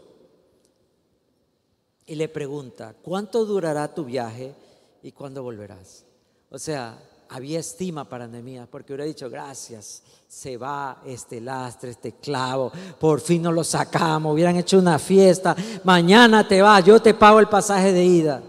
y 2.07 2.15
le 2.15 2.29
pregunta, 2.29 2.95
¿cuánto 3.03 3.45
durará 3.45 3.93
tu 3.93 4.05
viaje 4.05 4.55
y 5.03 5.11
cuándo 5.11 5.43
volverás? 5.43 6.05
O 6.51 6.59
sea, 6.59 6.97
había 7.29 7.59
estima 7.59 8.09
para 8.09 8.29
Nehemías, 8.29 8.69
porque 8.69 8.93
hubiera 8.93 9.05
dicho, 9.05 9.29
gracias, 9.29 10.05
se 10.29 10.57
va 10.57 11.03
este 11.05 11.41
lastre, 11.41 11.91
este 11.91 12.13
clavo, 12.13 12.71
por 13.01 13.21
fin 13.21 13.43
nos 13.43 13.55
lo 13.55 13.65
sacamos, 13.65 14.33
hubieran 14.33 14.57
hecho 14.57 14.79
una 14.79 15.01
fiesta, 15.01 15.57
mañana 15.83 16.47
te 16.47 16.63
vas, 16.63 16.85
yo 16.85 17.03
te 17.03 17.15
pago 17.15 17.41
el 17.41 17.49
pasaje 17.49 17.93
de 17.93 18.05
ida. 18.05 18.43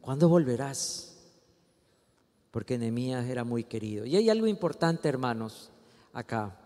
¿Cuándo 0.00 0.28
volverás? 0.28 1.03
Porque 2.54 2.78
Nehemías 2.78 3.26
era 3.26 3.42
muy 3.42 3.64
querido. 3.64 4.06
Y 4.06 4.14
hay 4.14 4.30
algo 4.30 4.46
importante, 4.46 5.08
hermanos, 5.08 5.72
acá. 6.12 6.56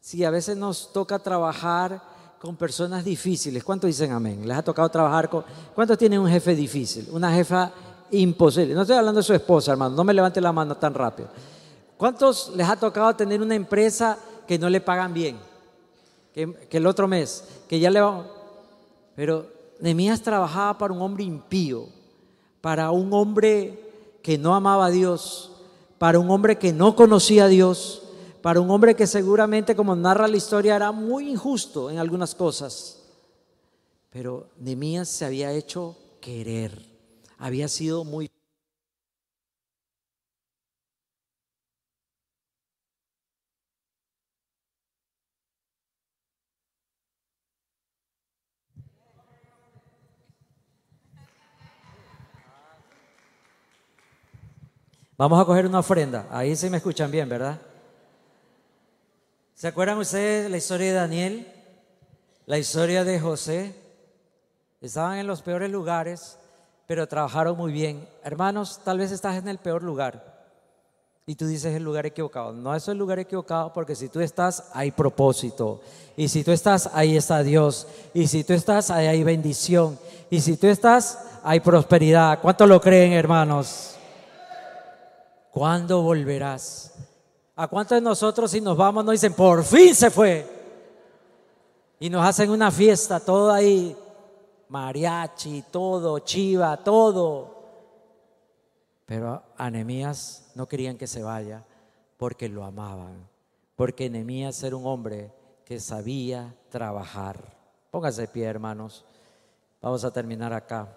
Si 0.00 0.24
a 0.24 0.30
veces 0.30 0.56
nos 0.56 0.90
toca 0.90 1.18
trabajar 1.18 2.00
con 2.40 2.56
personas 2.56 3.04
difíciles, 3.04 3.62
¿cuántos 3.62 3.88
dicen 3.88 4.10
amén? 4.10 4.48
¿Les 4.48 4.56
ha 4.56 4.62
tocado 4.62 4.88
trabajar 4.88 5.28
con... 5.28 5.44
¿Cuántos 5.74 5.98
tienen 5.98 6.18
un 6.18 6.30
jefe 6.30 6.54
difícil? 6.54 7.10
Una 7.12 7.30
jefa 7.30 7.70
imposible. 8.10 8.72
No 8.72 8.80
estoy 8.80 8.96
hablando 8.96 9.20
de 9.20 9.24
su 9.24 9.34
esposa, 9.34 9.72
hermano, 9.72 9.94
no 9.94 10.02
me 10.02 10.14
levante 10.14 10.40
la 10.40 10.50
mano 10.50 10.78
tan 10.78 10.94
rápido. 10.94 11.28
¿Cuántos 11.98 12.50
les 12.56 12.66
ha 12.66 12.76
tocado 12.76 13.14
tener 13.14 13.42
una 13.42 13.54
empresa 13.54 14.16
que 14.48 14.58
no 14.58 14.70
le 14.70 14.80
pagan 14.80 15.12
bien? 15.12 15.36
Que, 16.32 16.56
el 16.70 16.86
otro 16.86 17.06
mes, 17.06 17.44
que 17.68 17.78
ya 17.78 17.90
le 17.90 18.00
va... 18.00 18.26
Pero 19.14 19.46
Nehemías 19.78 20.22
trabajaba 20.22 20.78
para 20.78 20.94
un 20.94 21.02
hombre 21.02 21.24
impío, 21.24 21.84
para 22.62 22.90
un 22.92 23.12
hombre 23.12 23.81
que 24.22 24.38
no 24.38 24.54
amaba 24.54 24.86
a 24.86 24.90
Dios, 24.90 25.52
para 25.98 26.18
un 26.18 26.30
hombre 26.30 26.58
que 26.58 26.72
no 26.72 26.96
conocía 26.96 27.44
a 27.44 27.48
Dios, 27.48 28.02
para 28.42 28.60
un 28.60 28.70
hombre 28.70 28.96
que 28.96 29.06
seguramente, 29.06 29.76
como 29.76 29.94
narra 29.94 30.28
la 30.28 30.36
historia, 30.36 30.76
era 30.76 30.92
muy 30.92 31.30
injusto 31.30 31.90
en 31.90 31.98
algunas 31.98 32.34
cosas. 32.34 33.02
Pero 34.10 34.48
Nehemías 34.58 35.08
se 35.08 35.24
había 35.24 35.52
hecho 35.52 35.96
querer 36.20 36.92
había 37.42 37.66
sido 37.66 38.04
muy... 38.04 38.30
Vamos 55.16 55.40
a 55.40 55.44
coger 55.44 55.66
una 55.66 55.80
ofrenda. 55.80 56.26
Ahí 56.30 56.56
sí 56.56 56.70
me 56.70 56.78
escuchan 56.78 57.10
bien, 57.10 57.28
¿verdad? 57.28 57.60
¿Se 59.54 59.68
acuerdan 59.68 59.98
ustedes 59.98 60.50
la 60.50 60.56
historia 60.56 60.88
de 60.88 60.92
Daniel? 60.92 61.52
La 62.46 62.58
historia 62.58 63.04
de 63.04 63.20
José. 63.20 63.74
estaban 64.80 65.18
en 65.18 65.26
los 65.26 65.42
peores 65.42 65.70
lugares, 65.70 66.38
pero 66.86 67.06
trabajaron 67.06 67.56
muy 67.56 67.72
bien. 67.72 68.08
Hermanos, 68.24 68.80
tal 68.84 68.98
vez 68.98 69.12
estás 69.12 69.36
en 69.36 69.48
el 69.48 69.58
peor 69.58 69.82
lugar 69.82 70.32
y 71.24 71.36
tú 71.36 71.46
dices 71.46 71.74
el 71.74 71.84
lugar 71.84 72.04
equivocado. 72.04 72.52
No 72.52 72.74
es 72.74 72.88
el 72.88 72.98
lugar 72.98 73.18
equivocado 73.18 73.72
porque 73.72 73.94
si 73.94 74.08
tú 74.08 74.20
estás, 74.20 74.70
hay 74.74 74.90
propósito. 74.90 75.80
Y 76.16 76.28
si 76.28 76.42
tú 76.42 76.50
estás, 76.50 76.90
ahí 76.92 77.16
está 77.16 77.42
Dios. 77.42 77.86
Y 78.12 78.26
si 78.26 78.42
tú 78.42 78.54
estás, 78.54 78.90
ahí 78.90 79.06
hay 79.06 79.22
bendición. 79.22 79.98
Y 80.30 80.40
si 80.40 80.56
tú 80.56 80.66
estás, 80.66 81.18
hay 81.44 81.60
prosperidad. 81.60 82.40
¿Cuánto 82.40 82.66
lo 82.66 82.80
creen, 82.80 83.12
hermanos? 83.12 83.96
¿Cuándo 85.52 86.00
volverás? 86.00 86.94
¿A 87.54 87.68
cuántos 87.68 87.96
de 87.96 88.00
nosotros 88.00 88.50
si 88.50 88.62
nos 88.62 88.74
vamos 88.74 89.04
nos 89.04 89.12
dicen, 89.12 89.34
por 89.34 89.62
fin 89.62 89.94
se 89.94 90.10
fue? 90.10 90.48
Y 92.00 92.08
nos 92.08 92.24
hacen 92.24 92.48
una 92.48 92.70
fiesta, 92.70 93.20
todo 93.20 93.52
ahí, 93.52 93.94
mariachi, 94.70 95.64
todo, 95.70 96.20
chiva, 96.20 96.78
todo. 96.78 97.54
Pero 99.04 99.42
a 99.54 99.70
Nehemías 99.70 100.50
no 100.54 100.66
querían 100.66 100.96
que 100.96 101.06
se 101.06 101.22
vaya 101.22 101.62
porque 102.16 102.48
lo 102.48 102.64
amaban, 102.64 103.28
porque 103.76 104.08
Nehemías 104.08 104.62
era 104.62 104.74
un 104.74 104.86
hombre 104.86 105.30
que 105.66 105.78
sabía 105.80 106.54
trabajar. 106.70 107.54
Póngase 107.90 108.22
de 108.22 108.28
pie, 108.28 108.46
hermanos. 108.46 109.04
Vamos 109.82 110.02
a 110.02 110.10
terminar 110.10 110.54
acá. 110.54 110.88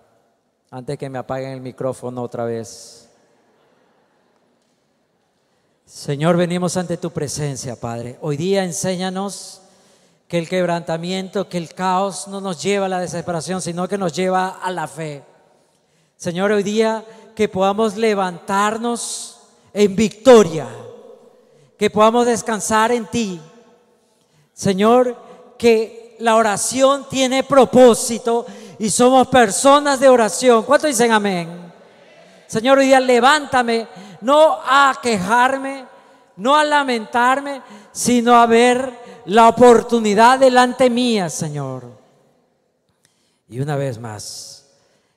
Antes 0.71 0.97
que 0.97 1.09
me 1.09 1.17
apaguen 1.17 1.51
el 1.51 1.61
micrófono 1.61 2.21
otra 2.21 2.45
vez. 2.45 3.11
Señor, 5.85 6.35
venimos 6.35 6.77
ante 6.77 6.97
tu 6.97 7.11
presencia, 7.11 7.75
Padre. 7.75 8.17
Hoy 8.21 8.37
día 8.37 8.63
enséñanos 8.63 9.61
que 10.27 10.39
el 10.39 10.49
quebrantamiento, 10.49 11.47
que 11.47 11.59
el 11.59 11.75
caos 11.75 12.27
no 12.27 12.41
nos 12.41 12.61
lleva 12.63 12.87
a 12.87 12.89
la 12.89 12.99
desesperación, 12.99 13.61
sino 13.61 13.87
que 13.87 13.99
nos 13.99 14.11
lleva 14.11 14.49
a 14.49 14.71
la 14.71 14.87
fe. 14.87 15.23
Señor, 16.17 16.51
hoy 16.51 16.63
día 16.63 17.05
que 17.35 17.47
podamos 17.47 17.97
levantarnos 17.97 19.41
en 19.73 19.95
victoria, 19.95 20.67
que 21.77 21.91
podamos 21.91 22.25
descansar 22.25 22.91
en 22.91 23.05
ti. 23.05 23.39
Señor, 24.53 25.15
que 25.55 26.15
la 26.19 26.35
oración 26.35 27.05
tiene 27.09 27.43
propósito 27.43 28.47
y 28.79 28.89
somos 28.89 29.27
personas 29.27 29.99
de 29.99 30.09
oración. 30.09 30.63
¿Cuántos 30.63 30.89
dicen 30.89 31.11
amén? 31.11 31.65
Señor, 32.47 32.79
hoy 32.79 32.87
día 32.87 32.99
levántame, 32.99 33.87
no 34.25 34.57
a 34.63 34.99
quejarme, 35.03 35.85
no 36.37 36.55
a 36.55 36.63
lamentarme, 36.63 37.61
sino 37.91 38.33
a 38.33 38.47
ver 38.47 38.91
la 39.25 39.47
oportunidad 39.47 40.39
delante 40.39 40.89
mía, 40.89 41.29
Señor. 41.29 41.83
Y 43.47 43.59
una 43.59 43.75
vez 43.75 43.99
más, 43.99 44.65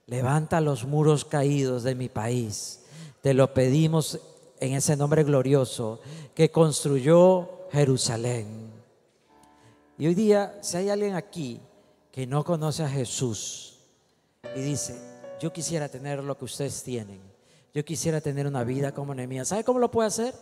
levanta 0.07 0.61
los 0.61 0.85
muros 0.85 1.25
caídos 1.25 1.85
de 1.85 1.95
mi 1.95 2.11
país. 2.11 2.81
Te 3.23 3.33
lo 3.33 3.55
pedimos 3.55 4.21
en 4.61 4.75
ese 4.75 4.95
nombre 4.95 5.25
glorioso 5.25 6.01
que 6.35 6.51
construyó 6.51 7.67
Jerusalén. 7.73 8.71
Y 9.97 10.07
hoy 10.07 10.15
día, 10.15 10.59
si 10.61 10.77
hay 10.77 10.91
alguien 10.91 11.15
aquí 11.15 11.63
que 12.13 12.27
no 12.27 12.45
conoce 12.45 12.85
a 12.85 12.91
Jesús 12.91 13.79
y 14.55 14.61
dice, 14.61 15.01
yo 15.41 15.51
quisiera 15.51 15.89
tener 15.89 16.23
lo 16.23 16.37
que 16.37 16.45
ustedes 16.45 16.83
tienen, 16.83 17.28
yo 17.79 17.85
quisiera 17.85 18.21
tener 18.21 18.49
una 18.49 18.65
vida 18.65 18.91
como 18.93 19.15
Nehemías, 19.15 19.47
¿sabe 19.47 19.63
cómo 19.63 19.79
lo 19.79 19.89
puede 19.89 20.09
hacer? 20.09 20.35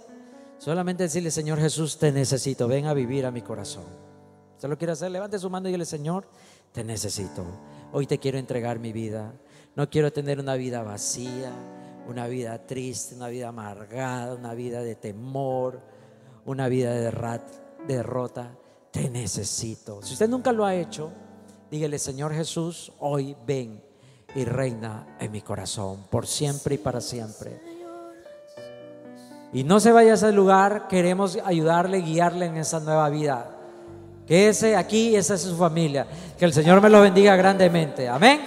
Solamente 0.56 1.02
decirle, 1.02 1.30
Señor 1.30 1.58
Jesús, 1.58 1.98
te 1.98 2.10
necesito, 2.10 2.66
ven 2.66 2.86
a 2.86 2.94
vivir 2.94 3.26
a 3.26 3.30
mi 3.30 3.42
corazón. 3.42 3.84
¿Usted 4.54 4.70
lo 4.70 4.78
quiere 4.78 4.94
hacer? 4.94 5.10
Levante 5.10 5.38
su 5.38 5.50
mano 5.50 5.68
y 5.68 5.72
dile, 5.72 5.84
Señor, 5.84 6.26
te 6.72 6.82
necesito. 6.82 7.44
Hoy 7.92 8.06
te 8.06 8.18
quiero 8.18 8.38
entregar 8.38 8.78
mi 8.78 8.90
vida. 8.90 9.34
No 9.74 9.90
quiero 9.90 10.10
tener 10.14 10.40
una 10.40 10.54
vida 10.54 10.82
vacía, 10.82 11.52
una 12.08 12.26
vida 12.26 12.66
triste, 12.66 13.14
una 13.14 13.28
vida 13.28 13.48
amargada, 13.48 14.34
una 14.34 14.54
vida 14.54 14.80
de 14.80 14.94
temor, 14.94 15.82
una 16.46 16.68
vida 16.68 16.94
de 16.94 17.12
derrota. 17.86 18.56
Te 18.90 19.10
necesito. 19.10 20.00
Si 20.00 20.14
usted 20.14 20.30
nunca 20.30 20.52
lo 20.52 20.64
ha 20.64 20.74
hecho, 20.74 21.12
dígale, 21.70 21.98
Señor 21.98 22.32
Jesús, 22.32 22.94
hoy 22.98 23.36
ven 23.46 23.82
y 24.36 24.44
reina 24.44 25.16
en 25.18 25.32
mi 25.32 25.40
corazón, 25.40 26.04
por 26.10 26.26
siempre 26.26 26.76
y 26.76 26.78
para 26.78 27.00
siempre. 27.00 27.58
Y 29.52 29.64
no 29.64 29.80
se 29.80 29.90
vaya 29.90 30.12
a 30.12 30.14
ese 30.14 30.32
lugar, 30.32 30.86
queremos 30.88 31.38
ayudarle, 31.44 32.02
guiarle 32.02 32.46
en 32.46 32.58
esa 32.58 32.78
nueva 32.80 33.08
vida. 33.08 33.50
Que 34.26 34.48
ese 34.48 34.76
aquí, 34.76 35.16
esa 35.16 35.34
es 35.34 35.42
su 35.42 35.56
familia. 35.56 36.06
Que 36.38 36.44
el 36.44 36.52
Señor 36.52 36.80
me 36.82 36.90
lo 36.90 37.00
bendiga 37.00 37.34
grandemente. 37.36 38.08
Amén. 38.08 38.40